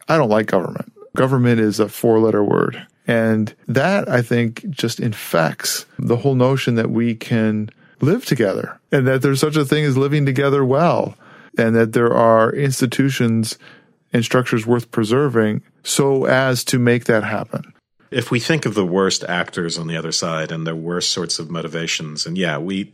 I 0.08 0.18
don't 0.18 0.30
like 0.30 0.48
government. 0.48 0.92
Government 1.16 1.60
is 1.60 1.80
a 1.80 1.90
four 1.90 2.20
letter 2.20 2.44
word. 2.44 2.86
And 3.08 3.54
that 3.68 4.08
I 4.08 4.22
think 4.22 4.70
just 4.70 5.00
infects 5.00 5.86
the 5.98 6.18
whole 6.18 6.36
notion 6.36 6.76
that 6.76 6.92
we 6.92 7.16
can 7.16 7.70
live 8.00 8.26
together 8.26 8.80
and 8.92 9.08
that 9.08 9.22
there's 9.22 9.40
such 9.40 9.56
a 9.56 9.66
thing 9.66 9.86
as 9.86 9.98
living 9.98 10.26
together 10.26 10.64
well 10.66 11.16
and 11.58 11.76
that 11.76 11.94
there 11.94 12.14
are 12.14 12.52
institutions 12.52 13.58
and 14.14 14.24
structures 14.24 14.66
worth 14.66 14.92
preserving 14.92 15.62
so 15.84 16.26
as 16.26 16.64
to 16.64 16.80
make 16.80 17.06
that 17.06 17.24
happen 17.24 17.74
if 18.12 18.30
we 18.30 18.40
think 18.40 18.66
of 18.66 18.76
the 18.76 18.86
worst 18.86 19.24
actors 19.24 19.78
on 19.78 19.88
the 19.88 19.98
other 19.98 20.12
side 20.12 20.52
and 20.52 20.68
their 20.68 20.76
worst 20.76 21.12
sorts 21.12 21.40
of 21.40 21.50
motivations, 21.50 22.26
and 22.26 22.38
yeah, 22.38 22.58
we 22.58 22.94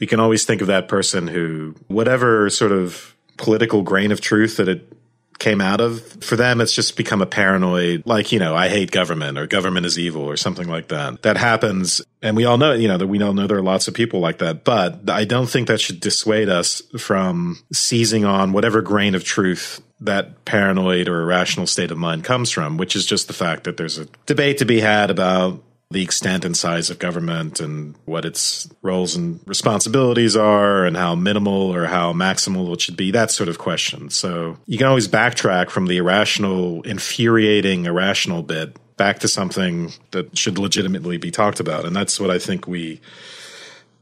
we 0.00 0.06
can 0.06 0.18
always 0.18 0.44
think 0.44 0.60
of 0.60 0.66
that 0.66 0.88
person 0.88 1.28
who, 1.28 1.76
whatever 1.86 2.50
sort 2.50 2.72
of 2.72 3.14
political 3.36 3.82
grain 3.82 4.10
of 4.10 4.20
truth 4.20 4.56
that 4.56 4.68
it 4.68 4.92
came 5.38 5.60
out 5.60 5.80
of, 5.80 6.02
for 6.22 6.36
them, 6.36 6.60
it's 6.60 6.72
just 6.72 6.96
become 6.96 7.20
a 7.20 7.26
paranoid, 7.26 8.02
like, 8.06 8.32
you 8.32 8.38
know, 8.38 8.54
I 8.54 8.68
hate 8.68 8.90
government 8.90 9.38
or 9.38 9.46
government 9.46 9.86
is 9.86 9.98
evil 9.98 10.22
or 10.22 10.36
something 10.36 10.68
like 10.68 10.88
that. 10.88 11.22
That 11.22 11.36
happens. 11.36 12.00
And 12.20 12.36
we 12.36 12.44
all 12.44 12.58
know, 12.58 12.72
you 12.72 12.88
know, 12.88 12.98
that 12.98 13.06
we 13.06 13.20
all 13.22 13.32
know 13.32 13.46
there 13.46 13.58
are 13.58 13.62
lots 13.62 13.88
of 13.88 13.94
people 13.94 14.20
like 14.20 14.38
that. 14.38 14.64
But 14.64 15.10
I 15.10 15.24
don't 15.24 15.48
think 15.48 15.68
that 15.68 15.80
should 15.80 16.00
dissuade 16.00 16.48
us 16.48 16.80
from 16.98 17.58
seizing 17.72 18.24
on 18.24 18.52
whatever 18.52 18.82
grain 18.82 19.14
of 19.14 19.24
truth 19.24 19.80
that 20.04 20.44
paranoid 20.44 21.08
or 21.08 21.22
irrational 21.22 21.66
state 21.66 21.90
of 21.90 21.98
mind 21.98 22.24
comes 22.24 22.50
from, 22.50 22.76
which 22.76 22.96
is 22.96 23.06
just 23.06 23.26
the 23.28 23.34
fact 23.34 23.64
that 23.64 23.76
there's 23.76 23.98
a 23.98 24.06
debate 24.26 24.58
to 24.58 24.64
be 24.64 24.80
had 24.80 25.10
about 25.10 25.62
the 25.92 26.02
extent 26.02 26.44
and 26.44 26.56
size 26.56 26.90
of 26.90 26.98
government 26.98 27.60
and 27.60 27.94
what 28.06 28.24
its 28.24 28.68
roles 28.80 29.14
and 29.14 29.40
responsibilities 29.46 30.36
are 30.36 30.84
and 30.84 30.96
how 30.96 31.14
minimal 31.14 31.74
or 31.74 31.86
how 31.86 32.12
maximal 32.12 32.72
it 32.72 32.80
should 32.80 32.96
be, 32.96 33.10
that 33.10 33.30
sort 33.30 33.48
of 33.48 33.58
question. 33.58 34.08
So 34.10 34.56
you 34.66 34.78
can 34.78 34.86
always 34.86 35.06
backtrack 35.06 35.70
from 35.70 35.86
the 35.86 35.98
irrational, 35.98 36.82
infuriating, 36.82 37.84
irrational 37.84 38.42
bit 38.42 38.76
back 38.96 39.18
to 39.20 39.28
something 39.28 39.92
that 40.12 40.36
should 40.36 40.58
legitimately 40.58 41.18
be 41.18 41.30
talked 41.30 41.60
about. 41.60 41.84
And 41.84 41.94
that's 41.94 42.18
what 42.18 42.30
I 42.30 42.38
think 42.38 42.66
we 42.66 43.00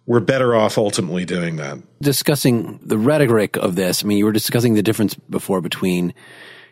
we're 0.06 0.20
better 0.20 0.54
off 0.54 0.78
ultimately 0.78 1.24
doing 1.24 1.56
that. 1.56 1.78
Discussing 2.00 2.80
the 2.82 2.98
rhetoric 2.98 3.56
of 3.56 3.76
this, 3.76 4.02
I 4.02 4.06
mean, 4.06 4.18
you 4.18 4.24
were 4.24 4.32
discussing 4.32 4.74
the 4.74 4.82
difference 4.82 5.14
before 5.14 5.60
between 5.60 6.14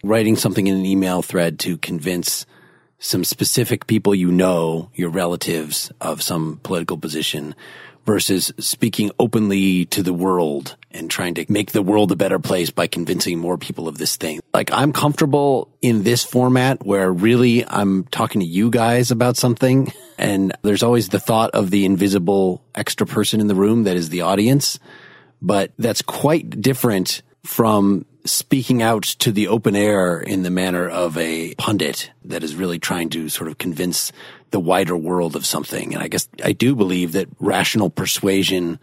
writing 0.02 0.36
something 0.36 0.66
in 0.66 0.76
an 0.76 0.86
email 0.86 1.22
thread 1.22 1.58
to 1.60 1.76
convince 1.78 2.46
some 2.98 3.22
specific 3.24 3.86
people 3.86 4.14
you 4.14 4.30
know, 4.30 4.90
your 4.94 5.10
relatives 5.10 5.92
of 6.00 6.22
some 6.22 6.58
political 6.62 6.98
position 6.98 7.54
versus 8.08 8.50
speaking 8.58 9.10
openly 9.18 9.84
to 9.84 10.02
the 10.02 10.14
world 10.14 10.76
and 10.90 11.10
trying 11.10 11.34
to 11.34 11.44
make 11.52 11.72
the 11.72 11.82
world 11.82 12.10
a 12.10 12.16
better 12.16 12.38
place 12.38 12.70
by 12.70 12.86
convincing 12.86 13.38
more 13.38 13.58
people 13.58 13.86
of 13.86 13.98
this 13.98 14.16
thing. 14.16 14.40
Like 14.54 14.72
I'm 14.72 14.94
comfortable 14.94 15.68
in 15.82 16.04
this 16.04 16.24
format 16.24 16.86
where 16.86 17.12
really 17.12 17.66
I'm 17.66 18.04
talking 18.04 18.40
to 18.40 18.46
you 18.46 18.70
guys 18.70 19.10
about 19.10 19.36
something 19.36 19.92
and 20.16 20.56
there's 20.62 20.82
always 20.82 21.10
the 21.10 21.20
thought 21.20 21.50
of 21.50 21.68
the 21.68 21.84
invisible 21.84 22.64
extra 22.74 23.06
person 23.06 23.42
in 23.42 23.46
the 23.46 23.54
room 23.54 23.82
that 23.82 23.98
is 23.98 24.08
the 24.08 24.22
audience, 24.22 24.78
but 25.42 25.72
that's 25.78 26.00
quite 26.00 26.62
different 26.62 27.20
from 27.44 28.06
speaking 28.30 28.82
out 28.82 29.02
to 29.02 29.32
the 29.32 29.48
open 29.48 29.74
air 29.74 30.20
in 30.20 30.42
the 30.42 30.50
manner 30.50 30.88
of 30.88 31.16
a 31.16 31.54
pundit 31.54 32.10
that 32.24 32.42
is 32.42 32.54
really 32.54 32.78
trying 32.78 33.08
to 33.10 33.28
sort 33.28 33.48
of 33.48 33.58
convince 33.58 34.12
the 34.50 34.60
wider 34.60 34.96
world 34.96 35.36
of 35.36 35.46
something. 35.46 35.94
And 35.94 36.02
I 36.02 36.08
guess 36.08 36.28
I 36.44 36.52
do 36.52 36.74
believe 36.74 37.12
that 37.12 37.28
rational 37.38 37.90
persuasion 37.90 38.78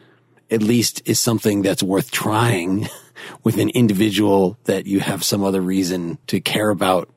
at 0.51 0.62
least 0.62 1.01
is 1.05 1.19
something 1.19 1.62
that's 1.62 1.81
worth 1.84 2.12
trying 2.12 2.88
with 3.43 3.58
an 3.58 3.69
individual 3.69 4.58
that 4.65 4.86
you 4.86 4.99
have 4.99 5.23
some 5.23 5.43
other 5.43 5.62
reason 5.62 6.17
to 6.27 6.39
care 6.39 6.69
about 6.69 7.10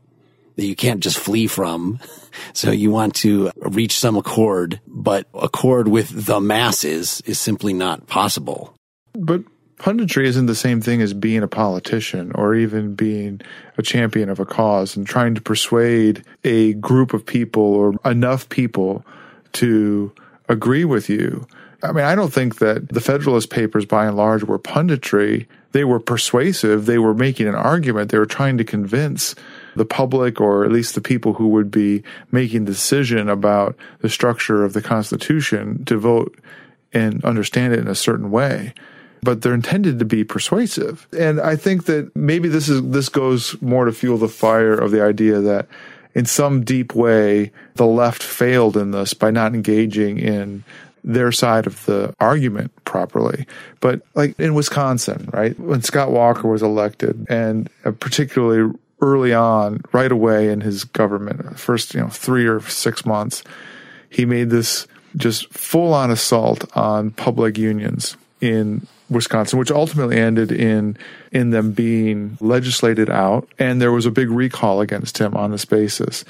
that 0.57 0.67
you 0.67 0.75
can't 0.75 1.01
just 1.01 1.19
flee 1.19 1.47
from. 1.47 2.01
So 2.53 2.71
you 2.71 2.93
want 2.93 3.17
to 3.17 3.51
reach 3.57 3.99
some 3.99 4.17
accord, 4.17 4.81
but 4.87 5.27
accord 5.35 5.89
with 5.89 6.27
the 6.27 6.41
masses 6.41 7.21
is 7.23 7.41
simply 7.41 7.73
not 7.73 8.07
possible. 8.07 8.75
But 9.13 9.43
punditry 9.79 10.25
isn't 10.25 10.47
the 10.47 10.55
same 10.55 10.81
thing 10.81 11.01
as 11.01 11.15
being 11.15 11.43
a 11.43 11.49
politician 11.49 12.33
or 12.35 12.55
even 12.55 12.95
being 12.95 13.41
a 13.77 13.83
champion 13.83 14.29
of 14.29 14.41
a 14.41 14.47
cause 14.47 14.97
and 14.97 15.07
trying 15.07 15.35
to 15.35 15.41
persuade 15.41 16.25
a 16.45 16.75
group 16.75 17.15
of 17.15 17.25
people 17.25 17.63
or 17.63 17.95
enough 18.05 18.49
people 18.49 19.05
to 19.53 20.13
agree 20.49 20.85
with 20.85 21.09
you. 21.09 21.47
I 21.83 21.93
mean, 21.93 22.05
I 22.05 22.17
don't 22.17 22.33
think 22.33 22.59
that 22.59 22.89
the 22.89 23.01
Federalist 23.01 23.51
Papers, 23.51 23.87
by 23.87 24.07
and 24.07 24.17
large, 24.17 24.43
were 24.43 24.59
punditry. 24.59 25.47
They 25.71 25.85
were 25.85 26.01
persuasive. 26.01 26.87
They 26.87 26.99
were 26.99 27.15
making 27.15 27.47
an 27.47 27.55
argument. 27.55 28.11
They 28.11 28.19
were 28.19 28.27
trying 28.27 28.59
to 28.59 28.65
convince 28.65 29.37
the 29.77 29.85
public 29.85 30.41
or 30.41 30.65
at 30.65 30.73
least 30.73 30.97
the 30.97 31.01
people 31.01 31.35
who 31.35 31.49
would 31.49 31.71
be 31.71 32.03
making 32.33 32.65
the 32.65 32.73
decision 32.73 33.29
about 33.29 33.77
the 34.01 34.09
structure 34.09 34.65
of 34.65 34.73
the 34.73 34.83
Constitution 34.83 35.85
to 35.85 35.97
vote 35.99 36.37
and 36.93 37.25
understand 37.25 37.75
it 37.75 37.79
in 37.79 37.87
a 37.87 37.95
certain 37.95 38.33
way 38.33 38.73
but 39.23 39.43
they're 39.43 39.55
intended 39.55 39.99
to 39.99 40.05
be 40.05 40.25
persuasive. 40.25 41.07
And 41.17 41.41
I 41.41 41.57
think 41.57 41.87
that 41.87 42.15
maybe 42.15 42.49
this 42.49 42.69
is 42.69 42.83
this 42.91 43.09
goes 43.09 43.61
more 43.61 43.85
to 43.85 43.93
fuel 43.93 44.19
the 44.19 44.29
fire 44.29 44.75
of 44.75 44.91
the 44.91 45.03
idea 45.03 45.41
that 45.41 45.67
in 46.15 46.27
some 46.27 46.65
deep 46.65 46.95
way 46.95 47.53
the 47.75 47.87
left 47.87 48.23
failed 48.23 48.77
in 48.77 48.91
this 48.91 49.15
by 49.15 49.31
not 49.31 49.55
engaging 49.55 50.19
in 50.19 50.65
their 51.05 51.33
side 51.33 51.67
of 51.67 51.85
the 51.87 52.15
argument 52.21 52.73
properly. 52.85 53.47
But 53.81 54.03
like 54.15 54.39
in 54.39 54.55
Wisconsin, 54.55 55.31
right? 55.33 55.59
When 55.59 55.83
Scott 55.83 56.11
Walker 56.11 56.49
was 56.49 56.63
elected 56.63 57.27
and 57.29 57.71
uh, 57.85 57.93
particularly 57.93 58.73
early 59.01 59.33
on, 59.33 59.81
right 59.93 60.11
away 60.11 60.51
in 60.51 60.61
his 60.61 60.85
government, 60.85 61.59
first, 61.59 61.95
you 61.95 62.01
know, 62.01 62.09
3 62.09 62.47
or 62.47 62.61
6 62.61 63.07
months, 63.07 63.45
he 64.11 64.25
made 64.25 64.51
this 64.51 64.89
just 65.17 65.49
full 65.53 65.95
on 65.95 66.11
assault 66.11 66.65
on 66.77 67.13
public 67.13 67.57
unions 67.57 68.17
in 68.41 68.87
Wisconsin, 69.11 69.59
which 69.59 69.71
ultimately 69.71 70.19
ended 70.19 70.53
in 70.53 70.97
in 71.33 71.51
them 71.51 71.73
being 71.73 72.37
legislated 72.41 73.11
out, 73.11 73.49
and 73.59 73.81
there 73.81 73.93
was 73.93 74.07
a 74.07 74.11
big 74.11 74.31
recall 74.31 74.81
against 74.81 75.19
him 75.19 75.35
on 75.37 75.51
this 75.51 75.65
basis. 75.65 76.25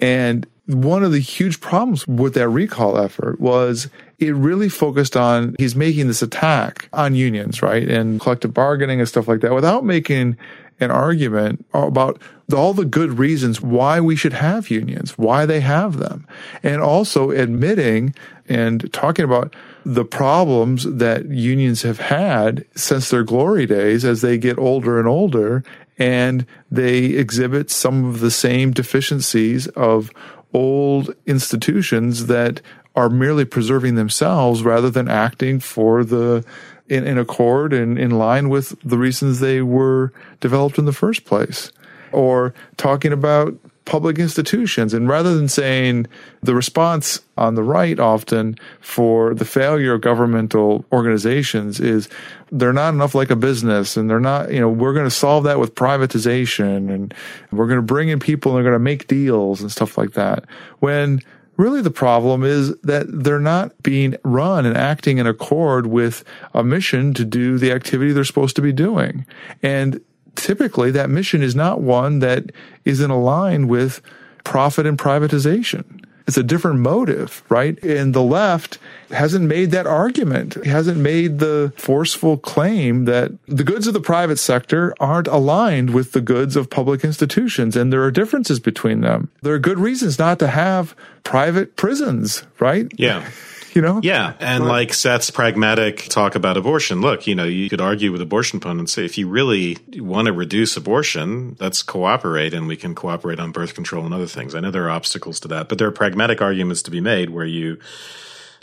And 0.00 0.46
one 0.66 1.02
of 1.02 1.12
the 1.12 1.20
huge 1.20 1.60
problems 1.60 2.06
with 2.06 2.34
that 2.34 2.48
recall 2.48 2.98
effort 2.98 3.40
was 3.40 3.88
it 4.18 4.34
really 4.34 4.68
focused 4.68 5.16
on 5.16 5.56
he's 5.58 5.74
making 5.74 6.08
this 6.08 6.22
attack 6.22 6.88
on 6.92 7.14
unions, 7.14 7.62
right, 7.62 7.88
and 7.88 8.20
collective 8.20 8.52
bargaining 8.52 9.00
and 9.00 9.08
stuff 9.08 9.28
like 9.28 9.40
that, 9.40 9.54
without 9.54 9.84
making 9.84 10.36
an 10.80 10.90
argument 10.90 11.64
about 11.74 12.20
all 12.54 12.72
the 12.72 12.84
good 12.84 13.18
reasons 13.18 13.60
why 13.60 14.00
we 14.00 14.14
should 14.14 14.32
have 14.32 14.70
unions, 14.70 15.18
why 15.18 15.44
they 15.44 15.60
have 15.60 15.96
them, 15.96 16.26
and 16.62 16.80
also 16.80 17.30
admitting 17.30 18.14
and 18.48 18.92
talking 18.92 19.24
about 19.24 19.54
the 19.88 20.04
problems 20.04 20.84
that 20.84 21.30
unions 21.30 21.80
have 21.80 21.98
had 21.98 22.62
since 22.76 23.08
their 23.08 23.22
glory 23.22 23.64
days 23.64 24.04
as 24.04 24.20
they 24.20 24.36
get 24.36 24.58
older 24.58 24.98
and 24.98 25.08
older 25.08 25.64
and 25.96 26.44
they 26.70 27.06
exhibit 27.06 27.70
some 27.70 28.04
of 28.04 28.20
the 28.20 28.30
same 28.30 28.70
deficiencies 28.70 29.66
of 29.68 30.10
old 30.52 31.14
institutions 31.24 32.26
that 32.26 32.60
are 32.94 33.08
merely 33.08 33.46
preserving 33.46 33.94
themselves 33.94 34.62
rather 34.62 34.90
than 34.90 35.08
acting 35.08 35.58
for 35.58 36.04
the 36.04 36.44
in, 36.90 37.06
in 37.06 37.16
accord 37.16 37.72
and 37.72 37.98
in 37.98 38.10
line 38.10 38.50
with 38.50 38.78
the 38.82 38.98
reasons 38.98 39.40
they 39.40 39.62
were 39.62 40.12
developed 40.40 40.78
in 40.78 40.84
the 40.84 40.92
first 40.92 41.24
place. 41.24 41.72
Or 42.12 42.52
talking 42.76 43.12
about 43.12 43.56
public 43.88 44.18
institutions. 44.18 44.92
And 44.92 45.08
rather 45.08 45.34
than 45.34 45.48
saying 45.48 46.06
the 46.42 46.54
response 46.54 47.22
on 47.38 47.54
the 47.54 47.62
right 47.62 47.98
often 47.98 48.56
for 48.80 49.34
the 49.34 49.46
failure 49.46 49.94
of 49.94 50.02
governmental 50.02 50.84
organizations 50.92 51.80
is 51.80 52.08
they're 52.52 52.74
not 52.74 52.92
enough 52.92 53.14
like 53.14 53.30
a 53.30 53.36
business 53.36 53.96
and 53.96 54.10
they're 54.10 54.20
not, 54.20 54.52
you 54.52 54.60
know, 54.60 54.68
we're 54.68 54.92
going 54.92 55.06
to 55.06 55.10
solve 55.10 55.44
that 55.44 55.58
with 55.58 55.74
privatization 55.74 56.92
and 56.92 57.14
we're 57.50 57.66
going 57.66 57.78
to 57.78 57.82
bring 57.82 58.10
in 58.10 58.20
people 58.20 58.52
and 58.52 58.56
they're 58.58 58.70
going 58.70 58.78
to 58.78 58.84
make 58.84 59.06
deals 59.06 59.62
and 59.62 59.72
stuff 59.72 59.96
like 59.96 60.12
that. 60.12 60.44
When 60.80 61.22
really 61.56 61.80
the 61.80 61.90
problem 61.90 62.44
is 62.44 62.76
that 62.82 63.06
they're 63.08 63.40
not 63.40 63.82
being 63.82 64.16
run 64.22 64.66
and 64.66 64.76
acting 64.76 65.16
in 65.16 65.26
accord 65.26 65.86
with 65.86 66.24
a 66.52 66.62
mission 66.62 67.14
to 67.14 67.24
do 67.24 67.56
the 67.56 67.72
activity 67.72 68.12
they're 68.12 68.22
supposed 68.22 68.54
to 68.56 68.62
be 68.62 68.72
doing. 68.72 69.24
And 69.62 69.98
typically 70.38 70.90
that 70.92 71.10
mission 71.10 71.42
is 71.42 71.54
not 71.54 71.80
one 71.80 72.20
that 72.20 72.52
is 72.84 73.00
in 73.00 73.10
line 73.10 73.68
with 73.68 74.00
profit 74.44 74.86
and 74.86 74.96
privatization. 74.96 76.04
It's 76.26 76.36
a 76.36 76.42
different 76.42 76.80
motive, 76.80 77.42
right? 77.48 77.82
And 77.82 78.12
the 78.12 78.22
left 78.22 78.78
hasn't 79.10 79.46
made 79.46 79.70
that 79.70 79.86
argument, 79.86 80.58
it 80.58 80.66
hasn't 80.66 80.98
made 80.98 81.38
the 81.38 81.72
forceful 81.76 82.36
claim 82.36 83.06
that 83.06 83.32
the 83.46 83.64
goods 83.64 83.86
of 83.86 83.94
the 83.94 84.00
private 84.00 84.38
sector 84.38 84.94
aren't 85.00 85.26
aligned 85.26 85.94
with 85.94 86.12
the 86.12 86.20
goods 86.20 86.54
of 86.54 86.68
public 86.68 87.02
institutions, 87.02 87.76
and 87.76 87.90
there 87.90 88.02
are 88.02 88.10
differences 88.10 88.60
between 88.60 89.00
them. 89.00 89.30
There 89.40 89.54
are 89.54 89.58
good 89.58 89.78
reasons 89.78 90.18
not 90.18 90.38
to 90.40 90.48
have 90.48 90.94
private 91.24 91.76
prisons, 91.76 92.42
right? 92.60 92.86
Yeah 92.96 93.26
you 93.74 93.82
know? 93.82 94.00
Yeah. 94.02 94.34
And 94.40 94.64
but, 94.64 94.68
like 94.68 94.94
Seth's 94.94 95.30
pragmatic 95.30 96.08
talk 96.08 96.34
about 96.34 96.56
abortion, 96.56 97.00
look, 97.00 97.26
you 97.26 97.34
know, 97.34 97.44
you 97.44 97.68
could 97.68 97.80
argue 97.80 98.12
with 98.12 98.20
abortion 98.20 98.58
opponents 98.58 98.92
say, 98.92 99.04
if 99.04 99.18
you 99.18 99.28
really 99.28 99.78
want 99.96 100.26
to 100.26 100.32
reduce 100.32 100.76
abortion, 100.76 101.56
let's 101.60 101.82
cooperate 101.82 102.54
and 102.54 102.66
we 102.66 102.76
can 102.76 102.94
cooperate 102.94 103.40
on 103.40 103.52
birth 103.52 103.74
control 103.74 104.04
and 104.04 104.14
other 104.14 104.26
things. 104.26 104.54
I 104.54 104.60
know 104.60 104.70
there 104.70 104.84
are 104.84 104.90
obstacles 104.90 105.40
to 105.40 105.48
that, 105.48 105.68
but 105.68 105.78
there 105.78 105.88
are 105.88 105.92
pragmatic 105.92 106.40
arguments 106.40 106.82
to 106.82 106.90
be 106.90 107.00
made 107.00 107.30
where 107.30 107.46
you 107.46 107.78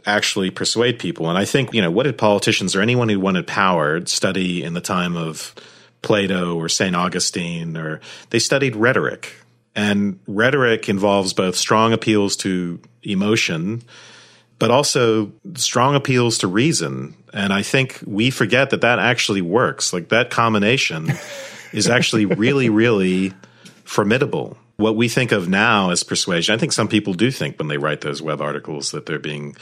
actually 0.05 0.51
persuade 0.51 0.99
people. 0.99 1.29
And 1.29 1.37
I 1.37 1.45
think, 1.45 1.73
you 1.73 1.81
know, 1.81 1.91
what 1.91 2.03
did 2.03 2.17
politicians 2.17 2.75
or 2.75 2.81
anyone 2.81 3.09
who 3.09 3.19
wanted 3.19 3.47
power 3.47 4.05
study 4.05 4.63
in 4.63 4.73
the 4.73 4.81
time 4.81 5.15
of 5.17 5.55
Plato 6.01 6.55
or 6.55 6.69
St. 6.69 6.95
Augustine 6.95 7.75
or 7.75 7.99
they 8.29 8.39
studied 8.39 8.75
rhetoric. 8.75 9.33
And 9.75 10.19
rhetoric 10.27 10.87
involves 10.87 11.33
both 11.33 11.55
strong 11.55 11.91
appeals 11.91 12.37
to 12.37 12.79
emotion 13.03 13.83
but 14.59 14.71
also 14.71 15.31
strong 15.55 15.95
appeals 15.95 16.37
to 16.39 16.47
reason. 16.47 17.15
And 17.33 17.51
I 17.51 17.61
think 17.61 18.01
we 18.05 18.29
forget 18.29 18.69
that 18.69 18.81
that 18.81 18.99
actually 18.99 19.41
works. 19.41 19.93
Like 19.93 20.09
that 20.09 20.29
combination 20.29 21.11
is 21.73 21.89
actually 21.89 22.25
really, 22.25 22.69
really 22.69 23.33
formidable. 23.83 24.57
What 24.77 24.95
we 24.95 25.07
think 25.07 25.31
of 25.31 25.47
now 25.47 25.89
as 25.89 26.03
persuasion, 26.03 26.53
I 26.53 26.57
think 26.57 26.73
some 26.73 26.87
people 26.87 27.13
do 27.13 27.31
think 27.31 27.57
when 27.57 27.67
they 27.67 27.77
write 27.77 28.01
those 28.01 28.21
web 28.21 28.41
articles 28.41 28.91
that 28.91 29.05
they're 29.05 29.19
being 29.19 29.55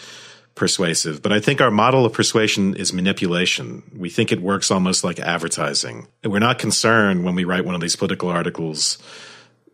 persuasive. 0.56 1.22
But 1.22 1.32
I 1.32 1.40
think 1.40 1.62
our 1.62 1.72
model 1.72 2.06
of 2.06 2.14
persuasion 2.14 2.76
is 2.76 2.94
manipulation. 2.94 3.84
We 3.96 4.10
think 4.10 4.32
it 4.32 4.42
works 4.42 4.70
almost 4.70 5.04
like 5.04 5.20
advertising. 5.20 6.08
And 6.24 6.32
we're 6.32 6.40
not 6.40 6.60
concerned 6.60 7.24
when 7.24 7.36
we 7.36 7.44
write 7.44 7.66
one 7.66 7.76
of 7.76 7.82
these 7.82 7.96
political 7.96 8.30
articles 8.30 8.98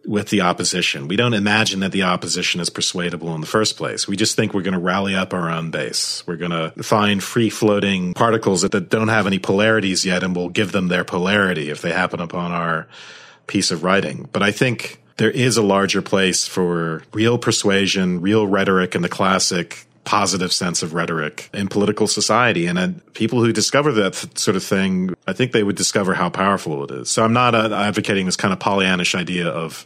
with 0.06 0.30
the 0.30 0.42
opposition. 0.42 1.08
We 1.08 1.16
don't 1.16 1.34
imagine 1.34 1.82
that 1.82 1.92
the 1.92 2.04
opposition 2.04 2.62
is 2.62 2.70
persuadable 2.70 3.36
in 3.36 3.42
the 3.42 3.48
first 3.48 3.78
place. 3.78 4.08
We 4.08 4.16
just 4.16 4.36
think 4.36 4.54
we're 4.54 4.62
going 4.62 4.74
to 4.74 4.80
rally 4.80 5.16
up 5.16 5.34
our 5.34 5.50
own 5.50 5.72
base. 5.72 6.24
We're 6.26 6.38
going 6.38 6.52
to 6.52 6.72
find 6.84 7.24
free 7.24 7.50
floating 7.50 8.14
particles 8.14 8.62
that, 8.62 8.72
that 8.72 8.90
don't 8.90 9.10
have 9.10 9.28
any 9.28 9.40
polarities 9.40 10.06
yet 10.06 10.24
and 10.24 10.36
we'll 10.36 10.50
give 10.50 10.72
them 10.72 10.88
their 10.88 11.04
polarity 11.04 11.70
if 11.70 11.82
they 11.82 11.92
happen 11.92 12.22
upon 12.22 12.52
our 12.52 12.88
piece 13.48 13.72
of 13.72 13.84
writing. 13.84 14.30
But 14.32 14.42
I 14.42 14.52
think 14.52 15.02
there 15.18 15.32
is 15.32 15.58
a 15.58 15.62
larger 15.62 16.02
place 16.02 16.48
for 16.48 17.04
real 17.14 17.38
persuasion, 17.38 18.22
real 18.22 18.48
rhetoric 18.48 18.96
in 18.96 19.02
the 19.02 19.10
classic 19.10 19.86
positive 20.04 20.52
sense 20.52 20.82
of 20.82 20.94
rhetoric 20.94 21.50
in 21.54 21.68
political 21.68 22.08
society. 22.08 22.66
And 22.66 22.80
uh, 22.80 22.90
people 23.14 23.44
who 23.44 23.52
discover 23.52 23.92
that 23.94 24.14
th- 24.14 24.38
sort 24.38 24.56
of 24.56 24.64
thing, 24.64 25.14
I 25.28 25.34
think 25.34 25.52
they 25.52 25.64
would 25.64 25.76
discover 25.76 26.14
how 26.14 26.30
powerful 26.30 26.84
it 26.84 26.92
is. 26.92 27.10
So 27.10 27.24
I'm 27.24 27.34
not 27.34 27.54
uh, 27.54 27.74
advocating 27.74 28.26
this 28.26 28.36
kind 28.36 28.54
of 28.54 28.60
Pollyannish 28.60 29.16
idea 29.16 29.48
of 29.48 29.86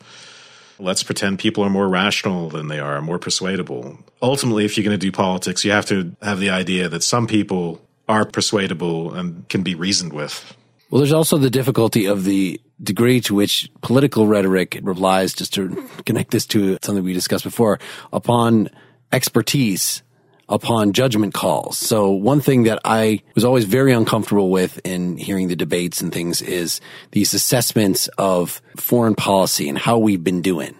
let's 0.79 1.03
pretend 1.03 1.39
people 1.39 1.63
are 1.63 1.69
more 1.69 1.87
rational 1.87 2.49
than 2.49 2.67
they 2.67 2.79
are, 2.79 3.01
more 3.01 3.19
persuadable. 3.19 3.97
Ultimately, 4.21 4.65
if 4.65 4.77
you're 4.77 4.83
going 4.83 4.97
to 4.97 5.05
do 5.05 5.11
politics, 5.11 5.63
you 5.63 5.71
have 5.71 5.85
to 5.87 6.15
have 6.21 6.39
the 6.39 6.49
idea 6.49 6.89
that 6.89 7.03
some 7.03 7.27
people 7.27 7.81
are 8.07 8.25
persuadable 8.25 9.13
and 9.13 9.47
can 9.49 9.63
be 9.63 9.75
reasoned 9.75 10.13
with. 10.13 10.55
Well, 10.89 10.99
there's 10.99 11.13
also 11.13 11.37
the 11.37 11.49
difficulty 11.49 12.05
of 12.05 12.23
the 12.23 12.61
degree 12.81 13.19
to 13.21 13.33
which 13.33 13.69
political 13.81 14.27
rhetoric 14.27 14.79
relies, 14.83 15.33
just 15.33 15.53
to 15.55 15.89
connect 16.05 16.31
this 16.31 16.45
to 16.47 16.77
something 16.83 17.03
we 17.03 17.13
discussed 17.13 17.43
before, 17.43 17.79
upon 18.11 18.69
expertise, 19.13 20.03
upon 20.49 20.93
judgment 20.93 21.33
calls. 21.33 21.77
So 21.77 22.11
one 22.11 22.41
thing 22.41 22.63
that 22.63 22.79
I 22.83 23.21
was 23.35 23.45
always 23.45 23.65
very 23.65 23.93
uncomfortable 23.93 24.49
with 24.49 24.79
in 24.83 25.17
hearing 25.17 25.47
the 25.47 25.55
debates 25.55 26.01
and 26.01 26.13
things 26.13 26.41
is 26.41 26.81
these 27.11 27.33
assessments 27.33 28.07
of 28.17 28.61
foreign 28.75 29.15
policy 29.15 29.69
and 29.69 29.77
how 29.77 29.97
we've 29.97 30.23
been 30.23 30.41
doing. 30.41 30.75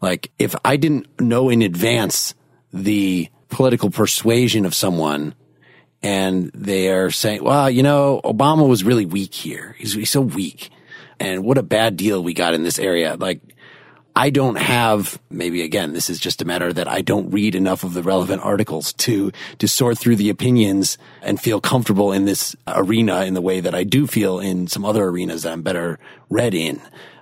Like 0.00 0.30
if 0.38 0.54
I 0.64 0.76
didn't 0.76 1.20
know 1.20 1.48
in 1.48 1.62
advance 1.62 2.34
the 2.72 3.28
political 3.48 3.90
persuasion 3.90 4.66
of 4.66 4.74
someone 4.74 5.34
and 6.02 6.50
they 6.54 6.90
are 6.90 7.10
saying, 7.10 7.42
well, 7.42 7.70
you 7.70 7.82
know, 7.82 8.20
Obama 8.22 8.68
was 8.68 8.84
really 8.84 9.06
weak 9.06 9.34
here. 9.34 9.74
He's, 9.78 9.94
he's 9.94 10.10
so 10.10 10.20
weak. 10.20 10.70
And 11.18 11.42
what 11.42 11.56
a 11.56 11.62
bad 11.62 11.96
deal 11.96 12.22
we 12.22 12.34
got 12.34 12.52
in 12.52 12.62
this 12.62 12.78
area. 12.78 13.16
Like, 13.18 13.40
I 14.18 14.30
don't 14.30 14.56
have, 14.56 15.20
maybe 15.28 15.60
again, 15.62 15.92
this 15.92 16.08
is 16.08 16.18
just 16.18 16.40
a 16.40 16.46
matter 16.46 16.72
that 16.72 16.88
I 16.88 17.02
don't 17.02 17.30
read 17.30 17.54
enough 17.54 17.84
of 17.84 17.92
the 17.92 18.02
relevant 18.02 18.42
articles 18.42 18.94
to, 18.94 19.30
to 19.58 19.68
sort 19.68 19.98
through 19.98 20.16
the 20.16 20.30
opinions 20.30 20.96
and 21.20 21.38
feel 21.38 21.60
comfortable 21.60 22.12
in 22.12 22.24
this 22.24 22.56
arena 22.66 23.26
in 23.26 23.34
the 23.34 23.42
way 23.42 23.60
that 23.60 23.74
I 23.74 23.84
do 23.84 24.06
feel 24.06 24.40
in 24.40 24.68
some 24.68 24.86
other 24.86 25.04
arenas 25.04 25.42
that 25.42 25.52
I'm 25.52 25.60
better 25.60 25.98
read 26.30 26.54
in. 26.54 26.80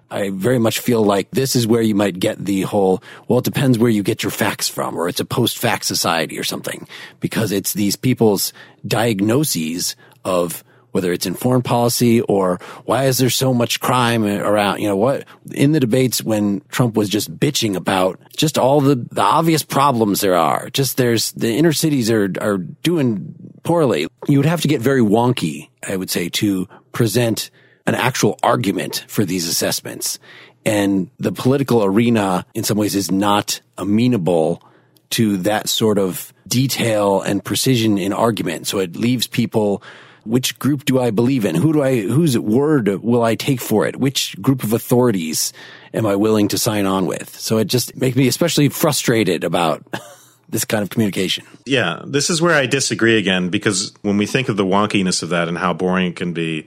I 0.09 0.31
very 0.31 0.61
much 0.61 0.79
feel 0.79 1.03
like 1.03 1.33
this 1.33 1.57
is 1.57 1.67
where 1.67 1.83
you 1.83 1.97
might 1.97 2.21
get 2.21 2.39
the 2.39 2.63
whole, 2.63 3.03
well, 3.27 3.41
it 3.41 3.45
depends 3.45 3.77
where 3.77 3.91
you 3.91 4.05
get 4.05 4.23
your 4.23 4.31
facts 4.31 4.69
from, 4.69 4.97
or 4.97 5.09
it's 5.09 5.19
a 5.19 5.25
post 5.25 5.59
fact 5.59 5.87
society 5.87 6.39
or 6.39 6.45
something, 6.45 6.87
because 7.19 7.51
it's 7.51 7.73
these 7.73 7.97
people's 7.97 8.53
diagnoses 8.87 9.97
of 10.25 10.63
whether 10.95 11.13
it's 11.13 11.27
in 11.27 11.35
foreign 11.35 11.61
policy 11.61 12.21
or 12.21 12.61
why 12.85 13.07
is 13.07 13.19
there 13.19 13.29
so 13.29 13.53
much 13.53 13.81
crime 13.81 14.25
around, 14.25 14.79
you 14.79 14.87
know, 14.87 14.95
what 14.95 15.27
in 15.51 15.73
the 15.73 15.81
debates 15.81 16.23
when 16.23 16.61
Trump 16.69 16.95
was 16.95 17.09
just 17.09 17.37
bitching 17.37 17.75
about 17.75 18.21
just 18.37 18.59
all 18.59 18.81
the, 18.81 18.95
the 19.11 19.21
obvious 19.21 19.65
problems 19.65 20.21
there 20.21 20.37
are. 20.37 20.71
Just 20.71 20.97
there's 20.97 21.33
the 21.33 21.53
inner 21.53 21.73
cities 21.73 22.13
are, 22.13 22.33
are 22.41 22.59
doing 22.59 23.35
poorly. 23.65 24.07
You 24.29 24.39
would 24.39 24.47
have 24.47 24.61
to 24.61 24.69
get 24.69 24.81
very 24.81 25.01
wonky, 25.01 25.69
I 25.83 25.97
would 25.97 26.11
say, 26.11 26.29
to 26.29 26.69
present 26.93 27.51
an 27.89 27.97
actual 27.97 28.39
argument 28.45 29.05
for 29.09 29.25
these 29.25 29.49
assessments. 29.49 30.21
And 30.65 31.11
the 31.19 31.33
political 31.33 31.85
arena 31.85 32.47
in 32.55 32.63
some 32.63 32.79
ways 32.79 32.95
is 32.95 33.11
not 33.11 33.61
amenable 33.77 34.63
to 35.11 35.39
that 35.39 35.69
sort 35.69 35.99
of 35.99 36.33
detail 36.47 37.21
and 37.21 37.45
precision 37.45 37.99
in 37.99 38.13
argument. 38.13 38.69
So 38.69 38.79
it 38.79 38.95
leaves 38.95 39.27
people 39.27 39.83
which 40.25 40.59
group 40.59 40.85
do 40.85 41.01
I 41.01 41.11
believe 41.11 41.45
in? 41.45 41.55
Who 41.55 41.73
do 41.73 41.83
I, 41.83 42.01
whose 42.01 42.39
word 42.39 42.89
will 43.03 43.23
I 43.23 43.35
take 43.35 43.61
for 43.61 43.87
it? 43.87 43.97
Which 43.97 44.41
group 44.41 44.63
of 44.63 44.73
authorities 44.73 45.53
am 45.93 46.07
I 46.07 46.17
willing 46.17 46.49
to 46.49 46.59
sign 46.59 46.87
on 46.87 47.07
with? 47.07 47.39
So 47.39 47.59
it 47.59 47.67
just 47.67 47.97
makes 47.97 48.17
me 48.17 48.29
especially 48.29 48.69
frustrated 48.69 49.45
about 49.45 49.85
this 50.49 50.65
kind 50.65 50.83
of 50.83 50.91
communication. 50.91 51.45
Yeah, 51.67 52.03
this 52.07 52.31
is 52.31 52.41
where 52.41 52.55
I 52.55 52.67
disagree 52.67 53.19
again 53.19 53.49
because 53.51 53.93
when 54.03 54.17
we 54.17 54.27
think 54.27 54.49
of 54.49 54.57
the 54.57 54.65
wonkiness 54.65 55.23
of 55.23 55.31
that 55.31 55.49
and 55.49 55.59
how 55.59 55.73
boring 55.73 56.09
it 56.09 56.17
can 56.17 56.33
be, 56.33 56.67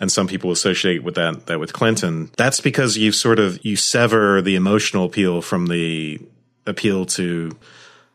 and 0.00 0.12
some 0.12 0.28
people 0.28 0.52
associate 0.52 1.02
with 1.02 1.16
that 1.16 1.46
that 1.46 1.58
with 1.58 1.72
Clinton, 1.72 2.30
that's 2.36 2.60
because 2.60 2.96
you 2.96 3.10
sort 3.10 3.38
of 3.38 3.64
you 3.64 3.74
sever 3.74 4.40
the 4.40 4.54
emotional 4.54 5.04
appeal 5.04 5.42
from 5.42 5.66
the 5.66 6.20
appeal 6.66 7.04
to 7.04 7.50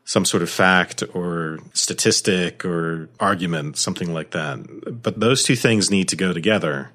some 0.05 0.25
sort 0.25 0.43
of 0.43 0.49
fact 0.49 1.03
or 1.13 1.59
statistic 1.73 2.65
or 2.65 3.09
argument, 3.19 3.77
something 3.77 4.13
like 4.13 4.31
that. 4.31 5.01
But 5.01 5.19
those 5.19 5.43
two 5.43 5.55
things 5.55 5.89
need 5.89 6.09
to 6.09 6.15
go 6.15 6.33
together. 6.33 6.91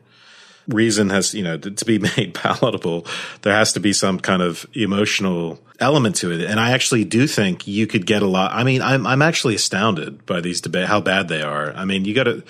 Reason 0.67 1.09
has, 1.09 1.33
you 1.33 1.43
know, 1.43 1.57
to 1.57 1.85
be 1.85 1.99
made 2.17 2.35
palatable, 2.35 3.07
there 3.43 3.55
has 3.55 3.73
to 3.73 3.81
be 3.81 3.93
some 3.93 4.21
kind 4.21 4.43
of 4.43 4.67
emotional 4.75 5.59
element 5.81 6.17
to 6.17 6.31
it. 6.31 6.43
And 6.43 6.61
I 6.61 6.73
actually 6.73 7.05
do 7.05 7.27
think 7.27 7.67
you 7.67 7.87
could 7.87 8.05
get 8.05 8.23
a 8.23 8.27
lot. 8.27 8.53
I 8.53 8.65
mean, 8.65 8.83
I'm, 8.83 9.07
I'm 9.07 9.23
actually 9.23 9.55
astounded 9.55 10.27
by 10.27 10.41
these 10.41 10.61
debates, 10.61 10.89
how 10.89 11.01
bad 11.01 11.29
they 11.29 11.43
are. 11.43 11.73
I 11.73 11.85
mean, 11.85 12.05
you 12.05 12.15
got 12.15 12.25
to, 12.25 12.43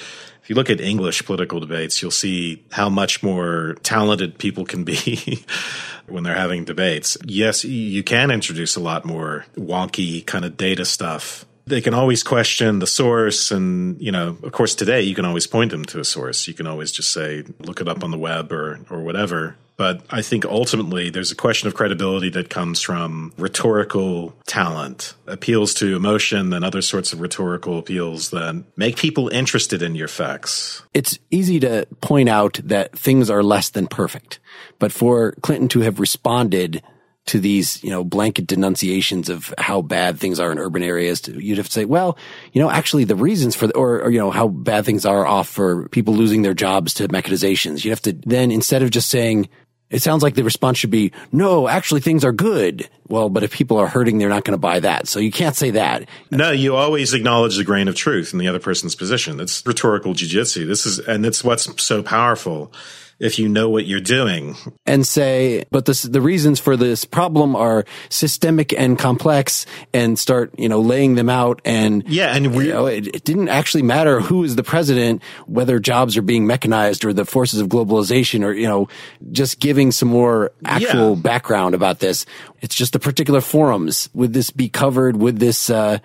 if 0.49 0.51
you 0.53 0.57
look 0.57 0.71
at 0.71 0.81
English 0.81 1.27
political 1.27 1.61
debates, 1.61 2.01
you'll 2.01 2.11
see 2.11 2.65
how 2.73 2.89
much 2.89 3.23
more 3.23 3.77
talented 3.83 4.39
people 4.39 4.65
can 4.65 4.83
be 4.83 5.45
when 6.07 6.25
they're 6.25 6.35
having 6.35 6.65
debates. 6.65 7.19
Yes, 7.27 7.67
you 7.67 8.03
can 8.03 8.31
introduce 8.31 8.75
a 8.75 8.81
lot 8.81 9.05
more 9.05 9.45
wonky 9.59 10.25
kind 10.25 10.47
of 10.47 10.57
data 10.57 10.87
stuff. 10.87 11.45
They 11.67 11.83
can 11.83 11.93
always 11.93 12.23
question 12.23 12.79
the 12.79 12.87
source. 12.87 13.51
And, 13.51 14.01
you 14.01 14.11
know, 14.11 14.39
of 14.43 14.53
course, 14.53 14.75
today 14.75 15.03
you 15.03 15.15
can 15.15 15.27
always 15.27 15.47
point 15.47 15.71
them 15.71 15.85
to 15.85 16.01
a 16.01 16.05
source. 16.05 16.49
You 16.49 16.55
can 16.55 16.67
always 16.67 16.93
just 16.93 17.13
say, 17.13 17.45
look 17.59 17.83
it 17.83 17.89
up 17.89 18.03
on 18.03 18.11
the 18.11 18.17
web 18.17 18.51
or, 18.51 18.81
or 18.89 19.03
whatever. 19.03 19.57
But 19.79 20.03
I 20.11 20.23
think 20.23 20.45
ultimately 20.45 21.09
there's 21.09 21.31
a 21.31 21.37
question 21.37 21.69
of 21.69 21.75
credibility 21.75 22.31
that 22.31 22.51
comes 22.51 22.83
from 22.83 23.33
rhetorical 23.39 24.35
talent, 24.45 25.15
appeals 25.29 25.73
to 25.75 25.95
emotion, 25.95 26.53
and 26.53 26.65
other 26.65 26.83
sorts 26.83 27.13
of 27.13 27.21
rhetorical 27.21 27.79
appeals 27.79 28.31
that 28.31 28.65
make 28.77 28.97
people 28.97 29.29
interested 29.29 29.81
in 29.81 29.95
your 29.95 30.09
facts. 30.09 30.83
It's 30.95 31.17
easy 31.31 31.61
to 31.61 31.87
point 32.01 32.29
out 32.29 32.59
that 32.65 32.99
things 32.99 33.31
are 33.31 33.45
less 33.45 33.71
than 33.71 33.87
perfect. 33.87 34.41
But 34.81 34.91
for 34.91 35.33
Clinton 35.43 35.69
to 35.69 35.81
have 35.81 36.01
responded 36.01 36.83
to 37.27 37.39
these, 37.39 37.85
you 37.85 37.91
know, 37.91 38.03
blanket 38.03 38.47
denunciations 38.47 39.29
of 39.29 39.55
how 39.59 39.83
bad 39.83 40.19
things 40.19 40.41
are 40.41 40.51
in 40.51 40.59
urban 40.59 40.83
areas, 40.83 41.29
you'd 41.29 41.59
have 41.59 41.67
to 41.67 41.73
say, 41.73 41.85
well, 41.85 42.19
you 42.53 42.61
know, 42.61 42.71
actually 42.71 43.05
the 43.05 43.15
reasons 43.15 43.55
for, 43.55 43.69
the, 43.69 43.77
or, 43.77 44.01
or, 44.01 44.11
you 44.11 44.19
know, 44.19 44.31
how 44.31 44.49
bad 44.49 44.85
things 44.85 45.07
are 45.07 45.27
off 45.27 45.49
for 45.49 45.89
people 45.91 46.15
losing 46.15 46.43
their 46.43 46.55
jobs 46.55 46.95
to 46.95 47.07
mechanizations. 47.09 47.85
You'd 47.85 47.91
have 47.91 48.03
to 48.03 48.15
then, 48.27 48.51
instead 48.51 48.83
of 48.83 48.91
just 48.91 49.11
saying, 49.11 49.49
it 49.91 50.03
sounds 50.03 50.23
like 50.23 50.35
the 50.35 50.45
response 50.45 50.79
should 50.79 50.91
be, 50.91 51.13
no, 51.33 51.67
actually 51.69 52.01
things 52.01 52.25
are 52.25 52.33
good. 52.33 52.89
Well, 53.09 53.31
but 53.31 53.43
if 53.43 53.53
people 53.53 53.79
are 53.79 53.87
hurting, 53.87 54.19
they're 54.19 54.29
not 54.29 54.45
going 54.45 54.53
to 54.53 54.61
buy 54.61 54.81
that. 54.81 55.09
So 55.09 55.19
you 55.19 55.33
can't 55.33 55.57
say 55.57 55.71
that. 55.71 56.09
No, 56.31 56.51
you 56.51 56.77
always 56.77 57.15
acknowledge 57.15 57.57
the 57.57 57.65
grain 57.65 57.89
of 57.89 57.95
truth 57.95 58.33
in 58.33 58.39
the 58.39 58.49
other 58.49 58.59
person's 58.59 58.95
position. 58.95 59.41
It's 59.41 59.67
rhetorical 59.67 60.13
jujitsu. 60.13 60.67
This 60.67 60.85
is, 60.85 60.99
and 60.99 61.25
it's 61.25 61.43
what's 61.43 61.83
so 61.83 62.03
powerful 62.03 62.73
if 63.21 63.39
you 63.39 63.49
know 63.49 63.69
what 63.69 63.87
you're 63.87 64.01
doing. 64.01 64.57
And 64.87 65.07
say, 65.07 65.65
but 65.71 65.87
this, 65.87 66.03
the 66.03 66.21
reasons 66.21 66.61
for 66.61 66.77
this 66.77 67.05
problem 67.05 67.57
are 67.57 67.85
systemic 68.09 68.73
and 68.73 68.99
complex 68.99 69.67
and 69.93 70.19
start, 70.19 70.55
you 70.59 70.69
know, 70.69 70.81
laying 70.81 71.17
them 71.17 71.29
out. 71.29 71.61
And 71.65 72.05
yeah, 72.07 72.35
and 72.35 72.55
you 72.55 72.73
know, 72.73 72.87
it, 72.87 73.09
it 73.09 73.25
didn't 73.25 73.49
actually 73.49 73.83
matter 73.83 74.21
who 74.21 74.45
is 74.45 74.57
the 74.57 74.63
president, 74.63 75.23
whether 75.47 75.79
jobs 75.79 76.17
are 76.17 76.23
being 76.23 76.47
mechanized 76.47 77.05
or 77.05 77.13
the 77.13 77.25
forces 77.25 77.61
of 77.61 77.69
globalization 77.69 78.45
or, 78.45 78.53
you 78.53 78.69
know, 78.69 78.89
just 79.33 79.59
giving 79.59 79.91
some 79.91 80.09
more 80.09 80.53
actual 80.65 81.17
yeah. 81.17 81.23
background 81.23 81.75
about 81.75 81.99
this. 81.99 82.25
It's 82.61 82.75
just 82.75 82.93
the 82.93 83.01
particular 83.01 83.41
forums. 83.41 84.09
Would 84.15 84.33
this 84.33 84.51
be 84.51 84.69
covered? 84.69 85.17
Would 85.17 85.39
this, 85.39 85.71
uh, 85.71 85.99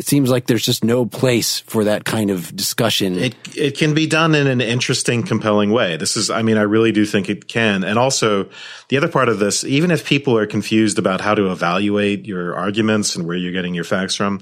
it 0.00 0.06
seems 0.06 0.30
like 0.30 0.46
there's 0.46 0.64
just 0.64 0.82
no 0.82 1.04
place 1.04 1.60
for 1.60 1.84
that 1.84 2.06
kind 2.06 2.30
of 2.30 2.56
discussion. 2.56 3.18
It 3.18 3.34
it 3.54 3.76
can 3.76 3.92
be 3.92 4.06
done 4.06 4.34
in 4.34 4.46
an 4.46 4.62
interesting, 4.62 5.22
compelling 5.22 5.72
way. 5.72 5.98
This 5.98 6.16
is, 6.16 6.30
I 6.30 6.40
mean, 6.40 6.56
I 6.56 6.62
really 6.62 6.90
do 6.90 7.04
think 7.04 7.28
it 7.28 7.48
can. 7.48 7.84
And 7.84 7.98
also, 7.98 8.48
the 8.88 8.96
other 8.96 9.08
part 9.08 9.28
of 9.28 9.40
this, 9.40 9.62
even 9.62 9.90
if 9.90 10.06
people 10.06 10.38
are 10.38 10.46
confused 10.46 10.98
about 10.98 11.20
how 11.20 11.34
to 11.34 11.52
evaluate 11.52 12.24
your 12.24 12.56
arguments 12.56 13.14
and 13.14 13.26
where 13.26 13.36
you're 13.36 13.52
getting 13.52 13.74
your 13.74 13.84
facts 13.84 14.14
from, 14.14 14.40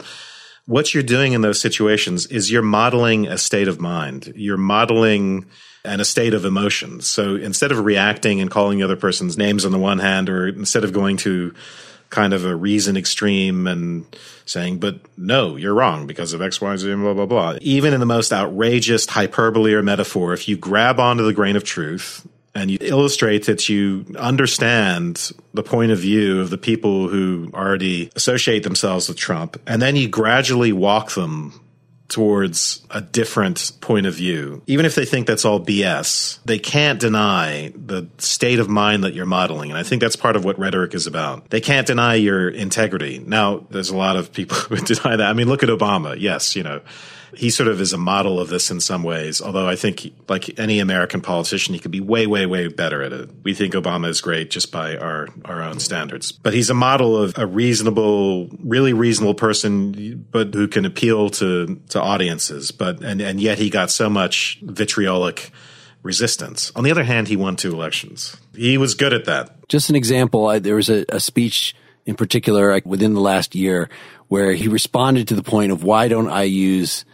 what 0.66 0.94
you're 0.94 1.02
doing 1.02 1.32
in 1.32 1.40
those 1.40 1.61
situations 1.61 2.26
is 2.26 2.52
you're 2.52 2.62
modeling 2.62 3.26
a 3.26 3.36
state 3.36 3.66
of 3.66 3.80
mind. 3.80 4.32
You're 4.36 4.59
modeling 4.59 5.46
and 5.84 6.00
a 6.00 6.04
state 6.04 6.34
of 6.34 6.44
emotion. 6.44 7.00
So 7.00 7.34
instead 7.34 7.72
of 7.72 7.84
reacting 7.84 8.40
and 8.40 8.48
calling 8.48 8.78
the 8.78 8.84
other 8.84 8.94
person's 8.94 9.36
names 9.36 9.64
on 9.64 9.72
the 9.72 9.78
one 9.80 9.98
hand, 9.98 10.30
or 10.30 10.46
instead 10.46 10.84
of 10.84 10.92
going 10.92 11.16
to 11.16 11.52
kind 12.11 12.32
of 12.32 12.44
a 12.44 12.56
reason 12.56 12.96
extreme 12.96 13.66
and 13.66 14.04
saying, 14.46 14.78
but 14.78 15.00
no, 15.16 15.56
you're 15.56 15.74
wrong 15.74 16.06
because 16.06 16.32
of 16.32 16.40
X, 16.40 16.61
Y, 16.61 16.76
Z, 16.76 16.94
blah, 16.94 17.14
blah, 17.14 17.26
blah. 17.26 17.59
Even 17.61 17.92
in 17.92 18.00
the 18.00 18.06
most 18.06 18.32
outrageous 18.32 19.06
hyperbole 19.06 19.74
or 19.74 19.82
metaphor, 19.82 20.32
if 20.32 20.48
you 20.48 20.56
grab 20.56 20.98
onto 20.98 21.24
the 21.24 21.34
grain 21.34 21.56
of 21.56 21.64
truth 21.64 22.26
and 22.54 22.70
you 22.70 22.78
illustrate 22.80 23.44
that 23.46 23.68
you 23.68 24.06
understand 24.18 25.32
the 25.54 25.62
point 25.62 25.92
of 25.92 25.98
view 25.98 26.40
of 26.40 26.50
the 26.50 26.59
people 26.59 27.09
who 27.09 27.50
already 27.54 28.11
associate 28.16 28.62
themselves 28.62 29.09
with 29.09 29.18
Trump, 29.18 29.61
and 29.66 29.82
then 29.82 29.94
you 29.96 30.09
gradually 30.09 30.72
walk 30.72 31.12
them 31.12 31.61
towards 32.09 32.82
a 32.90 33.02
different 33.02 33.72
point 33.80 34.06
of 34.06 34.14
view. 34.14 34.62
Even 34.66 34.86
if 34.86 34.94
they 34.94 35.04
think 35.04 35.26
that's 35.26 35.44
all 35.44 35.61
BS, 35.61 36.38
they 36.44 36.59
can't 36.59 36.98
deny 36.98 37.70
the 37.76 38.09
state 38.16 38.59
of 38.59 38.68
mind 38.68 39.04
that 39.04 39.14
you're 39.14 39.26
modeling. 39.26 39.70
And 39.70 39.78
I 39.78 39.82
think 39.82 40.00
that's 40.00 40.16
part 40.16 40.34
of 40.34 40.44
what 40.44 40.59
rhetoric 40.59 40.94
is 40.94 41.06
about. 41.06 41.50
They 41.50 41.61
can't 41.61 41.86
deny 41.86 42.14
your 42.14 42.48
integrity. 42.48 43.18
Now, 43.18 43.66
there's 43.70 43.90
a 43.90 43.96
lot 43.96 44.16
of 44.16 44.32
people 44.32 44.56
who 44.56 44.76
deny 44.76 45.16
that. 45.16 45.28
I 45.28 45.34
mean, 45.34 45.48
look 45.48 45.62
at 45.62 45.68
Obama. 45.68 46.16
Yes, 46.18 46.56
you 46.56 46.62
know, 46.62 46.80
he 47.35 47.51
sort 47.51 47.68
of 47.68 47.81
is 47.81 47.93
a 47.93 47.99
model 47.99 48.41
of 48.41 48.49
this 48.49 48.70
in 48.70 48.81
some 48.81 49.03
ways. 49.03 49.41
Although 49.41 49.68
I 49.68 49.76
think, 49.76 50.12
like 50.29 50.59
any 50.59 50.79
American 50.81 51.20
politician, 51.20 51.74
he 51.74 51.81
could 51.81 51.91
be 51.91 52.01
way, 52.01 52.26
way, 52.26 52.47
way 52.47 52.68
better 52.68 53.03
at 53.03 53.12
it. 53.12 53.31
We 53.43 53.55
think 53.55 53.74
Obama 53.74 54.09
is 54.09 54.20
great 54.20 54.51
just 54.51 54.72
by 54.72 54.97
our 54.97 55.29
our 55.45 55.62
own 55.62 55.81
standards, 55.81 56.33
but 56.33 56.55
he's 56.55 56.70
a 56.70 56.74
model 56.74 57.16
of 57.16 57.37
a 57.37 57.47
reasonable, 57.47 58.49
really 58.62 58.93
reasonable 58.93 59.35
person, 59.35 60.26
but 60.31 60.55
who 60.55 60.68
can 60.68 60.85
appeal 60.85 61.31
to 61.31 61.81
to 61.91 62.01
audiences. 62.01 62.70
But 62.70 63.03
and 63.03 63.20
and 63.20 63.41
yet 63.41 63.59
he 63.59 63.70
got 63.70 63.91
so 63.91 64.09
much 64.09 64.59
vitriolic 64.62 65.51
resistance. 66.03 66.72
On 66.76 66.85
the 66.85 66.91
other 66.91 67.05
hand, 67.05 67.29
he 67.29 67.37
won 67.37 67.57
two 67.57 67.72
elections. 67.72 68.37
He 68.55 68.79
was 68.79 68.95
good 68.95 69.12
at 69.12 69.24
that. 69.26 69.68
Just 69.68 69.91
an 69.91 69.97
example, 69.97 70.47
I, 70.47 70.59
there 70.59 70.76
was 70.76 70.89
a, 70.89 71.05
a 71.09 71.20
speech 71.20 71.74
in 72.07 72.14
particular 72.14 72.72
like, 72.72 72.87
within 72.87 73.12
the 73.12 73.20
last 73.20 73.55
year 73.55 73.91
where 74.29 74.53
he 74.53 74.68
responded 74.68 75.29
to 75.29 75.35
the 75.35 75.43
point 75.43 75.72
of 75.72 75.85
why 75.85 76.09
don't 76.09 76.31
I 76.31 76.45
use 76.45 77.05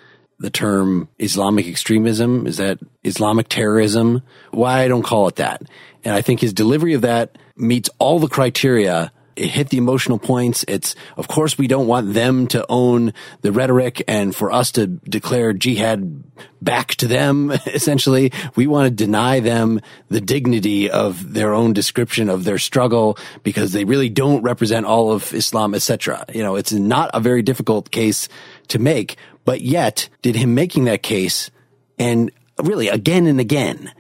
the 0.44 0.50
term 0.50 1.08
Islamic 1.18 1.66
extremism? 1.66 2.46
Is 2.46 2.58
that 2.58 2.78
Islamic 3.02 3.48
terrorism? 3.48 4.22
Why 4.50 4.82
I 4.82 4.88
don't 4.88 5.02
call 5.02 5.26
it 5.26 5.36
that? 5.36 5.62
And 6.04 6.14
I 6.14 6.20
think 6.20 6.40
his 6.40 6.52
delivery 6.52 6.92
of 6.92 7.00
that 7.00 7.38
meets 7.56 7.88
all 7.98 8.18
the 8.18 8.28
criteria 8.28 9.10
it 9.36 9.48
hit 9.48 9.70
the 9.70 9.78
emotional 9.78 10.18
points. 10.18 10.64
It's, 10.68 10.94
of 11.16 11.28
course, 11.28 11.58
we 11.58 11.66
don't 11.66 11.86
want 11.86 12.14
them 12.14 12.46
to 12.48 12.64
own 12.68 13.12
the 13.40 13.52
rhetoric 13.52 14.02
and 14.06 14.34
for 14.34 14.52
us 14.52 14.72
to 14.72 14.86
declare 14.86 15.52
jihad 15.52 16.22
back 16.62 16.94
to 16.96 17.08
them, 17.08 17.50
essentially. 17.66 18.32
We 18.54 18.66
want 18.66 18.86
to 18.86 19.04
deny 19.04 19.40
them 19.40 19.80
the 20.08 20.20
dignity 20.20 20.90
of 20.90 21.34
their 21.34 21.52
own 21.52 21.72
description 21.72 22.28
of 22.28 22.44
their 22.44 22.58
struggle 22.58 23.18
because 23.42 23.72
they 23.72 23.84
really 23.84 24.08
don't 24.08 24.42
represent 24.42 24.86
all 24.86 25.12
of 25.12 25.32
Islam, 25.34 25.74
etc. 25.74 26.24
You 26.32 26.42
know, 26.42 26.56
it's 26.56 26.72
not 26.72 27.10
a 27.12 27.20
very 27.20 27.42
difficult 27.42 27.90
case 27.90 28.28
to 28.68 28.78
make, 28.78 29.16
but 29.44 29.60
yet 29.60 30.08
did 30.22 30.36
him 30.36 30.54
making 30.54 30.84
that 30.84 31.02
case 31.02 31.50
and 31.98 32.30
really 32.62 32.88
again 32.88 33.26
and 33.26 33.40
again, 33.40 33.92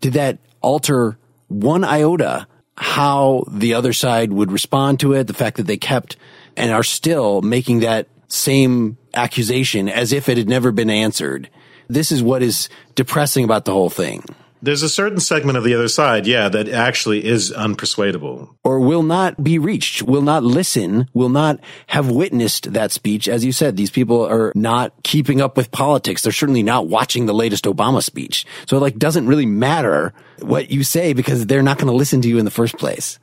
did 0.00 0.14
that 0.14 0.38
alter 0.60 1.18
one 1.48 1.84
iota 1.84 2.46
how 2.76 3.44
the 3.48 3.74
other 3.74 3.92
side 3.92 4.32
would 4.32 4.50
respond 4.50 5.00
to 5.00 5.12
it, 5.12 5.26
the 5.26 5.34
fact 5.34 5.56
that 5.56 5.66
they 5.66 5.76
kept 5.76 6.16
and 6.56 6.72
are 6.72 6.82
still 6.82 7.40
making 7.42 7.80
that 7.80 8.08
same 8.28 8.98
accusation 9.14 9.88
as 9.88 10.12
if 10.12 10.28
it 10.28 10.36
had 10.36 10.48
never 10.48 10.72
been 10.72 10.90
answered. 10.90 11.48
This 11.88 12.10
is 12.10 12.22
what 12.22 12.42
is 12.42 12.68
depressing 12.94 13.44
about 13.44 13.64
the 13.64 13.72
whole 13.72 13.90
thing. 13.90 14.24
There's 14.64 14.82
a 14.82 14.88
certain 14.88 15.20
segment 15.20 15.58
of 15.58 15.64
the 15.64 15.74
other 15.74 15.88
side, 15.88 16.26
yeah, 16.26 16.48
that 16.48 16.70
actually 16.70 17.22
is 17.24 17.52
unpersuadable. 17.52 18.48
Or 18.64 18.80
will 18.80 19.02
not 19.02 19.44
be 19.44 19.58
reached, 19.58 20.02
will 20.02 20.22
not 20.22 20.42
listen, 20.42 21.06
will 21.12 21.28
not 21.28 21.60
have 21.88 22.10
witnessed 22.10 22.72
that 22.72 22.90
speech. 22.90 23.28
As 23.28 23.44
you 23.44 23.52
said, 23.52 23.76
these 23.76 23.90
people 23.90 24.24
are 24.26 24.52
not 24.54 24.94
keeping 25.02 25.42
up 25.42 25.58
with 25.58 25.70
politics. 25.70 26.22
They're 26.22 26.32
certainly 26.32 26.62
not 26.62 26.88
watching 26.88 27.26
the 27.26 27.34
latest 27.34 27.64
Obama 27.64 28.02
speech. 28.02 28.46
So 28.66 28.78
it 28.78 28.80
like 28.80 28.96
doesn't 28.96 29.26
really 29.26 29.44
matter 29.44 30.14
what 30.40 30.70
you 30.70 30.82
say 30.82 31.12
because 31.12 31.44
they're 31.44 31.62
not 31.62 31.76
going 31.76 31.88
to 31.88 31.96
listen 31.96 32.22
to 32.22 32.28
you 32.28 32.38
in 32.38 32.46
the 32.46 32.50
first 32.50 32.78
place. 32.78 33.18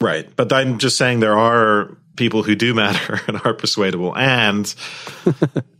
Right. 0.00 0.28
But 0.34 0.52
I'm 0.52 0.78
just 0.78 0.96
saying 0.96 1.20
there 1.20 1.38
are 1.38 1.96
people 2.16 2.42
who 2.42 2.54
do 2.54 2.74
matter 2.74 3.20
and 3.28 3.40
are 3.44 3.54
persuadable. 3.54 4.16
And 4.16 4.64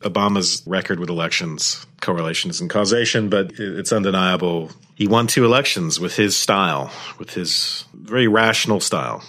Obama's 0.03 0.63
record 0.67 0.99
with 0.99 1.11
elections, 1.11 1.87
correlation 2.01 2.51
isn't 2.51 2.69
causation, 2.69 3.29
but 3.29 3.53
it's 3.59 3.93
undeniable. 3.93 4.71
He 4.95 5.07
won 5.07 5.27
two 5.27 5.45
elections 5.45 6.01
with 6.01 6.17
his 6.17 6.37
style, 6.37 6.91
with 7.19 7.35
his 7.35 7.85
very 7.95 8.29
rational 8.29 8.81
style. 8.81 9.23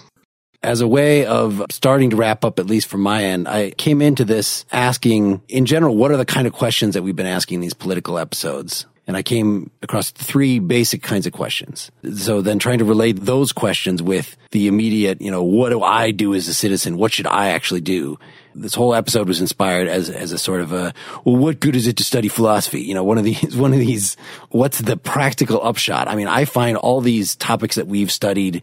As 0.62 0.80
a 0.80 0.86
way 0.86 1.26
of 1.26 1.64
starting 1.70 2.10
to 2.10 2.16
wrap 2.16 2.44
up, 2.44 2.60
at 2.60 2.66
least 2.66 2.86
from 2.86 3.00
my 3.00 3.24
end, 3.24 3.48
I 3.48 3.72
came 3.72 4.00
into 4.00 4.24
this 4.24 4.64
asking, 4.70 5.42
in 5.48 5.66
general, 5.66 5.96
what 5.96 6.12
are 6.12 6.16
the 6.16 6.24
kind 6.24 6.46
of 6.46 6.52
questions 6.52 6.94
that 6.94 7.02
we've 7.02 7.16
been 7.16 7.26
asking 7.26 7.60
these 7.60 7.74
political 7.74 8.16
episodes? 8.16 8.86
And 9.06 9.16
I 9.16 9.22
came 9.22 9.70
across 9.82 10.10
three 10.10 10.60
basic 10.60 11.02
kinds 11.02 11.26
of 11.26 11.32
questions. 11.32 11.90
So 12.14 12.40
then 12.40 12.60
trying 12.60 12.78
to 12.78 12.84
relate 12.84 13.18
those 13.20 13.52
questions 13.52 14.00
with 14.00 14.36
the 14.52 14.68
immediate, 14.68 15.20
you 15.20 15.30
know, 15.30 15.42
what 15.42 15.70
do 15.70 15.82
I 15.82 16.12
do 16.12 16.34
as 16.34 16.46
a 16.46 16.54
citizen? 16.54 16.96
What 16.96 17.12
should 17.12 17.26
I 17.26 17.48
actually 17.48 17.80
do? 17.80 18.16
This 18.54 18.74
whole 18.74 18.94
episode 18.94 19.26
was 19.26 19.40
inspired 19.40 19.88
as, 19.88 20.08
as 20.08 20.30
a 20.30 20.38
sort 20.38 20.60
of 20.60 20.72
a, 20.72 20.94
well, 21.24 21.36
what 21.36 21.58
good 21.58 21.74
is 21.74 21.88
it 21.88 21.96
to 21.96 22.04
study 22.04 22.28
philosophy? 22.28 22.82
You 22.82 22.94
know, 22.94 23.02
one 23.02 23.18
of 23.18 23.24
these, 23.24 23.56
one 23.56 23.72
of 23.72 23.80
these, 23.80 24.16
what's 24.50 24.78
the 24.78 24.96
practical 24.96 25.60
upshot? 25.62 26.06
I 26.06 26.14
mean, 26.14 26.28
I 26.28 26.44
find 26.44 26.76
all 26.76 27.00
these 27.00 27.34
topics 27.34 27.74
that 27.74 27.88
we've 27.88 28.12
studied 28.12 28.62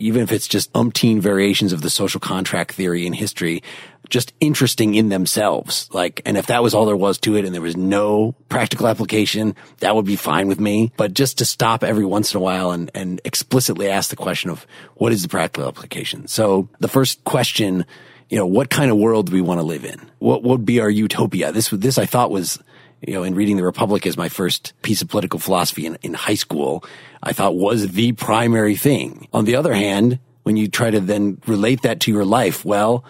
even 0.00 0.22
if 0.22 0.32
it's 0.32 0.48
just 0.48 0.72
umpteen 0.72 1.20
variations 1.20 1.72
of 1.72 1.82
the 1.82 1.90
social 1.90 2.20
contract 2.20 2.72
theory 2.72 3.06
in 3.06 3.12
history, 3.12 3.62
just 4.08 4.32
interesting 4.40 4.94
in 4.94 5.08
themselves. 5.08 5.88
Like, 5.92 6.20
and 6.24 6.36
if 6.36 6.46
that 6.46 6.62
was 6.62 6.74
all 6.74 6.86
there 6.86 6.96
was 6.96 7.18
to 7.18 7.36
it 7.36 7.44
and 7.44 7.54
there 7.54 7.62
was 7.62 7.76
no 7.76 8.34
practical 8.48 8.88
application, 8.88 9.54
that 9.78 9.94
would 9.94 10.06
be 10.06 10.16
fine 10.16 10.48
with 10.48 10.58
me. 10.58 10.90
But 10.96 11.14
just 11.14 11.38
to 11.38 11.44
stop 11.44 11.84
every 11.84 12.04
once 12.04 12.34
in 12.34 12.38
a 12.38 12.42
while 12.42 12.72
and, 12.72 12.90
and 12.94 13.20
explicitly 13.24 13.88
ask 13.88 14.10
the 14.10 14.16
question 14.16 14.50
of 14.50 14.66
what 14.94 15.12
is 15.12 15.22
the 15.22 15.28
practical 15.28 15.68
application? 15.68 16.26
So 16.26 16.68
the 16.80 16.88
first 16.88 17.22
question, 17.24 17.86
you 18.28 18.38
know, 18.38 18.46
what 18.46 18.70
kind 18.70 18.90
of 18.90 18.96
world 18.96 19.26
do 19.26 19.32
we 19.32 19.42
want 19.42 19.60
to 19.60 19.64
live 19.64 19.84
in? 19.84 20.00
What 20.18 20.42
would 20.42 20.64
be 20.64 20.80
our 20.80 20.90
utopia? 20.90 21.52
This, 21.52 21.68
this 21.68 21.98
I 21.98 22.06
thought 22.06 22.30
was, 22.30 22.58
you 23.06 23.14
know, 23.14 23.22
in 23.22 23.34
reading 23.34 23.56
The 23.56 23.64
Republic 23.64 24.06
as 24.06 24.16
my 24.16 24.28
first 24.28 24.72
piece 24.82 25.02
of 25.02 25.08
political 25.08 25.38
philosophy 25.38 25.86
in, 25.86 25.98
in 26.02 26.14
high 26.14 26.34
school, 26.34 26.84
I 27.22 27.32
thought 27.32 27.56
was 27.56 27.88
the 27.88 28.12
primary 28.12 28.76
thing. 28.76 29.28
On 29.32 29.44
the 29.44 29.56
other 29.56 29.74
hand, 29.74 30.18
when 30.42 30.56
you 30.56 30.68
try 30.68 30.90
to 30.90 31.00
then 31.00 31.40
relate 31.46 31.82
that 31.82 32.00
to 32.00 32.12
your 32.12 32.24
life, 32.24 32.64
well, 32.64 33.04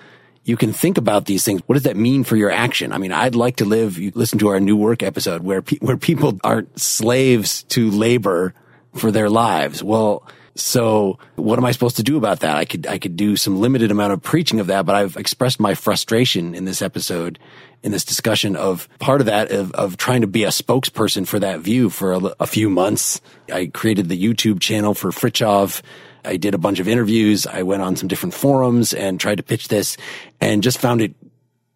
you 0.45 0.57
can 0.57 0.73
think 0.73 0.99
about 0.99 1.27
these 1.27 1.45
things. 1.45 1.61
What 1.67 1.75
does 1.75 1.85
that 1.85 1.97
mean 1.97 2.25
for 2.25 2.37
your 2.37 2.51
action? 2.51 2.93
I 2.93 2.99
mean, 2.99 3.13
I'd 3.13 3.35
like 3.35 3.57
to 3.57 3.65
live, 3.65 3.99
you 3.99 4.11
listen 4.15 4.39
to 4.41 4.49
our 4.49 4.59
new 4.59 4.77
work 4.77 5.03
episode 5.03 5.43
where, 5.43 5.63
pe- 5.63 5.79
where 5.79 5.97
people 5.97 6.39
aren't 6.43 6.79
slaves 6.81 7.63
to 7.65 7.91
labor 7.91 8.55
for 8.95 9.13
their 9.13 9.31
lives. 9.31 9.83
Well, 9.83 10.27
so 10.57 11.19
what 11.37 11.59
am 11.59 11.65
I 11.65 11.71
supposed 11.71 11.97
to 11.97 12.03
do 12.03 12.17
about 12.17 12.41
that? 12.41 12.57
I 12.57 12.65
could, 12.65 12.87
I 12.87 12.99
could 12.99 13.17
do 13.17 13.37
some 13.37 13.61
limited 13.61 13.91
amount 13.91 14.13
of 14.13 14.23
preaching 14.23 14.59
of 14.59 14.67
that, 14.67 14.85
but 14.85 14.97
I've 14.97 15.17
expressed 15.17 15.61
my 15.61 15.75
frustration 15.75 16.55
in 16.55 16.65
this 16.65 16.83
episode, 16.83 17.39
in 17.83 17.93
this 17.93 18.05
discussion 18.05 18.57
of 18.57 18.89
part 18.99 19.21
of 19.21 19.27
that 19.27 19.51
of, 19.51 19.73
of 19.73 19.97
trying 19.97 20.21
to 20.21 20.27
be 20.27 20.45
a 20.45 20.49
spokesperson 20.49 21.27
for 21.27 21.39
that 21.39 21.61
view 21.61 21.91
for 21.91 22.13
a, 22.13 22.21
a 22.41 22.47
few 22.47 22.69
months. 22.69 23.21
I 23.53 23.67
created 23.67 24.09
the 24.09 24.23
YouTube 24.23 24.61
channel 24.61 24.95
for 24.95 25.11
Frithjof 25.11 25.83
I 26.25 26.37
did 26.37 26.55
a 26.55 26.59
bunch 26.59 26.81
of 26.81 26.89
interviews. 26.89 27.47
I 27.47 27.63
went 27.63 27.83
on 27.83 27.97
some 27.97 28.09
different 28.09 28.35
forums 28.35 28.93
and 28.93 29.19
tried 29.19 29.37
to 29.37 29.43
pitch 29.43 29.69
this 29.69 29.97
and 30.41 30.63
just 30.63 30.79
found 30.79 31.01
it 31.01 31.15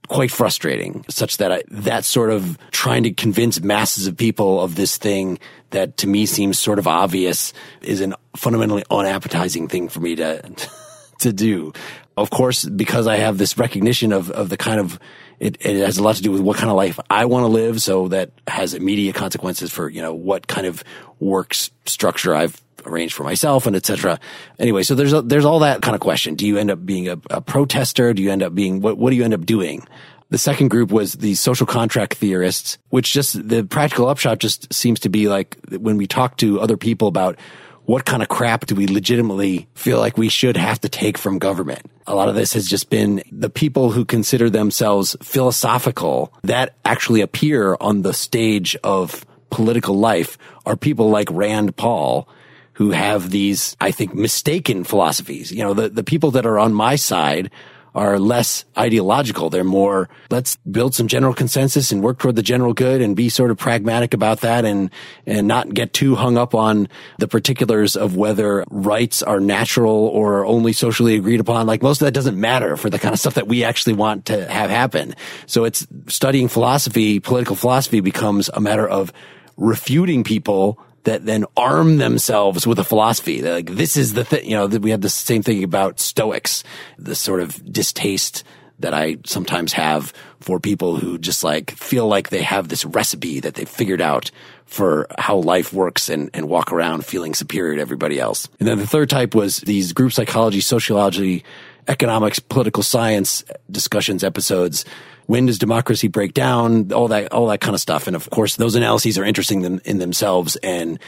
quite 0.09 0.31
frustrating 0.31 1.05
such 1.09 1.39
that 1.39 1.51
I, 1.51 1.63
that 1.69 2.05
sort 2.05 2.31
of 2.31 2.59
trying 2.71 3.05
to 3.05 3.13
convince 3.13 3.61
masses 3.63 4.07
of 4.07 4.17
people 4.17 4.61
of 4.61 4.75
this 4.75 4.99
thing 4.99 5.39
that 5.71 5.97
to 5.99 6.07
me 6.07 6.27
seems 6.27 6.59
sort 6.59 6.79
of 6.79 6.87
obvious 6.87 7.55
is 7.81 8.01
an 8.03 8.15
fundamentally 8.37 8.85
unappetizing 8.91 9.69
thing 9.69 9.89
for 9.89 10.01
me 10.01 10.15
to, 10.17 10.43
to 11.21 11.33
do. 11.33 11.73
Of 12.17 12.31
course, 12.31 12.65
because 12.65 13.07
I 13.07 13.17
have 13.17 13.39
this 13.39 13.57
recognition 13.57 14.13
of, 14.13 14.31
of 14.31 14.51
the 14.51 14.57
kind 14.57 14.79
of 14.79 15.01
it, 15.39 15.57
it 15.61 15.85
has 15.85 15.99
a 15.99 16.03
lot 16.03 16.17
to 16.17 16.23
do 16.23 16.31
with 16.31 16.41
what 16.41 16.57
kind 16.57 16.71
of 16.71 16.77
life 16.77 16.99
I 17.11 17.25
want 17.27 17.45
to 17.45 17.49
live. 17.49 17.81
So 17.83 18.09
that 18.09 18.31
has 18.47 18.75
immediate 18.75 19.15
consequences 19.15 19.73
for, 19.73 19.89
you 19.89 20.03
know, 20.03 20.15
what 20.15 20.47
kind 20.47 20.67
of 20.67 20.85
work 21.21 21.55
structure 21.55 22.35
I've 22.35 22.61
arranged 22.87 23.15
for 23.15 23.25
myself 23.25 23.67
and 23.67 23.77
etc. 23.77 24.21
Anyway, 24.59 24.83
so 24.83 24.95
there's 24.95 25.13
a, 25.13 25.23
there's 25.23 25.45
all 25.45 25.61
that 25.61 25.83
kind 25.83 25.95
of 25.95 26.01
question. 26.01 26.35
Do 26.35 26.47
you 26.47 26.59
end 26.59 26.71
up 26.71 26.85
being 26.85 27.09
a, 27.09 27.19
a 27.31 27.41
protester? 27.41 28.13
Do 28.13 28.23
you 28.23 28.31
end 28.31 28.43
up 28.43 28.55
being 28.55 28.81
what? 28.81 28.99
What 28.99 29.11
do 29.11 29.17
you 29.17 29.25
end 29.25 29.35
up 29.35 29.47
doing? 29.47 29.87
The 30.31 30.39
second 30.39 30.69
group 30.69 30.91
was 30.91 31.13
the 31.13 31.35
social 31.35 31.67
contract 31.67 32.15
theorists, 32.15 32.79
which 32.89 33.13
just 33.13 33.49
the 33.49 33.63
practical 33.63 34.09
upshot 34.09 34.39
just 34.39 34.73
seems 34.73 35.01
to 35.01 35.09
be 35.09 35.29
like 35.29 35.57
when 35.71 35.97
we 35.97 36.07
talk 36.07 36.39
to 36.39 36.61
other 36.61 36.77
people 36.77 37.09
about 37.09 37.39
what 37.87 38.05
kind 38.05 38.23
of 38.23 38.29
crap 38.29 38.67
do 38.67 38.75
we 38.75 38.87
legitimately 38.87 39.69
feel 39.75 39.99
like 39.99 40.17
we 40.17 40.29
should 40.29 40.57
have 40.57 40.81
to 40.81 40.89
take 40.89 41.19
from 41.19 41.39
government? 41.39 41.91
A 42.07 42.15
lot 42.15 42.29
of 42.29 42.35
this 42.35 42.53
has 42.55 42.67
just 42.67 42.91
been 42.91 43.23
the 43.31 43.51
people 43.51 43.91
who 43.91 44.05
consider 44.05 44.49
themselves 44.49 45.17
philosophical 45.23 46.33
that 46.43 46.75
actually 46.85 47.21
appear 47.21 47.77
on 47.81 48.03
the 48.03 48.13
stage 48.13 48.77
of 48.85 49.27
political 49.51 49.99
life 49.99 50.39
are 50.67 50.77
people 50.77 51.11
like 51.11 51.29
Rand 51.31 51.77
Paul 51.77 52.29
who 52.75 52.91
have 52.91 53.31
these, 53.31 53.77
I 53.81 53.91
think, 53.93 54.15
mistaken 54.15 54.83
philosophies. 54.83 55.53
You 55.53 55.63
know, 55.63 55.75
the, 55.75 55.89
the 55.89 56.03
people 56.03 56.33
that 56.33 56.47
are 56.47 56.59
on 56.59 56.75
my 56.75 56.97
side 56.97 57.51
are 57.95 58.19
less 58.19 58.65
ideological. 58.77 59.51
They're 59.51 59.65
more, 59.65 60.09
let's 60.31 60.57
build 60.57 60.95
some 60.95 61.07
general 61.07 61.33
consensus 61.33 61.93
and 61.93 62.03
work 62.03 62.19
toward 62.19 62.37
the 62.37 62.43
general 62.43 62.73
good 62.73 63.01
and 63.01 63.15
be 63.15 63.29
sort 63.29 63.51
of 63.51 63.59
pragmatic 63.59 64.15
about 64.15 64.41
that 64.41 64.65
and, 64.65 64.91
and 65.27 65.47
not 65.47 65.73
get 65.73 65.93
too 65.93 66.15
hung 66.17 66.37
up 66.37 66.55
on 66.55 66.89
the 67.19 67.29
particulars 67.29 67.95
of 67.97 68.17
whether 68.17 68.65
rights 68.71 69.23
are 69.23 69.41
natural 69.41 70.09
or 70.09 70.45
only 70.45 70.73
socially 70.73 71.15
agreed 71.15 71.41
upon. 71.41 71.67
Like 71.67 71.83
most 71.83 72.01
of 72.01 72.07
that 72.07 72.13
doesn't 72.13 72.39
matter 72.39 72.77
for 72.77 72.91
the 72.91 72.99
kind 72.99 73.13
of 73.13 73.21
stuff 73.21 73.35
that 73.35 73.47
we 73.47 73.63
actually 73.63 73.95
want 73.95 74.27
to 74.27 74.51
have 74.51 74.71
happen. 74.71 75.15
So 75.47 75.65
it's 75.65 75.87
studying 76.09 76.49
philosophy, 76.49 77.21
political 77.21 77.55
philosophy 77.55 78.01
becomes 78.01 78.51
a 78.53 78.61
matter 78.61 78.89
of 78.89 79.13
refuting 79.57 80.25
people 80.25 80.81
that 81.05 81.25
then 81.25 81.45
arm 81.57 81.99
themselves 81.99 82.67
with 82.67 82.79
a 82.79 82.85
philosophy. 82.85 83.43
Like 83.43 83.71
this 83.71 83.97
is 83.97 84.15
the 84.15 84.25
thing, 84.25 84.49
you 84.49 84.57
know, 84.57 84.67
we 84.67 84.91
had 84.91 85.03
the 85.03 85.09
same 85.09 85.43
thing 85.43 85.63
about 85.63 86.01
Stoics, 86.01 86.65
the 86.99 87.15
sort 87.15 87.41
of 87.41 87.73
distaste 87.73 88.45
that 88.81 88.93
I 88.93 89.19
sometimes 89.25 89.73
have 89.75 90.13
for 90.41 90.59
people 90.59 90.97
who 90.97 91.17
just 91.17 91.45
like 91.45 91.71
feel 91.73 92.07
like 92.07 92.31
they 92.31 92.43
have 92.43 92.69
this 92.69 92.85
recipe 92.85 93.41
that 93.41 93.55
they've 93.55 93.69
figured 93.69 94.01
out 94.01 94.31
for 94.67 95.07
how 95.19 95.37
life 95.37 95.73
works 95.73 96.09
and, 96.09 96.31
and 96.35 96.49
walk 96.49 96.73
around 96.73 97.05
feeling 97.05 97.35
superior 97.35 97.77
to 97.77 97.81
everybody 97.81 98.19
else. 98.19 98.49
And 98.59 98.69
then 98.69 98.79
the 98.79 98.87
third 98.87 99.11
type 99.11 99.35
was 99.35 99.59
these 99.59 99.93
group 99.93 100.13
psychology, 100.13 100.61
sociology, 100.61 101.45
economics, 101.87 102.39
political 102.39 102.83
science 102.83 103.45
discussions 103.71 104.25
episodes. 104.25 104.85
When 105.27 105.47
does 105.47 105.59
democracy 105.59 106.09
break 106.09 106.35
down? 106.35 106.93
All 106.93 107.09
that, 107.09 107.33
all 107.33 107.47
that 107.49 107.61
kind 107.61 107.75
of 107.75 107.81
stuff. 107.81 108.07
And 108.07 108.15
of 108.15 108.29
course, 108.31 108.57
those 108.57 108.75
analyses 108.75 109.19
are 109.19 109.25
interesting 109.25 109.81
in, 109.85 109.99
themselves 109.99 110.57
and 110.57 110.99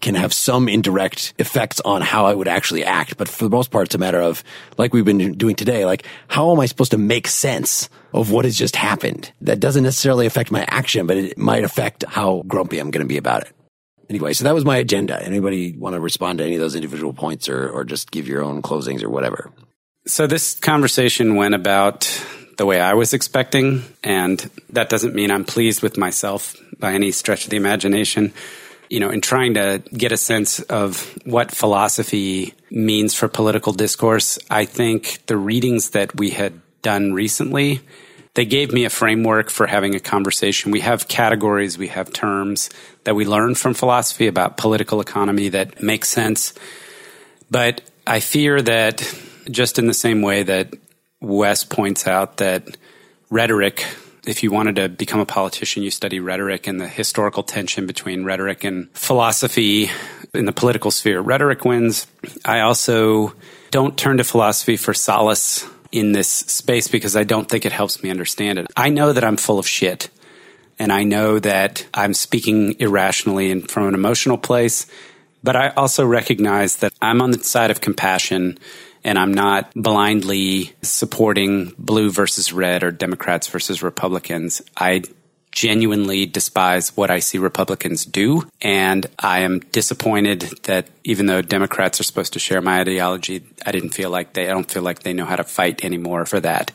can 0.00 0.14
have 0.14 0.32
some 0.32 0.68
indirect 0.68 1.34
effects 1.38 1.80
on 1.80 2.02
how 2.02 2.26
I 2.26 2.34
would 2.34 2.48
actually 2.48 2.84
act. 2.84 3.16
But 3.16 3.28
for 3.28 3.44
the 3.44 3.50
most 3.50 3.70
part, 3.70 3.88
it's 3.88 3.94
a 3.94 3.98
matter 3.98 4.20
of, 4.20 4.44
like 4.78 4.92
we've 4.92 5.04
been 5.04 5.34
doing 5.34 5.56
today, 5.56 5.86
like, 5.86 6.04
how 6.28 6.52
am 6.52 6.60
I 6.60 6.66
supposed 6.66 6.92
to 6.92 6.98
make 6.98 7.26
sense 7.26 7.88
of 8.12 8.30
what 8.30 8.44
has 8.44 8.56
just 8.56 8.76
happened? 8.76 9.32
That 9.40 9.60
doesn't 9.60 9.82
necessarily 9.82 10.26
affect 10.26 10.50
my 10.52 10.64
action, 10.68 11.06
but 11.06 11.16
it 11.16 11.38
might 11.38 11.64
affect 11.64 12.04
how 12.06 12.42
grumpy 12.46 12.78
I'm 12.78 12.90
going 12.90 13.04
to 13.04 13.08
be 13.08 13.16
about 13.16 13.42
it. 13.42 13.52
Anyway, 14.08 14.34
so 14.34 14.44
that 14.44 14.54
was 14.54 14.64
my 14.64 14.76
agenda. 14.76 15.20
Anybody 15.22 15.76
want 15.76 15.94
to 15.94 16.00
respond 16.00 16.38
to 16.38 16.44
any 16.44 16.54
of 16.56 16.60
those 16.60 16.74
individual 16.74 17.12
points 17.12 17.48
or, 17.48 17.68
or 17.68 17.84
just 17.84 18.10
give 18.10 18.28
your 18.28 18.42
own 18.42 18.60
closings 18.60 19.02
or 19.02 19.08
whatever? 19.08 19.50
So 20.06 20.26
this 20.26 20.58
conversation 20.58 21.36
went 21.36 21.54
about 21.54 22.04
the 22.58 22.66
way 22.66 22.80
I 22.80 22.94
was 22.94 23.14
expecting, 23.14 23.82
and 24.04 24.50
that 24.70 24.88
doesn't 24.88 25.14
mean 25.14 25.30
I'm 25.30 25.44
pleased 25.44 25.82
with 25.82 25.96
myself 25.96 26.56
by 26.78 26.92
any 26.92 27.12
stretch 27.12 27.44
of 27.44 27.50
the 27.50 27.56
imagination 27.56 28.32
you 28.92 29.00
know, 29.00 29.08
in 29.08 29.22
trying 29.22 29.54
to 29.54 29.82
get 29.96 30.12
a 30.12 30.18
sense 30.18 30.60
of 30.60 31.18
what 31.24 31.50
philosophy 31.50 32.52
means 32.70 33.14
for 33.14 33.26
political 33.26 33.72
discourse, 33.72 34.38
I 34.50 34.66
think 34.66 35.24
the 35.28 35.38
readings 35.38 35.90
that 35.90 36.14
we 36.14 36.28
had 36.28 36.60
done 36.82 37.14
recently, 37.14 37.80
they 38.34 38.44
gave 38.44 38.70
me 38.70 38.84
a 38.84 38.90
framework 38.90 39.48
for 39.48 39.66
having 39.66 39.94
a 39.94 39.98
conversation. 39.98 40.72
We 40.72 40.80
have 40.80 41.08
categories, 41.08 41.78
we 41.78 41.88
have 41.88 42.12
terms 42.12 42.68
that 43.04 43.14
we 43.14 43.24
learn 43.24 43.54
from 43.54 43.72
philosophy 43.72 44.26
about 44.26 44.58
political 44.58 45.00
economy 45.00 45.48
that 45.48 45.82
make 45.82 46.04
sense. 46.04 46.52
But 47.50 47.80
I 48.06 48.20
fear 48.20 48.60
that 48.60 49.10
just 49.50 49.78
in 49.78 49.86
the 49.86 49.94
same 49.94 50.20
way 50.20 50.42
that 50.42 50.74
Wes 51.22 51.64
points 51.64 52.06
out 52.06 52.36
that 52.38 52.76
rhetoric 53.30 53.86
if 54.26 54.42
you 54.42 54.52
wanted 54.52 54.76
to 54.76 54.88
become 54.88 55.20
a 55.20 55.26
politician, 55.26 55.82
you 55.82 55.90
study 55.90 56.20
rhetoric 56.20 56.66
and 56.66 56.80
the 56.80 56.88
historical 56.88 57.42
tension 57.42 57.86
between 57.86 58.24
rhetoric 58.24 58.64
and 58.64 58.88
philosophy 58.92 59.90
in 60.32 60.44
the 60.44 60.52
political 60.52 60.90
sphere. 60.90 61.20
Rhetoric 61.20 61.64
wins. 61.64 62.06
I 62.44 62.60
also 62.60 63.34
don't 63.70 63.98
turn 63.98 64.18
to 64.18 64.24
philosophy 64.24 64.76
for 64.76 64.94
solace 64.94 65.66
in 65.90 66.12
this 66.12 66.28
space 66.28 66.88
because 66.88 67.16
I 67.16 67.24
don't 67.24 67.48
think 67.48 67.66
it 67.66 67.72
helps 67.72 68.02
me 68.02 68.10
understand 68.10 68.58
it. 68.58 68.66
I 68.76 68.90
know 68.90 69.12
that 69.12 69.24
I'm 69.24 69.36
full 69.36 69.58
of 69.58 69.66
shit. 69.66 70.08
And 70.78 70.92
I 70.92 71.04
know 71.04 71.38
that 71.38 71.86
I'm 71.92 72.14
speaking 72.14 72.76
irrationally 72.80 73.50
and 73.50 73.70
from 73.70 73.88
an 73.88 73.94
emotional 73.94 74.38
place. 74.38 74.86
But 75.44 75.56
I 75.56 75.70
also 75.70 76.06
recognize 76.06 76.76
that 76.76 76.92
I'm 77.02 77.20
on 77.20 77.32
the 77.32 77.42
side 77.42 77.70
of 77.70 77.80
compassion 77.80 78.58
and 79.04 79.18
I'm 79.18 79.34
not 79.34 79.72
blindly 79.74 80.72
supporting 80.82 81.74
blue 81.78 82.10
versus 82.10 82.52
red 82.52 82.84
or 82.84 82.90
Democrats 82.90 83.48
versus 83.48 83.82
Republicans. 83.82 84.62
I 84.76 85.02
genuinely 85.52 86.24
despise 86.24 86.96
what 86.96 87.10
I 87.10 87.18
see 87.18 87.38
Republicans 87.38 88.06
do. 88.06 88.48
And 88.60 89.06
I 89.18 89.40
am 89.40 89.60
disappointed 89.60 90.40
that 90.64 90.88
even 91.04 91.26
though 91.26 91.42
Democrats 91.42 92.00
are 92.00 92.04
supposed 92.04 92.32
to 92.32 92.38
share 92.38 92.62
my 92.62 92.80
ideology, 92.80 93.44
I 93.64 93.70
didn't 93.70 93.90
feel 93.90 94.10
like 94.10 94.32
they, 94.32 94.48
I 94.48 94.52
don't 94.52 94.70
feel 94.70 94.82
like 94.82 95.00
they 95.00 95.12
know 95.12 95.26
how 95.26 95.36
to 95.36 95.44
fight 95.44 95.84
anymore 95.84 96.24
for 96.24 96.40
that. 96.40 96.72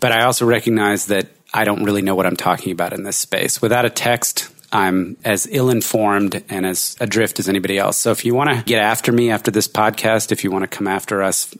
But 0.00 0.12
I 0.12 0.24
also 0.24 0.46
recognize 0.46 1.06
that 1.06 1.26
I 1.52 1.64
don't 1.64 1.84
really 1.84 2.02
know 2.02 2.14
what 2.14 2.26
I'm 2.26 2.36
talking 2.36 2.72
about 2.72 2.92
in 2.92 3.02
this 3.02 3.16
space. 3.16 3.60
Without 3.60 3.84
a 3.84 3.90
text, 3.90 4.48
I'm 4.72 5.16
as 5.24 5.46
ill 5.50 5.70
informed 5.70 6.42
and 6.48 6.66
as 6.66 6.96
adrift 7.00 7.38
as 7.38 7.48
anybody 7.48 7.78
else. 7.78 7.98
So 7.98 8.10
if 8.10 8.24
you 8.24 8.34
want 8.34 8.50
to 8.50 8.64
get 8.64 8.80
after 8.80 9.12
me 9.12 9.30
after 9.30 9.50
this 9.50 9.68
podcast, 9.68 10.32
if 10.32 10.44
you 10.44 10.50
want 10.50 10.62
to 10.62 10.76
come 10.76 10.86
after 10.86 11.22
us, 11.22 11.54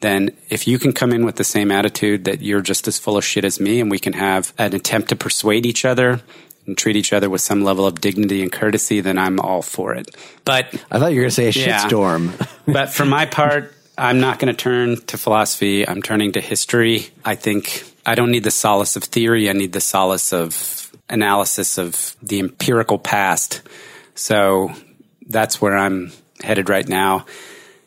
then 0.00 0.30
if 0.48 0.66
you 0.66 0.78
can 0.78 0.92
come 0.92 1.12
in 1.12 1.24
with 1.24 1.36
the 1.36 1.44
same 1.44 1.70
attitude 1.70 2.24
that 2.24 2.40
you're 2.40 2.62
just 2.62 2.88
as 2.88 2.98
full 2.98 3.16
of 3.16 3.24
shit 3.24 3.44
as 3.44 3.60
me 3.60 3.80
and 3.80 3.90
we 3.90 3.98
can 3.98 4.14
have 4.14 4.52
an 4.58 4.74
attempt 4.74 5.10
to 5.10 5.16
persuade 5.16 5.66
each 5.66 5.84
other 5.84 6.20
and 6.66 6.76
treat 6.76 6.96
each 6.96 7.12
other 7.12 7.28
with 7.28 7.40
some 7.40 7.62
level 7.62 7.86
of 7.86 8.00
dignity 8.00 8.42
and 8.42 8.52
courtesy, 8.52 9.00
then 9.00 9.18
I'm 9.18 9.40
all 9.40 9.62
for 9.62 9.94
it. 9.94 10.14
But 10.44 10.66
I 10.90 10.98
thought 10.98 11.12
you 11.12 11.20
were 11.20 11.28
going 11.28 11.30
to 11.30 11.30
say 11.30 11.48
a 11.48 11.50
yeah, 11.50 11.84
shitstorm. 11.84 12.48
but 12.72 12.90
for 12.90 13.04
my 13.04 13.26
part, 13.26 13.74
I'm 13.98 14.20
not 14.20 14.38
going 14.38 14.54
to 14.54 14.56
turn 14.56 14.96
to 15.06 15.18
philosophy. 15.18 15.86
I'm 15.86 16.00
turning 16.00 16.32
to 16.32 16.40
history. 16.40 17.08
I 17.24 17.34
think 17.34 17.84
I 18.06 18.14
don't 18.14 18.30
need 18.30 18.44
the 18.44 18.50
solace 18.50 18.96
of 18.96 19.04
theory. 19.04 19.50
I 19.50 19.52
need 19.52 19.72
the 19.72 19.80
solace 19.80 20.32
of 20.32 20.79
analysis 21.10 21.78
of 21.78 22.16
the 22.22 22.38
empirical 22.38 22.98
past. 22.98 23.62
So 24.14 24.72
that's 25.26 25.60
where 25.60 25.76
I'm 25.76 26.12
headed 26.42 26.68
right 26.68 26.88
now. 26.88 27.26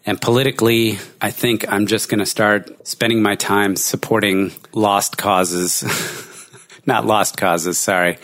And 0.06 0.20
politically, 0.20 1.00
I 1.22 1.32
think 1.32 1.72
I'm 1.72 1.88
just 1.88 2.10
going 2.10 2.20
to 2.20 2.26
start 2.26 2.88
spending 2.88 3.22
my 3.22 3.36
time 3.36 3.76
supporting 3.76 4.52
lost 4.74 5.18
causes. 5.18 5.84
Not 6.86 7.06
lost 7.06 7.38
causes, 7.38 7.78
sorry. 7.78 8.18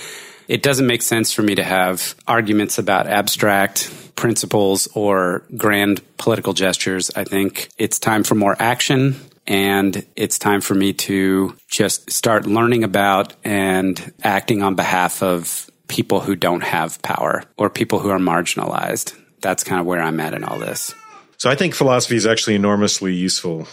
It 0.49 0.61
doesn't 0.61 0.87
make 0.87 1.01
sense 1.01 1.31
for 1.31 1.41
me 1.41 1.55
to 1.55 1.63
have 1.63 2.15
arguments 2.27 2.77
about 2.77 3.07
abstract 3.07 3.93
principles 4.17 4.89
or 4.93 5.43
grand 5.55 6.01
political 6.17 6.51
gestures. 6.53 7.09
I 7.15 7.23
think 7.23 7.69
it's 7.77 7.99
time 7.99 8.23
for 8.23 8.35
more 8.35 8.55
action 8.59 9.15
and 9.49 10.05
it's 10.15 10.37
time 10.37 10.61
for 10.61 10.75
me 10.75 10.93
to 10.93 11.57
just 11.67 12.11
start 12.11 12.45
learning 12.45 12.83
about 12.83 13.33
and 13.43 14.13
acting 14.23 14.61
on 14.61 14.75
behalf 14.75 15.23
of 15.23 15.69
people 15.87 16.19
who 16.19 16.35
don't 16.35 16.61
have 16.61 17.01
power 17.01 17.43
or 17.57 17.69
people 17.71 17.97
who 17.97 18.09
are 18.09 18.19
marginalized. 18.19 19.17
That's 19.41 19.63
kind 19.63 19.81
of 19.81 19.87
where 19.87 20.01
I'm 20.01 20.19
at 20.19 20.35
in 20.35 20.43
all 20.43 20.59
this. 20.59 20.93
So 21.37 21.49
I 21.49 21.55
think 21.55 21.73
philosophy 21.73 22.15
is 22.15 22.27
actually 22.27 22.55
enormously 22.55 23.15
useful. 23.15 23.67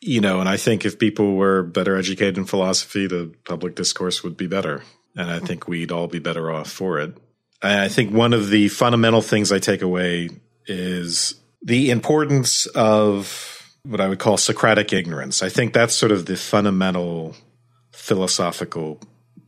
You 0.00 0.20
know, 0.20 0.38
and 0.38 0.48
I 0.48 0.58
think 0.58 0.84
if 0.84 0.98
people 0.98 1.34
were 1.34 1.64
better 1.64 1.96
educated 1.96 2.38
in 2.38 2.44
philosophy, 2.44 3.08
the 3.08 3.34
public 3.44 3.74
discourse 3.74 4.22
would 4.22 4.36
be 4.36 4.46
better. 4.46 4.84
And 5.16 5.28
I 5.28 5.40
think 5.40 5.66
we'd 5.66 5.90
all 5.90 6.06
be 6.06 6.18
better 6.20 6.52
off 6.52 6.70
for 6.70 7.00
it. 7.00 7.16
I 7.62 7.88
think 7.88 8.12
one 8.12 8.32
of 8.32 8.50
the 8.50 8.68
fundamental 8.68 9.22
things 9.22 9.50
I 9.50 9.58
take 9.58 9.82
away 9.82 10.28
is 10.66 11.34
the 11.62 11.90
importance 11.90 12.66
of 12.66 13.55
what 13.86 14.00
I 14.00 14.08
would 14.08 14.18
call 14.18 14.36
Socratic 14.36 14.92
ignorance. 14.92 15.42
I 15.42 15.48
think 15.48 15.72
that's 15.72 15.94
sort 15.94 16.12
of 16.12 16.26
the 16.26 16.36
fundamental 16.36 17.36
philosophical 17.92 19.00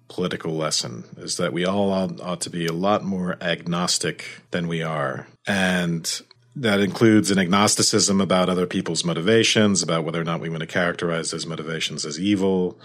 political 0.09 0.53
lesson 0.55 1.05
is 1.17 1.37
that 1.37 1.53
we 1.53 1.65
all 1.65 1.91
ought 1.93 2.41
to 2.41 2.51
be 2.51 2.67
a 2.67 2.73
lot 2.73 3.05
more 3.05 3.37
agnostic 3.43 4.25
than 4.51 4.67
we 4.67 4.83
are. 4.83 5.27
And 5.47 6.21
that 6.57 6.81
includes 6.81 7.31
an 7.31 7.39
agnosticism 7.39 8.21
about 8.21 8.49
other 8.49 8.67
people's 8.67 9.05
motivations, 9.05 9.83
about 9.83 10.05
whether 10.05 10.21
or 10.21 10.25
not 10.25 10.41
we 10.41 10.49
want 10.49 10.61
to 10.61 10.67
characterize 10.67 11.31
those 11.31 11.47
motivations 11.47 12.05
as 12.05 12.19
evil 12.19 12.79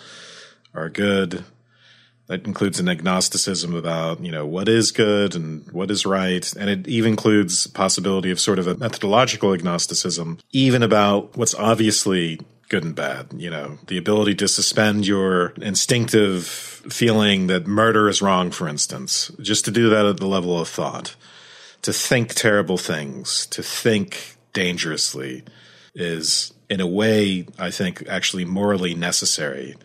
or 0.74 0.90
good. 0.90 1.44
That 2.28 2.48
includes 2.48 2.80
an 2.80 2.88
agnosticism 2.88 3.76
about, 3.76 4.22
you 4.22 4.32
know, 4.32 4.46
what 4.46 4.70
is 4.70 4.92
good 4.92 5.36
and 5.36 5.70
what 5.72 5.92
is 5.92 6.06
right. 6.06 6.52
And 6.56 6.70
it 6.70 6.88
even 6.88 7.12
includes 7.12 7.68
possibility 7.68 8.32
of 8.32 8.40
sort 8.40 8.60
of 8.60 8.68
a 8.68 8.76
methodological 8.76 9.52
agnosticism, 9.52 10.40
even 10.52 10.84
about 10.84 11.36
what's 11.36 11.54
obviously 11.54 12.40
good 12.70 12.84
and 12.84 12.96
bad. 12.96 13.28
You 13.36 13.50
know, 13.50 13.78
the 13.88 13.98
ability 13.98 14.36
to 14.36 14.48
suspend 14.48 15.06
your 15.06 15.50
instinctive 15.62 16.46
feeling 16.46 17.48
that 17.48 17.68
murder 17.68 18.10
is 18.10 18.22
wrong, 18.22 18.52
for 18.52 18.68
instance, 18.68 19.32
just 19.42 19.66
to 19.66 19.72
do 19.72 19.90
that 19.90 20.06
at 20.06 20.18
the 20.18 20.28
level 20.28 20.60
of 20.60 20.68
thought, 20.68 21.16
to 21.82 21.94
think 21.94 22.34
terrible 22.34 22.78
things, 22.78 23.46
to 23.48 23.62
think 23.62 24.38
dangerously 24.54 25.44
is 25.94 26.54
in 26.70 26.80
a 26.80 26.88
way, 26.88 27.46
I 27.60 27.70
think, 27.70 28.08
actually 28.08 28.46
morally 28.46 28.96
necessary 28.96 29.76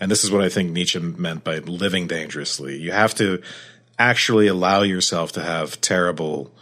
and 0.00 0.10
this 0.10 0.24
is 0.24 0.30
what 0.30 0.42
I 0.42 0.48
think 0.48 0.70
Nietzsche 0.72 0.98
meant 0.98 1.44
by 1.44 1.58
living 1.58 2.06
dangerously. 2.06 2.78
You 2.78 2.92
have 2.92 3.14
to 3.16 3.42
actually 3.98 4.46
allow 4.46 4.82
yourself 4.82 5.32
to 5.32 5.42
have 5.42 5.80
terrible 5.80 6.52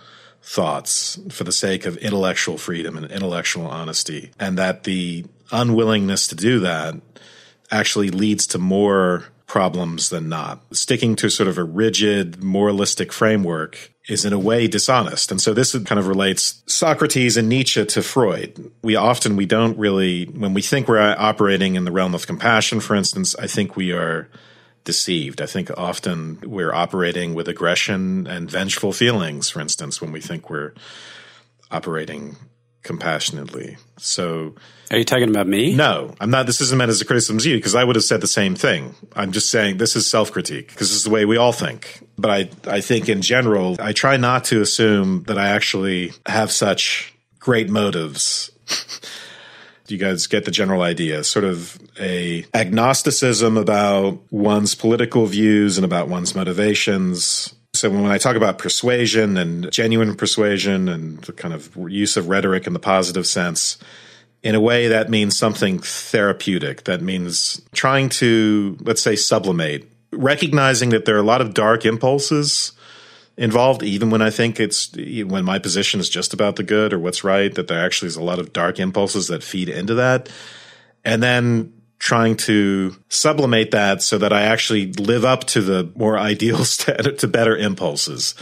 thoughts 0.42 1.18
for 1.30 1.44
the 1.44 1.52
sake 1.52 1.86
of 1.86 1.96
intellectual 1.98 2.58
freedom 2.58 2.96
and 2.96 3.10
intellectual 3.10 3.66
honesty. 3.66 4.32
And 4.40 4.58
that 4.58 4.84
the 4.84 5.24
unwillingness 5.52 6.26
to 6.28 6.34
do 6.34 6.58
that 6.60 6.96
actually 7.70 8.10
leads 8.10 8.46
to 8.48 8.58
more 8.58 9.26
problems 9.46 10.08
than 10.08 10.28
not. 10.28 10.62
Sticking 10.72 11.16
to 11.16 11.30
sort 11.30 11.48
of 11.48 11.58
a 11.58 11.64
rigid 11.64 12.42
moralistic 12.42 13.12
framework 13.12 13.92
is 14.08 14.24
in 14.24 14.32
a 14.32 14.38
way 14.38 14.66
dishonest. 14.66 15.30
And 15.30 15.40
so 15.40 15.52
this 15.52 15.78
kind 15.84 15.98
of 15.98 16.08
relates 16.08 16.62
Socrates 16.66 17.36
and 17.36 17.48
Nietzsche 17.48 17.84
to 17.84 18.02
Freud. 18.02 18.72
We 18.82 18.96
often, 18.96 19.36
we 19.36 19.44
don't 19.44 19.78
really, 19.78 20.24
when 20.24 20.54
we 20.54 20.62
think 20.62 20.88
we're 20.88 20.98
operating 20.98 21.74
in 21.76 21.84
the 21.84 21.92
realm 21.92 22.14
of 22.14 22.26
compassion, 22.26 22.80
for 22.80 22.96
instance, 22.96 23.36
I 23.36 23.46
think 23.46 23.76
we 23.76 23.92
are 23.92 24.28
deceived. 24.84 25.42
I 25.42 25.46
think 25.46 25.70
often 25.76 26.40
we're 26.42 26.72
operating 26.72 27.34
with 27.34 27.48
aggression 27.48 28.26
and 28.26 28.50
vengeful 28.50 28.94
feelings, 28.94 29.50
for 29.50 29.60
instance, 29.60 30.00
when 30.00 30.10
we 30.10 30.22
think 30.22 30.48
we're 30.48 30.72
operating 31.70 32.36
compassionately. 32.82 33.76
So, 33.98 34.54
are 34.90 34.98
you 34.98 35.04
talking 35.04 35.28
about 35.28 35.46
me? 35.46 35.74
No, 35.74 36.14
I'm 36.20 36.30
not. 36.30 36.46
This 36.46 36.60
isn't 36.60 36.76
meant 36.76 36.90
as 36.90 37.00
a 37.00 37.04
criticism 37.04 37.36
of 37.36 37.46
you 37.46 37.56
because 37.56 37.74
I 37.74 37.84
would 37.84 37.96
have 37.96 38.04
said 38.04 38.20
the 38.20 38.26
same 38.26 38.54
thing. 38.54 38.94
I'm 39.14 39.32
just 39.32 39.50
saying 39.50 39.78
this 39.78 39.96
is 39.96 40.08
self 40.08 40.32
critique 40.32 40.68
because 40.68 40.88
this 40.88 40.96
is 40.96 41.04
the 41.04 41.10
way 41.10 41.24
we 41.24 41.36
all 41.36 41.52
think. 41.52 42.06
But 42.16 42.30
I, 42.30 42.50
I 42.76 42.80
think 42.80 43.08
in 43.08 43.22
general, 43.22 43.76
I 43.80 43.92
try 43.92 44.16
not 44.16 44.44
to 44.44 44.60
assume 44.60 45.24
that 45.24 45.38
I 45.38 45.48
actually 45.48 46.12
have 46.26 46.50
such 46.50 47.14
great 47.38 47.68
motives. 47.68 48.50
you 49.88 49.96
guys 49.96 50.26
get 50.26 50.44
the 50.44 50.50
general 50.50 50.82
idea 50.82 51.24
sort 51.24 51.46
of 51.46 51.78
a 51.98 52.44
agnosticism 52.52 53.56
about 53.56 54.18
one's 54.30 54.74
political 54.74 55.24
views 55.24 55.78
and 55.78 55.84
about 55.86 56.08
one's 56.08 56.34
motivations 56.34 57.54
so 57.74 57.90
when 57.90 58.06
I 58.06 58.18
talk 58.18 58.36
about 58.36 58.58
persuasion 58.58 59.36
and 59.36 59.70
genuine 59.70 60.16
persuasion 60.16 60.88
and 60.88 61.18
the 61.20 61.32
kind 61.32 61.54
of 61.54 61.76
use 61.88 62.16
of 62.16 62.28
rhetoric 62.28 62.66
in 62.66 62.72
the 62.72 62.78
positive 62.80 63.26
sense, 63.26 63.78
in 64.42 64.54
a 64.54 64.60
way 64.60 64.88
that 64.88 65.10
means 65.10 65.36
something 65.36 65.80
therapeutic. 65.80 66.84
That 66.84 67.02
means 67.02 67.60
trying 67.72 68.08
to, 68.10 68.76
let's 68.80 69.02
say, 69.02 69.16
sublimate, 69.16 69.90
recognizing 70.12 70.90
that 70.90 71.04
there 71.04 71.16
are 71.16 71.20
a 71.20 71.24
lot 71.24 71.40
of 71.40 71.54
dark 71.54 71.84
impulses 71.84 72.72
involved, 73.36 73.82
even 73.82 74.10
when 74.10 74.22
I 74.22 74.30
think 74.30 74.58
it's 74.60 74.92
when 74.96 75.44
my 75.44 75.58
position 75.58 76.00
is 76.00 76.08
just 76.08 76.34
about 76.34 76.56
the 76.56 76.62
good 76.62 76.92
or 76.92 76.98
what's 76.98 77.24
right, 77.24 77.54
that 77.54 77.68
there 77.68 77.84
actually 77.84 78.08
is 78.08 78.16
a 78.16 78.22
lot 78.22 78.38
of 78.38 78.52
dark 78.52 78.78
impulses 78.78 79.28
that 79.28 79.42
feed 79.42 79.68
into 79.68 79.94
that. 79.94 80.28
And 81.04 81.22
then 81.22 81.72
trying 81.98 82.36
to 82.36 82.94
sublimate 83.08 83.72
that 83.72 84.02
so 84.02 84.18
that 84.18 84.32
I 84.32 84.42
actually 84.42 84.92
live 84.92 85.24
up 85.24 85.44
to 85.44 85.60
the 85.60 85.90
more 85.96 86.18
ideal 86.32 86.64
to 86.64 87.28
better 87.28 87.56
impulses 87.56 88.34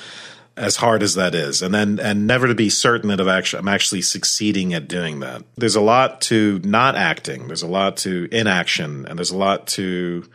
as 0.56 0.76
hard 0.76 1.02
as 1.02 1.14
that 1.14 1.34
is 1.34 1.60
and 1.60 1.74
then 1.74 2.00
and 2.00 2.26
never 2.26 2.46
to 2.46 2.54
be 2.54 2.70
certain 2.70 3.08
that 3.08 3.20
I've 3.20 3.28
actually, 3.28 3.60
I'm 3.60 3.68
actually 3.68 4.02
succeeding 4.02 4.72
at 4.72 4.88
doing 4.88 5.20
that. 5.20 5.42
There's 5.56 5.76
a 5.76 5.80
lot 5.80 6.22
to 6.22 6.60
not 6.64 6.96
acting. 6.96 7.46
There's 7.46 7.62
a 7.62 7.66
lot 7.66 7.98
to 7.98 8.28
inaction 8.32 9.06
and 9.06 9.18
there's 9.18 9.30
a 9.30 9.36
lot 9.36 9.66
to 9.68 10.28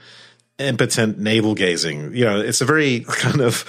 impotent 0.59 1.17
navel 1.17 1.55
gazing. 1.55 2.15
You 2.15 2.25
know, 2.25 2.39
it's 2.39 2.61
a 2.61 2.65
very 2.65 2.99
kind 3.07 3.41
of 3.41 3.65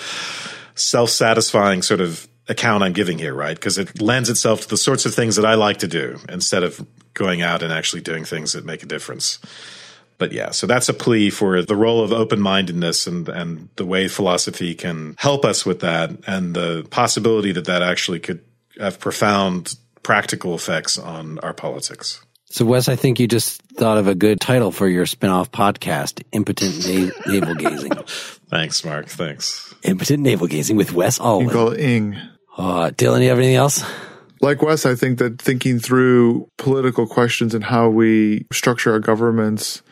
self-satisfying 0.74 1.82
sort 1.82 2.00
of 2.00 2.28
account 2.48 2.82
I'm 2.82 2.92
giving 2.92 3.18
here, 3.18 3.34
right? 3.34 3.57
Because 3.57 3.78
it 3.78 4.00
lends 4.00 4.28
itself 4.28 4.62
to 4.62 4.68
the 4.68 4.76
sorts 4.76 5.07
of 5.07 5.14
things 5.14 5.36
that 5.36 5.46
I 5.46 5.55
like 5.55 5.78
to 5.78 5.88
do 5.88 6.18
instead 6.28 6.64
of 6.64 6.84
going 7.14 7.42
out 7.42 7.62
and 7.62 7.72
actually 7.72 8.03
doing 8.03 8.24
things 8.24 8.53
that 8.53 8.64
make 8.64 8.82
a 8.82 8.86
difference. 8.86 9.38
But 10.23 10.31
yeah, 10.31 10.53
so 10.53 10.68
that's 10.68 10.89
a 10.89 10.95
plea 10.95 11.31
for 11.31 11.62
the 11.62 11.75
role 11.75 12.05
of 12.05 12.12
open 12.12 12.41
mindedness 12.41 13.09
and, 13.09 13.29
and 13.29 13.68
the 13.75 13.85
way 13.85 14.07
philosophy 14.07 14.73
can 14.73 15.16
help 15.18 15.45
us 15.45 15.66
with 15.66 15.81
that 15.81 16.12
and 16.29 16.55
the 16.55 16.87
possibility 16.91 17.51
that 17.51 17.64
that 17.64 17.83
actually 17.83 18.20
could 18.20 18.41
have 18.79 19.01
profound 19.01 19.75
practical 20.05 20.55
effects 20.55 20.97
on 20.97 21.41
our 21.41 21.53
politics. 21.53 22.25
So, 22.45 22.64
Wes, 22.64 22.89
I 22.89 22.95
think 22.95 23.18
you 23.18 23.27
just 23.27 23.61
thought 23.62 23.99
of 23.99 24.07
a 24.07 24.14
good 24.14 24.41
title 24.41 24.70
for 24.70 24.87
your 24.87 25.07
spinoff 25.07 25.49
podcast, 25.49 26.23
Impotent 26.31 26.87
Na- 26.87 27.33
Navel 27.33 27.57
Gazing. 27.57 27.91
Thanks, 28.49 28.85
Mark. 28.85 29.09
Thanks. 29.09 29.75
Impotent 29.83 30.23
Navel 30.23 30.47
Gazing 30.47 30.77
with 30.77 30.93
Wes 30.93 31.18
Alwan. 31.18 31.47
You 31.47 31.51
call 31.51 31.70
it 31.73 31.81
Ing. 31.81 32.16
Uh, 32.57 32.91
Dylan, 32.91 33.23
you 33.25 33.31
have 33.31 33.39
anything 33.39 33.57
else? 33.57 33.85
Like 34.41 34.62
Wes, 34.62 34.87
I 34.87 34.95
think 34.95 35.18
that 35.18 35.43
thinking 35.43 35.81
through 35.81 36.49
political 36.59 37.09
questions 37.09 37.57
and 37.57 37.64
how 37.64 37.89
we 37.89 38.47
structure 38.53 38.93
our 38.93 39.01
governments 39.01 39.83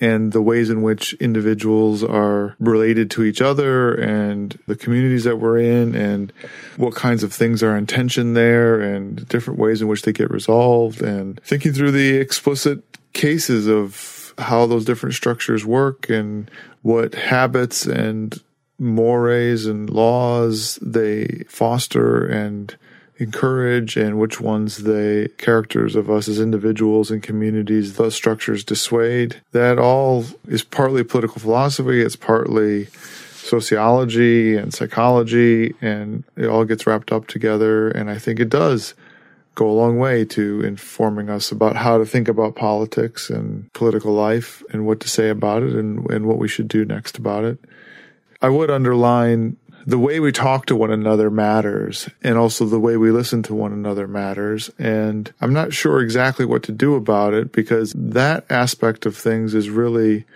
and 0.00 0.32
the 0.32 0.42
ways 0.42 0.70
in 0.70 0.82
which 0.82 1.12
individuals 1.14 2.02
are 2.02 2.56
related 2.58 3.10
to 3.10 3.22
each 3.22 3.40
other 3.42 3.94
and 3.94 4.58
the 4.66 4.76
communities 4.76 5.24
that 5.24 5.36
we're 5.36 5.58
in 5.58 5.94
and 5.94 6.32
what 6.76 6.94
kinds 6.94 7.22
of 7.22 7.32
things 7.32 7.62
are 7.62 7.76
in 7.76 7.86
tension 7.86 8.34
there 8.34 8.80
and 8.80 9.28
different 9.28 9.60
ways 9.60 9.82
in 9.82 9.88
which 9.88 10.02
they 10.02 10.12
get 10.12 10.30
resolved 10.30 11.02
and 11.02 11.40
thinking 11.44 11.72
through 11.72 11.90
the 11.90 12.16
explicit 12.16 12.82
cases 13.12 13.66
of 13.66 14.34
how 14.38 14.66
those 14.66 14.84
different 14.84 15.14
structures 15.14 15.66
work 15.66 16.08
and 16.08 16.50
what 16.82 17.14
habits 17.14 17.86
and 17.86 18.40
mores 18.78 19.66
and 19.66 19.90
laws 19.90 20.78
they 20.80 21.44
foster 21.48 22.26
and 22.26 22.76
encourage 23.20 23.96
and 23.96 24.18
which 24.18 24.40
ones 24.40 24.78
the 24.78 25.30
characters 25.38 25.94
of 25.94 26.10
us 26.10 26.28
as 26.28 26.40
individuals 26.40 27.10
and 27.10 27.22
communities 27.22 27.96
those 27.96 28.14
structures 28.14 28.64
dissuade. 28.64 29.40
That 29.52 29.78
all 29.78 30.24
is 30.48 30.64
partly 30.64 31.04
political 31.04 31.40
philosophy 31.40 32.00
it's 32.00 32.16
partly 32.16 32.86
sociology 32.86 34.56
and 34.56 34.72
psychology 34.72 35.74
and 35.80 36.24
it 36.36 36.46
all 36.46 36.64
gets 36.64 36.86
wrapped 36.86 37.10
up 37.10 37.26
together 37.26 37.88
and 37.88 38.10
i 38.10 38.16
think 38.16 38.38
it 38.38 38.50
does 38.50 38.94
go 39.54 39.68
a 39.68 39.72
long 39.72 39.98
way 39.98 40.24
to 40.24 40.62
informing 40.62 41.28
us 41.28 41.52
about 41.52 41.76
how 41.76 41.98
to 41.98 42.06
think 42.06 42.28
about 42.28 42.54
politics 42.54 43.28
and 43.28 43.70
political 43.72 44.12
life 44.12 44.62
and 44.72 44.86
what 44.86 45.00
to 45.00 45.08
say 45.08 45.28
about 45.28 45.62
it 45.62 45.74
and, 45.74 46.08
and 46.10 46.26
what 46.26 46.38
we 46.38 46.48
should 46.48 46.68
do 46.68 46.84
next 46.84 47.18
about 47.18 47.44
it. 47.44 47.58
I 48.40 48.48
would 48.48 48.70
underline 48.70 49.56
the 49.90 49.98
way 49.98 50.20
we 50.20 50.30
talk 50.30 50.66
to 50.66 50.76
one 50.76 50.92
another 50.92 51.30
matters 51.30 52.08
and 52.22 52.38
also 52.38 52.64
the 52.64 52.78
way 52.78 52.96
we 52.96 53.10
listen 53.10 53.42
to 53.42 53.54
one 53.54 53.72
another 53.72 54.06
matters. 54.06 54.70
And 54.78 55.32
I'm 55.40 55.52
not 55.52 55.72
sure 55.72 56.00
exactly 56.00 56.44
what 56.44 56.62
to 56.64 56.72
do 56.72 56.94
about 56.94 57.34
it 57.34 57.50
because 57.50 57.92
that 57.96 58.44
aspect 58.48 59.04
of 59.04 59.16
things 59.16 59.52
is 59.52 59.68
really, 59.68 60.26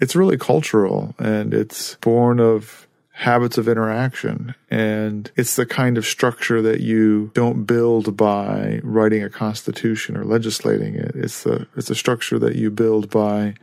it's 0.00 0.16
really 0.16 0.38
cultural 0.38 1.14
and 1.18 1.52
it's 1.52 1.96
born 1.96 2.40
of 2.40 2.86
habits 3.12 3.58
of 3.58 3.68
interaction. 3.68 4.54
And 4.70 5.30
it's 5.36 5.56
the 5.56 5.66
kind 5.66 5.98
of 5.98 6.06
structure 6.06 6.62
that 6.62 6.80
you 6.80 7.30
don't 7.34 7.64
build 7.64 8.16
by 8.16 8.80
writing 8.82 9.22
a 9.22 9.30
constitution 9.30 10.16
or 10.16 10.24
legislating 10.24 10.94
it. 10.94 11.12
It's 11.14 11.42
the, 11.42 11.66
it's 11.76 11.90
a 11.90 11.94
structure 11.94 12.38
that 12.38 12.56
you 12.56 12.70
build 12.70 13.10
by 13.10 13.54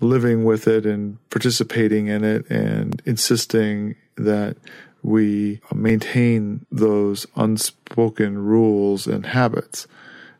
living 0.00 0.44
with 0.44 0.68
it 0.68 0.84
and 0.84 1.18
participating 1.30 2.06
in 2.08 2.24
it 2.24 2.48
and 2.50 3.00
insisting 3.04 3.96
that 4.16 4.56
we 5.02 5.60
maintain 5.74 6.66
those 6.70 7.26
unspoken 7.36 8.38
rules 8.38 9.06
and 9.06 9.26
habits 9.26 9.86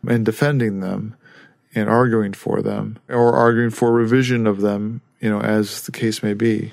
and 0.07 0.25
defending 0.25 0.81
them 0.81 1.15
and 1.75 1.89
arguing 1.89 2.33
for 2.33 2.63
them 2.63 2.99
or 3.09 3.35
arguing 3.35 3.71
for 3.71 3.93
revision 3.93 4.47
of 4.47 4.61
them, 4.61 5.01
you 5.21 5.31
know, 5.31 5.41
as 5.41 5.83
the 5.83 5.93
case 5.93 6.23
may 6.23 6.35
be. 6.35 6.73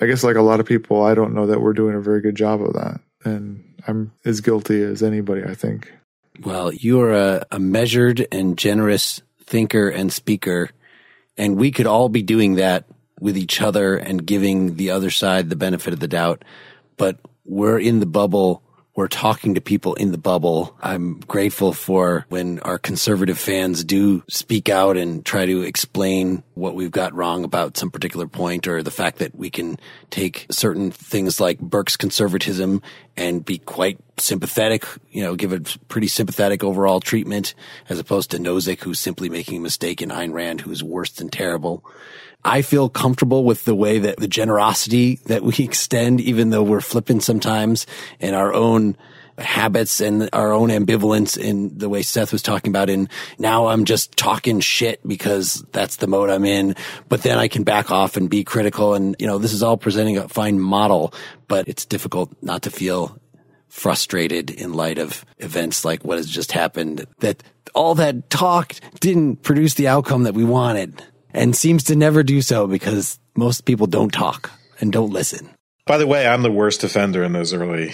I 0.00 0.06
guess 0.06 0.24
like 0.24 0.36
a 0.36 0.42
lot 0.42 0.60
of 0.60 0.66
people, 0.66 1.02
I 1.02 1.14
don't 1.14 1.34
know 1.34 1.46
that 1.46 1.60
we're 1.60 1.72
doing 1.72 1.94
a 1.94 2.00
very 2.00 2.20
good 2.20 2.34
job 2.34 2.62
of 2.62 2.72
that. 2.74 3.00
And 3.24 3.64
I'm 3.86 4.12
as 4.24 4.40
guilty 4.40 4.82
as 4.82 5.02
anybody, 5.02 5.44
I 5.44 5.54
think. 5.54 5.92
Well, 6.40 6.72
you 6.72 7.00
are 7.00 7.12
a, 7.12 7.46
a 7.50 7.58
measured 7.58 8.26
and 8.30 8.56
generous 8.56 9.20
thinker 9.44 9.88
and 9.88 10.12
speaker 10.12 10.70
and 11.38 11.56
we 11.56 11.70
could 11.70 11.86
all 11.86 12.08
be 12.08 12.22
doing 12.22 12.56
that 12.56 12.84
with 13.20 13.38
each 13.38 13.62
other 13.62 13.96
and 13.96 14.26
giving 14.26 14.74
the 14.74 14.90
other 14.90 15.10
side 15.10 15.48
the 15.48 15.56
benefit 15.56 15.92
of 15.92 16.00
the 16.00 16.08
doubt. 16.08 16.44
But 16.96 17.18
we're 17.44 17.78
in 17.78 18.00
the 18.00 18.06
bubble. 18.06 18.62
We're 18.98 19.06
talking 19.06 19.54
to 19.54 19.60
people 19.60 19.94
in 19.94 20.10
the 20.10 20.18
bubble. 20.18 20.76
I'm 20.82 21.20
grateful 21.20 21.72
for 21.72 22.26
when 22.30 22.58
our 22.58 22.80
conservative 22.80 23.38
fans 23.38 23.84
do 23.84 24.24
speak 24.28 24.68
out 24.68 24.96
and 24.96 25.24
try 25.24 25.46
to 25.46 25.62
explain 25.62 26.42
what 26.54 26.74
we've 26.74 26.90
got 26.90 27.14
wrong 27.14 27.44
about 27.44 27.76
some 27.76 27.92
particular 27.92 28.26
point 28.26 28.66
or 28.66 28.82
the 28.82 28.90
fact 28.90 29.18
that 29.18 29.36
we 29.36 29.50
can 29.50 29.78
take 30.10 30.46
certain 30.50 30.90
things 30.90 31.38
like 31.38 31.60
Burke's 31.60 31.96
conservatism 31.96 32.82
and 33.16 33.44
be 33.44 33.58
quite 33.58 34.00
sympathetic, 34.16 34.84
you 35.12 35.22
know, 35.22 35.36
give 35.36 35.52
a 35.52 35.60
pretty 35.86 36.08
sympathetic 36.08 36.64
overall 36.64 36.98
treatment 36.98 37.54
as 37.88 38.00
opposed 38.00 38.32
to 38.32 38.38
Nozick, 38.38 38.80
who's 38.80 38.98
simply 38.98 39.28
making 39.28 39.58
a 39.58 39.60
mistake 39.60 40.02
in 40.02 40.08
Ayn 40.08 40.32
Rand, 40.32 40.62
who's 40.62 40.82
worse 40.82 41.12
than 41.12 41.28
terrible. 41.28 41.84
I 42.48 42.62
feel 42.62 42.88
comfortable 42.88 43.44
with 43.44 43.66
the 43.66 43.74
way 43.74 43.98
that 43.98 44.16
the 44.16 44.26
generosity 44.26 45.16
that 45.26 45.42
we 45.42 45.54
extend, 45.58 46.20
even 46.22 46.48
though 46.48 46.62
we're 46.62 46.80
flippant 46.80 47.22
sometimes 47.22 47.86
and 48.20 48.34
our 48.34 48.54
own 48.54 48.96
habits 49.36 50.00
and 50.00 50.30
our 50.32 50.50
own 50.50 50.70
ambivalence 50.70 51.36
in 51.36 51.76
the 51.76 51.90
way 51.90 52.02
Seth 52.02 52.32
was 52.32 52.42
talking 52.42 52.72
about 52.72 52.88
in 52.90 53.08
now 53.38 53.66
I'm 53.66 53.84
just 53.84 54.16
talking 54.16 54.60
shit 54.60 55.06
because 55.06 55.62
that's 55.72 55.96
the 55.96 56.06
mode 56.06 56.30
I'm 56.30 56.46
in, 56.46 56.74
but 57.08 57.22
then 57.22 57.38
I 57.38 57.48
can 57.48 57.64
back 57.64 57.90
off 57.90 58.16
and 58.16 58.30
be 58.30 58.42
critical. 58.44 58.94
And, 58.94 59.14
you 59.18 59.26
know, 59.26 59.36
this 59.38 59.52
is 59.52 59.62
all 59.62 59.76
presenting 59.76 60.16
a 60.16 60.26
fine 60.26 60.58
model, 60.58 61.12
but 61.48 61.68
it's 61.68 61.84
difficult 61.84 62.34
not 62.42 62.62
to 62.62 62.70
feel 62.70 63.20
frustrated 63.68 64.50
in 64.50 64.72
light 64.72 64.98
of 64.98 65.24
events 65.38 65.84
like 65.84 66.02
what 66.02 66.16
has 66.16 66.26
just 66.26 66.52
happened 66.52 67.06
that 67.20 67.42
all 67.74 67.94
that 67.94 68.30
talk 68.30 68.72
didn't 68.98 69.42
produce 69.42 69.74
the 69.74 69.86
outcome 69.86 70.22
that 70.22 70.32
we 70.32 70.42
wanted 70.42 71.02
and 71.32 71.54
seems 71.54 71.84
to 71.84 71.96
never 71.96 72.22
do 72.22 72.42
so 72.42 72.66
because 72.66 73.18
most 73.36 73.64
people 73.64 73.86
don't 73.86 74.12
talk 74.12 74.50
and 74.80 74.92
don't 74.92 75.10
listen. 75.10 75.50
By 75.86 75.98
the 75.98 76.06
way, 76.06 76.26
I'm 76.26 76.42
the 76.42 76.50
worst 76.50 76.84
offender 76.84 77.24
in 77.24 77.32
those 77.32 77.52
early 77.52 77.92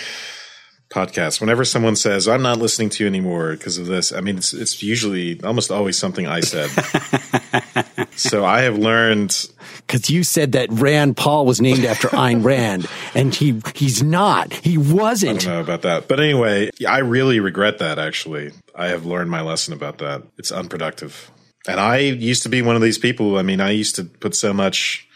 podcasts. 0.91 1.41
Whenever 1.41 1.65
someone 1.65 1.97
says, 1.97 2.29
I'm 2.29 2.43
not 2.43 2.59
listening 2.59 2.91
to 2.91 3.05
you 3.05 3.09
anymore 3.09 3.53
because 3.53 3.79
of 3.79 3.87
this, 3.87 4.13
I 4.13 4.21
mean, 4.21 4.39
it's, 4.39 4.53
it's 4.53 4.83
usually 4.83 5.41
almost 5.43 5.71
always 5.71 5.99
something 5.99 6.27
I 6.27 6.41
said. 6.41 6.69
so 8.17 8.45
I 8.45 8.63
have 8.63 8.79
learned. 8.79 9.49
Because 9.87 10.09
you 10.09 10.23
said 10.23 10.53
that 10.53 10.71
Rand 10.71 11.17
Paul 11.17 11.47
was 11.47 11.61
named 11.61 11.85
after 11.85 12.09
Ayn 12.09 12.45
Rand, 12.45 12.87
and 13.15 13.35
he 13.35 13.61
he's 13.75 14.03
not. 14.03 14.53
He 14.53 14.79
wasn't. 14.79 15.43
I 15.43 15.45
don't 15.45 15.55
know 15.55 15.61
about 15.61 15.83
that. 15.83 16.09
But 16.09 16.21
anyway, 16.21 16.71
I 16.89 16.99
really 16.99 17.41
regret 17.41 17.79
that 17.79 17.99
actually. 17.99 18.53
I 18.75 18.89
have 18.89 19.05
learned 19.05 19.31
my 19.31 19.43
lesson 19.43 19.75
about 19.75 19.99
that. 19.99 20.23
It's 20.39 20.53
unproductive. 20.53 21.31
And 21.67 21.81
I 21.81 21.99
used 21.99 22.43
to 22.43 22.49
be 22.49 22.63
one 22.63 22.77
of 22.77 22.83
these 22.83 22.99
people. 22.99 23.39
I 23.39 23.43
mean, 23.43 23.61
I 23.61 23.71
used 23.71 23.97
to 23.97 24.05
put 24.05 24.35
so 24.35 24.53
much 24.53 25.09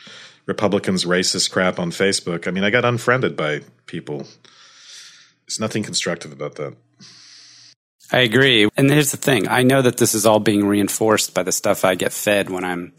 Republicans 0.46 1.04
racist 1.04 1.50
crap 1.50 1.78
on 1.78 1.90
Facebook. 1.90 2.48
I 2.48 2.50
mean, 2.50 2.64
I 2.64 2.70
got 2.70 2.84
unfriended 2.84 3.36
by 3.36 3.60
people. 3.86 4.26
There's 5.46 5.60
nothing 5.60 5.82
constructive 5.82 6.32
about 6.32 6.54
that. 6.56 6.74
I 8.10 8.20
agree. 8.20 8.68
And 8.76 8.90
here's 8.90 9.10
the 9.10 9.18
thing 9.18 9.48
I 9.48 9.62
know 9.62 9.82
that 9.82 9.98
this 9.98 10.14
is 10.14 10.24
all 10.24 10.40
being 10.40 10.66
reinforced 10.66 11.34
by 11.34 11.42
the 11.42 11.52
stuff 11.52 11.84
I 11.84 11.94
get 11.94 12.12
fed 12.12 12.48
when 12.48 12.64
I'm 12.64 12.94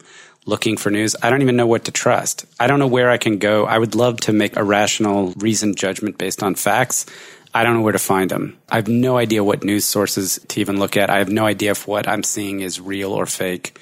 looking 0.46 0.76
for 0.76 0.90
news. 0.90 1.16
I 1.20 1.30
don't 1.30 1.42
even 1.42 1.56
know 1.56 1.66
what 1.66 1.84
to 1.84 1.92
trust. 1.92 2.46
I 2.58 2.68
don't 2.68 2.78
know 2.78 2.86
where 2.86 3.10
I 3.10 3.18
can 3.18 3.38
go. 3.38 3.66
I 3.66 3.78
would 3.78 3.94
love 3.94 4.18
to 4.20 4.32
make 4.32 4.56
a 4.56 4.64
rational, 4.64 5.32
reasoned 5.36 5.76
judgment 5.76 6.16
based 6.16 6.42
on 6.42 6.54
facts. 6.54 7.06
I 7.52 7.64
don't 7.64 7.74
know 7.74 7.82
where 7.82 7.92
to 7.92 7.98
find 7.98 8.30
them. 8.30 8.56
I 8.68 8.76
have 8.76 8.88
no 8.88 9.16
idea 9.16 9.42
what 9.42 9.64
news 9.64 9.84
sources 9.84 10.38
to 10.48 10.60
even 10.60 10.78
look 10.78 10.96
at. 10.96 11.10
I 11.10 11.18
have 11.18 11.28
no 11.28 11.46
idea 11.46 11.72
if 11.72 11.86
what 11.86 12.08
I'm 12.08 12.22
seeing 12.22 12.60
is 12.60 12.80
real 12.80 13.12
or 13.12 13.26
fake. 13.26 13.78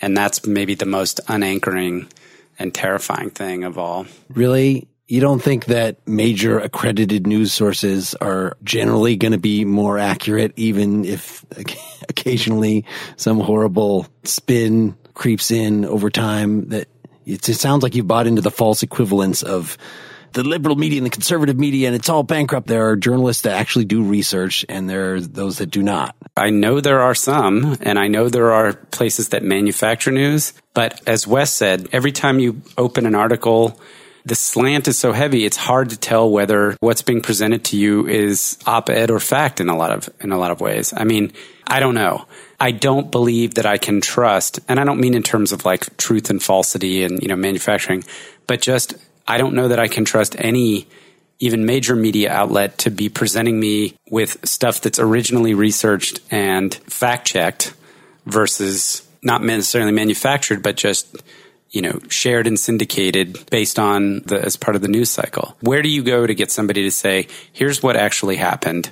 And 0.00 0.16
that's 0.16 0.46
maybe 0.46 0.74
the 0.74 0.86
most 0.86 1.20
unanchoring 1.28 2.10
and 2.58 2.74
terrifying 2.74 3.30
thing 3.30 3.64
of 3.64 3.78
all. 3.78 4.06
Really? 4.28 4.88
You 5.06 5.20
don't 5.20 5.42
think 5.42 5.66
that 5.66 6.06
major 6.06 6.58
accredited 6.58 7.28
news 7.28 7.52
sources 7.52 8.14
are 8.16 8.56
generally 8.64 9.16
going 9.16 9.32
to 9.32 9.38
be 9.38 9.64
more 9.64 9.98
accurate, 9.98 10.52
even 10.56 11.04
if 11.04 11.44
occasionally 12.08 12.84
some 13.16 13.38
horrible 13.38 14.06
spin 14.24 14.96
creeps 15.14 15.52
in 15.52 15.84
over 15.84 16.10
time? 16.10 16.70
That 16.70 16.88
it 17.24 17.44
sounds 17.44 17.84
like 17.84 17.94
you've 17.94 18.08
bought 18.08 18.26
into 18.26 18.42
the 18.42 18.50
false 18.50 18.82
equivalence 18.82 19.44
of 19.44 19.78
the 20.36 20.44
liberal 20.44 20.76
media 20.76 20.98
and 20.98 21.06
the 21.06 21.10
conservative 21.10 21.58
media, 21.58 21.86
and 21.86 21.96
it's 21.96 22.10
all 22.10 22.22
bankrupt. 22.22 22.66
There 22.66 22.90
are 22.90 22.96
journalists 22.96 23.44
that 23.44 23.54
actually 23.54 23.86
do 23.86 24.02
research, 24.02 24.66
and 24.68 24.88
there 24.88 25.14
are 25.14 25.20
those 25.20 25.58
that 25.58 25.70
do 25.70 25.82
not. 25.82 26.14
I 26.36 26.50
know 26.50 26.82
there 26.82 27.00
are 27.00 27.14
some, 27.14 27.78
and 27.80 27.98
I 27.98 28.08
know 28.08 28.28
there 28.28 28.52
are 28.52 28.74
places 28.74 29.30
that 29.30 29.42
manufacture 29.42 30.10
news. 30.10 30.52
But 30.74 31.00
as 31.08 31.26
Wes 31.26 31.50
said, 31.50 31.88
every 31.90 32.12
time 32.12 32.38
you 32.38 32.60
open 32.76 33.06
an 33.06 33.14
article, 33.14 33.80
the 34.26 34.34
slant 34.34 34.88
is 34.88 34.98
so 34.98 35.12
heavy, 35.12 35.46
it's 35.46 35.56
hard 35.56 35.88
to 35.90 35.96
tell 35.96 36.28
whether 36.28 36.76
what's 36.80 37.00
being 37.00 37.22
presented 37.22 37.64
to 37.66 37.78
you 37.78 38.06
is 38.06 38.58
op-ed 38.66 39.10
or 39.10 39.20
fact 39.20 39.58
in 39.58 39.70
a 39.70 39.76
lot 39.76 39.90
of, 39.90 40.10
in 40.20 40.32
a 40.32 40.38
lot 40.38 40.50
of 40.50 40.60
ways. 40.60 40.92
I 40.94 41.04
mean, 41.04 41.32
I 41.66 41.80
don't 41.80 41.94
know. 41.94 42.26
I 42.60 42.72
don't 42.72 43.10
believe 43.10 43.54
that 43.54 43.64
I 43.64 43.78
can 43.78 44.02
trust, 44.02 44.60
and 44.68 44.78
I 44.78 44.84
don't 44.84 45.00
mean 45.00 45.14
in 45.14 45.22
terms 45.22 45.52
of 45.52 45.64
like 45.64 45.96
truth 45.96 46.28
and 46.28 46.42
falsity 46.42 47.04
and, 47.04 47.22
you 47.22 47.28
know, 47.28 47.36
manufacturing, 47.36 48.04
but 48.46 48.60
just, 48.60 48.96
I 49.28 49.38
don't 49.38 49.54
know 49.54 49.68
that 49.68 49.78
I 49.78 49.88
can 49.88 50.04
trust 50.04 50.36
any 50.38 50.86
even 51.38 51.66
major 51.66 51.94
media 51.94 52.32
outlet 52.32 52.78
to 52.78 52.90
be 52.90 53.08
presenting 53.08 53.60
me 53.60 53.94
with 54.10 54.38
stuff 54.48 54.80
that's 54.80 54.98
originally 54.98 55.54
researched 55.54 56.20
and 56.30 56.74
fact 56.74 57.26
checked 57.26 57.74
versus 58.24 59.06
not 59.22 59.42
necessarily 59.42 59.92
manufactured, 59.92 60.62
but 60.62 60.76
just 60.76 61.16
you 61.70 61.82
know, 61.82 62.00
shared 62.08 62.46
and 62.46 62.58
syndicated 62.58 63.38
based 63.50 63.78
on 63.78 64.20
the, 64.20 64.42
as 64.42 64.56
part 64.56 64.76
of 64.76 64.82
the 64.82 64.88
news 64.88 65.10
cycle. 65.10 65.56
Where 65.60 65.82
do 65.82 65.90
you 65.90 66.02
go 66.02 66.26
to 66.26 66.34
get 66.34 66.50
somebody 66.50 66.84
to 66.84 66.90
say, 66.90 67.28
here's 67.52 67.82
what 67.82 67.96
actually 67.96 68.36
happened? 68.36 68.90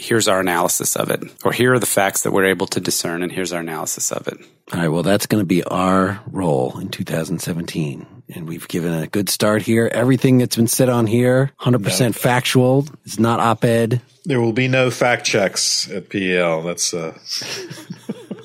Here's 0.00 0.28
our 0.28 0.38
analysis 0.38 0.94
of 0.94 1.10
it. 1.10 1.22
Or 1.44 1.50
here 1.50 1.74
are 1.74 1.78
the 1.80 1.86
facts 1.86 2.22
that 2.22 2.30
we're 2.30 2.46
able 2.46 2.68
to 2.68 2.80
discern 2.80 3.24
and 3.24 3.32
here's 3.32 3.52
our 3.52 3.60
analysis 3.60 4.12
of 4.12 4.28
it. 4.28 4.38
All 4.72 4.78
right. 4.78 4.88
Well, 4.88 5.02
that's 5.02 5.26
going 5.26 5.42
to 5.42 5.46
be 5.46 5.64
our 5.64 6.20
role 6.30 6.78
in 6.78 6.88
2017. 6.88 8.06
And 8.34 8.48
we've 8.48 8.68
given 8.68 8.92
a 8.92 9.08
good 9.08 9.28
start 9.28 9.62
here. 9.62 9.90
Everything 9.92 10.38
that's 10.38 10.54
been 10.54 10.68
said 10.68 10.88
on 10.88 11.06
here, 11.06 11.50
100% 11.60 12.00
no. 12.00 12.12
factual. 12.12 12.86
It's 13.04 13.18
not 13.18 13.40
op-ed. 13.40 14.00
There 14.24 14.40
will 14.40 14.52
be 14.52 14.68
no 14.68 14.90
fact 14.90 15.26
checks 15.26 15.90
at 15.90 16.10
PEL. 16.10 16.62
That's, 16.62 16.94
uh, 16.94 17.18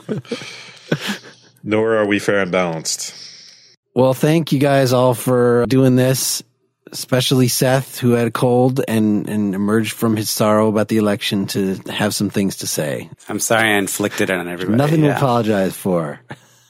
nor 1.64 1.98
are 1.98 2.08
we 2.08 2.18
fair 2.18 2.40
and 2.40 2.52
balanced. 2.52 3.14
Well, 3.94 4.16
thank 4.16 4.52
you 4.52 4.60
guys 4.60 4.92
all 4.92 5.14
for 5.14 5.66
doing 5.68 5.96
this, 5.96 6.42
especially 6.94 7.48
Seth, 7.48 8.00
who 8.00 8.12
had 8.12 8.28
a 8.28 8.32
cold 8.32 8.82
and, 8.88 9.28
and 9.28 9.56
emerged 9.56 9.94
from 9.94 10.16
his 10.16 10.30
sorrow 10.30 10.70
about 10.70 10.88
the 10.88 10.98
election 10.98 11.48
to 11.48 11.76
have 11.90 12.16
some 12.16 12.30
things 12.30 12.58
to 12.58 12.68
say. 12.68 13.10
I'm 13.28 13.40
sorry 13.40 13.70
I 13.70 13.78
inflicted 13.78 14.30
it 14.30 14.38
on 14.38 14.48
everybody. 14.48 14.78
Nothing 14.78 15.04
yeah. 15.04 15.12
to 15.12 15.18
apologize 15.18 15.76
for. 15.76 16.22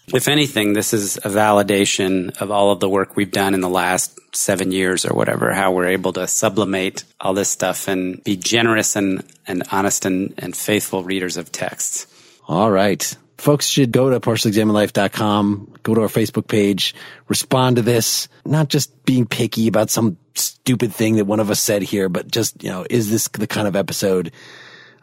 If 0.07 0.27
anything, 0.27 0.73
this 0.73 0.93
is 0.93 1.17
a 1.17 1.29
validation 1.29 2.35
of 2.41 2.51
all 2.51 2.71
of 2.71 2.79
the 2.79 2.89
work 2.89 3.15
we've 3.15 3.31
done 3.31 3.53
in 3.53 3.61
the 3.61 3.69
last 3.69 4.19
seven 4.35 4.71
years 4.71 5.05
or 5.05 5.13
whatever, 5.13 5.53
how 5.53 5.71
we're 5.71 5.87
able 5.87 6.13
to 6.13 6.27
sublimate 6.27 7.03
all 7.21 7.33
this 7.33 7.49
stuff 7.49 7.87
and 7.87 8.23
be 8.23 8.35
generous 8.35 8.95
and, 8.95 9.23
and 9.45 9.63
honest 9.71 10.05
and, 10.05 10.33
and 10.37 10.55
faithful 10.55 11.03
readers 11.03 11.37
of 11.37 11.51
texts. 11.51 12.07
All 12.47 12.71
right 12.71 13.15
folks 13.43 13.67
should 13.67 13.91
go 13.91 14.09
to 14.09 14.21
partiallyexaminedlife.com, 14.21 15.73
go 15.83 15.93
to 15.93 16.01
our 16.01 16.07
Facebook 16.07 16.47
page, 16.47 16.95
respond 17.27 17.75
to 17.75 17.81
this, 17.81 18.29
not 18.45 18.69
just 18.69 19.03
being 19.03 19.25
picky 19.25 19.67
about 19.67 19.89
some 19.89 20.17
stupid 20.33 20.93
thing 20.93 21.17
that 21.17 21.25
one 21.25 21.41
of 21.41 21.49
us 21.49 21.59
said 21.59 21.81
here, 21.81 22.07
but 22.07 22.31
just, 22.31 22.63
you 22.63 22.69
know, 22.69 22.85
is 22.89 23.11
this 23.11 23.27
the 23.27 23.45
kind 23.45 23.67
of 23.67 23.75
episode? 23.75 24.31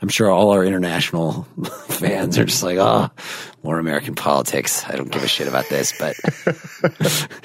I'm 0.00 0.08
sure 0.08 0.30
all 0.30 0.52
our 0.52 0.64
international 0.64 1.42
fans 1.88 2.38
are 2.38 2.46
just 2.46 2.62
like, 2.62 2.78
oh, 2.78 3.10
more 3.62 3.78
American 3.78 4.14
politics. 4.14 4.86
I 4.88 4.96
don't 4.96 5.10
give 5.10 5.22
a 5.22 5.28
shit 5.28 5.46
about 5.46 5.68
this, 5.68 5.92
but 5.98 6.16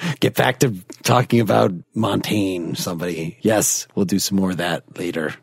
get 0.20 0.34
back 0.34 0.60
to 0.60 0.74
talking 1.02 1.40
about 1.40 1.72
Montaigne, 1.94 2.72
somebody. 2.72 3.36
Yes, 3.42 3.86
we'll 3.94 4.06
do 4.06 4.18
some 4.18 4.38
more 4.38 4.52
of 4.52 4.56
that 4.56 4.98
later 4.98 5.34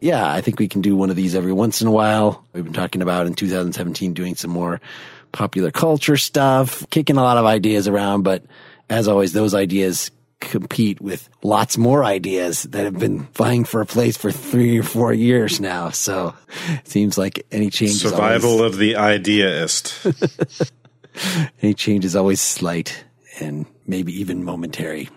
yeah, 0.00 0.30
I 0.30 0.40
think 0.40 0.58
we 0.58 0.68
can 0.68 0.80
do 0.80 0.96
one 0.96 1.10
of 1.10 1.16
these 1.16 1.34
every 1.34 1.52
once 1.52 1.82
in 1.82 1.88
a 1.88 1.92
while. 1.92 2.44
We've 2.52 2.64
been 2.64 2.72
talking 2.72 3.02
about 3.02 3.26
in 3.26 3.34
2017 3.34 4.14
doing 4.14 4.34
some 4.34 4.50
more 4.50 4.80
popular 5.32 5.70
culture 5.70 6.16
stuff, 6.16 6.88
kicking 6.90 7.16
a 7.16 7.22
lot 7.22 7.36
of 7.36 7.44
ideas 7.44 7.86
around, 7.86 8.22
but 8.22 8.44
as 8.88 9.08
always, 9.08 9.32
those 9.32 9.54
ideas 9.54 10.10
compete 10.40 11.00
with 11.00 11.28
lots 11.42 11.76
more 11.76 12.02
ideas 12.02 12.62
that 12.64 12.84
have 12.84 12.98
been 12.98 13.20
vying 13.34 13.64
for 13.64 13.82
a 13.82 13.86
place 13.86 14.16
for 14.16 14.32
three 14.32 14.78
or 14.78 14.82
four 14.82 15.12
years 15.12 15.60
now. 15.60 15.90
So 15.90 16.34
it 16.70 16.88
seems 16.88 17.18
like 17.18 17.46
any 17.52 17.70
change 17.70 17.96
survival 17.96 18.52
always, 18.52 18.72
of 18.72 18.78
the 18.78 18.96
ideaist. 18.96 19.94
any 21.62 21.74
change 21.74 22.04
is 22.04 22.16
always 22.16 22.40
slight 22.40 23.04
and 23.38 23.66
maybe 23.86 24.18
even 24.20 24.44
momentary. 24.44 25.10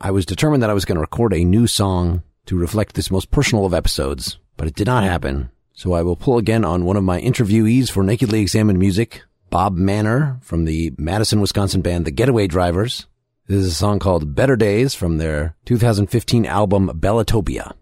I 0.00 0.12
was 0.12 0.24
determined 0.24 0.62
that 0.62 0.70
I 0.70 0.74
was 0.74 0.84
going 0.84 0.96
to 0.96 1.00
record 1.00 1.34
a 1.34 1.44
new 1.44 1.66
song 1.66 2.22
to 2.48 2.56
reflect 2.58 2.94
this 2.94 3.10
most 3.10 3.30
personal 3.30 3.66
of 3.66 3.74
episodes, 3.74 4.38
but 4.56 4.66
it 4.66 4.74
did 4.74 4.86
not 4.86 5.04
happen. 5.04 5.50
So 5.74 5.92
I 5.92 6.00
will 6.00 6.16
pull 6.16 6.38
again 6.38 6.64
on 6.64 6.86
one 6.86 6.96
of 6.96 7.04
my 7.04 7.20
interviewees 7.20 7.90
for 7.90 8.02
Nakedly 8.02 8.40
Examined 8.40 8.78
Music, 8.78 9.22
Bob 9.50 9.76
Manor 9.76 10.38
from 10.40 10.64
the 10.64 10.94
Madison, 10.96 11.42
Wisconsin 11.42 11.82
band 11.82 12.06
The 12.06 12.10
Getaway 12.10 12.46
Drivers. 12.46 13.06
This 13.48 13.58
is 13.58 13.66
a 13.66 13.74
song 13.74 13.98
called 13.98 14.34
Better 14.34 14.56
Days 14.56 14.94
from 14.94 15.18
their 15.18 15.56
2015 15.66 16.46
album 16.46 16.88
Bellatopia. 16.94 17.74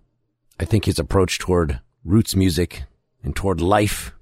I 0.59 0.64
think 0.64 0.87
his 0.87 0.99
approach 0.99 1.39
toward 1.39 1.79
roots 2.05 2.35
music 2.35 2.83
and 3.23 3.37
toward 3.37 3.61
life 3.61 4.14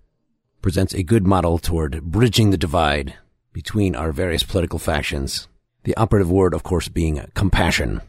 presents 0.61 0.93
a 0.93 1.03
good 1.03 1.27
model 1.27 1.57
toward 1.57 2.03
bridging 2.03 2.51
the 2.51 2.59
divide 2.59 3.15
between 3.55 3.97
our 3.97 4.13
various 4.13 4.43
political 4.43 4.79
factions. 4.79 5.49
The 5.85 5.97
operative 5.97 6.31
word, 6.31 6.53
of 6.53 6.63
course, 6.63 6.89
being 6.89 7.25
compassion. 7.33 8.03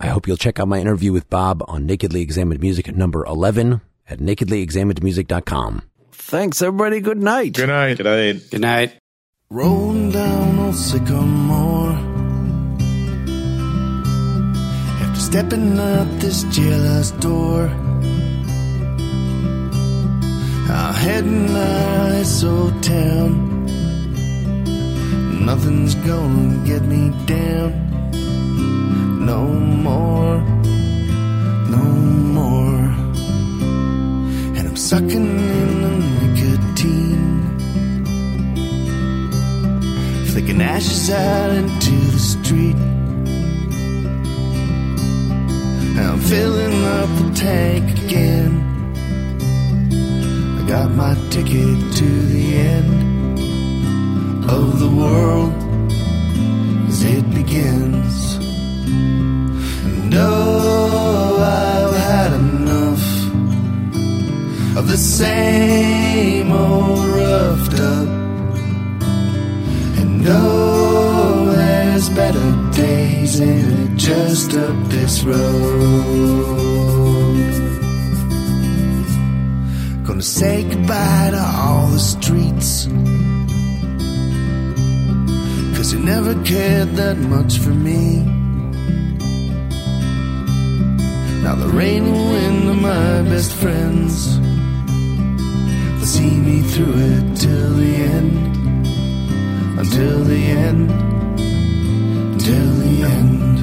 I 0.00 0.08
hope 0.08 0.26
you'll 0.26 0.36
check 0.36 0.58
out 0.60 0.68
my 0.68 0.80
interview 0.80 1.12
with 1.12 1.30
Bob 1.30 1.62
on 1.68 1.86
Nakedly 1.86 2.20
Examined 2.20 2.60
Music 2.60 2.94
number 2.94 3.24
11 3.24 3.80
at 4.08 4.18
nakedlyexaminedmusic.com. 4.18 5.82
Thanks, 6.12 6.62
everybody. 6.62 7.00
Good 7.00 7.18
night. 7.18 7.54
Good 7.54 7.68
night. 7.68 7.96
Good 7.98 8.06
night. 8.06 8.50
Good 8.50 8.60
night. 8.60 8.98
Rolling 9.50 10.10
down 10.10 10.58
old 10.58 10.74
sycamore. 10.74 11.92
After 15.00 15.20
stepping 15.20 15.78
out 15.78 16.06
this 16.20 16.44
jailhouse 16.44 17.18
door, 17.20 17.68
I'm 20.70 20.94
heading 20.94 21.48
out 21.50 22.26
so 22.26 22.70
town. 22.80 23.52
Nothing's 25.44 25.94
gonna 25.94 26.66
get 26.66 26.82
me 26.82 27.10
down 27.26 27.83
no 29.24 29.46
more, 29.46 30.36
no 31.70 31.84
more. 32.38 32.80
And 34.56 34.68
I'm 34.68 34.76
sucking 34.76 35.38
in 35.60 35.82
the 35.82 35.92
nicotine, 36.20 37.58
flicking 40.26 40.60
ashes 40.60 41.10
out 41.10 41.50
into 41.52 41.92
the 42.12 42.18
street. 42.18 42.76
And 45.86 46.00
I'm 46.00 46.20
filling 46.20 46.84
up 46.84 47.08
the 47.20 47.32
tank 47.34 47.98
again. 48.04 48.52
I 50.58 50.68
got 50.68 50.90
my 50.90 51.14
ticket 51.30 51.94
to 51.96 52.08
the 52.34 52.54
end 52.56 53.40
of 54.50 54.78
the 54.80 54.88
world 54.88 55.54
as 56.88 57.02
it 57.04 57.30
begins. 57.34 58.33
No, 58.86 61.38
I've 61.40 61.96
had 61.96 62.32
enough 62.34 63.02
of 64.76 64.88
the 64.88 64.96
same 64.96 66.52
old 66.52 67.06
roughed 67.06 67.80
up. 67.80 68.08
And 69.98 70.22
no, 70.22 71.52
there's 71.52 72.08
better 72.10 72.70
days 72.72 73.40
in 73.40 73.72
it 73.82 73.96
just 73.96 74.54
up 74.54 74.76
this 74.88 75.24
road. 75.24 75.34
Gonna 80.06 80.22
say 80.22 80.62
goodbye 80.64 81.30
to 81.32 81.40
all 81.40 81.88
the 81.88 81.98
streets. 81.98 82.86
Cause 85.76 85.92
you 85.92 85.98
never 85.98 86.34
cared 86.44 86.94
that 86.96 87.18
much 87.18 87.58
for 87.58 87.70
me. 87.70 88.43
Now 91.44 91.54
the 91.54 91.68
rain 91.68 92.06
and 92.06 92.30
wind 92.30 92.68
are 92.70 92.74
my 92.74 93.22
best 93.28 93.52
friends. 93.52 94.40
They'll 95.98 96.06
see 96.06 96.30
me 96.30 96.62
through 96.62 96.94
it 96.96 97.36
till 97.36 97.74
the 97.74 97.96
end. 98.16 98.56
Until 99.78 100.24
the 100.24 100.42
end. 100.42 100.90
Until 102.32 102.70
the 102.82 103.02
end. 103.02 103.53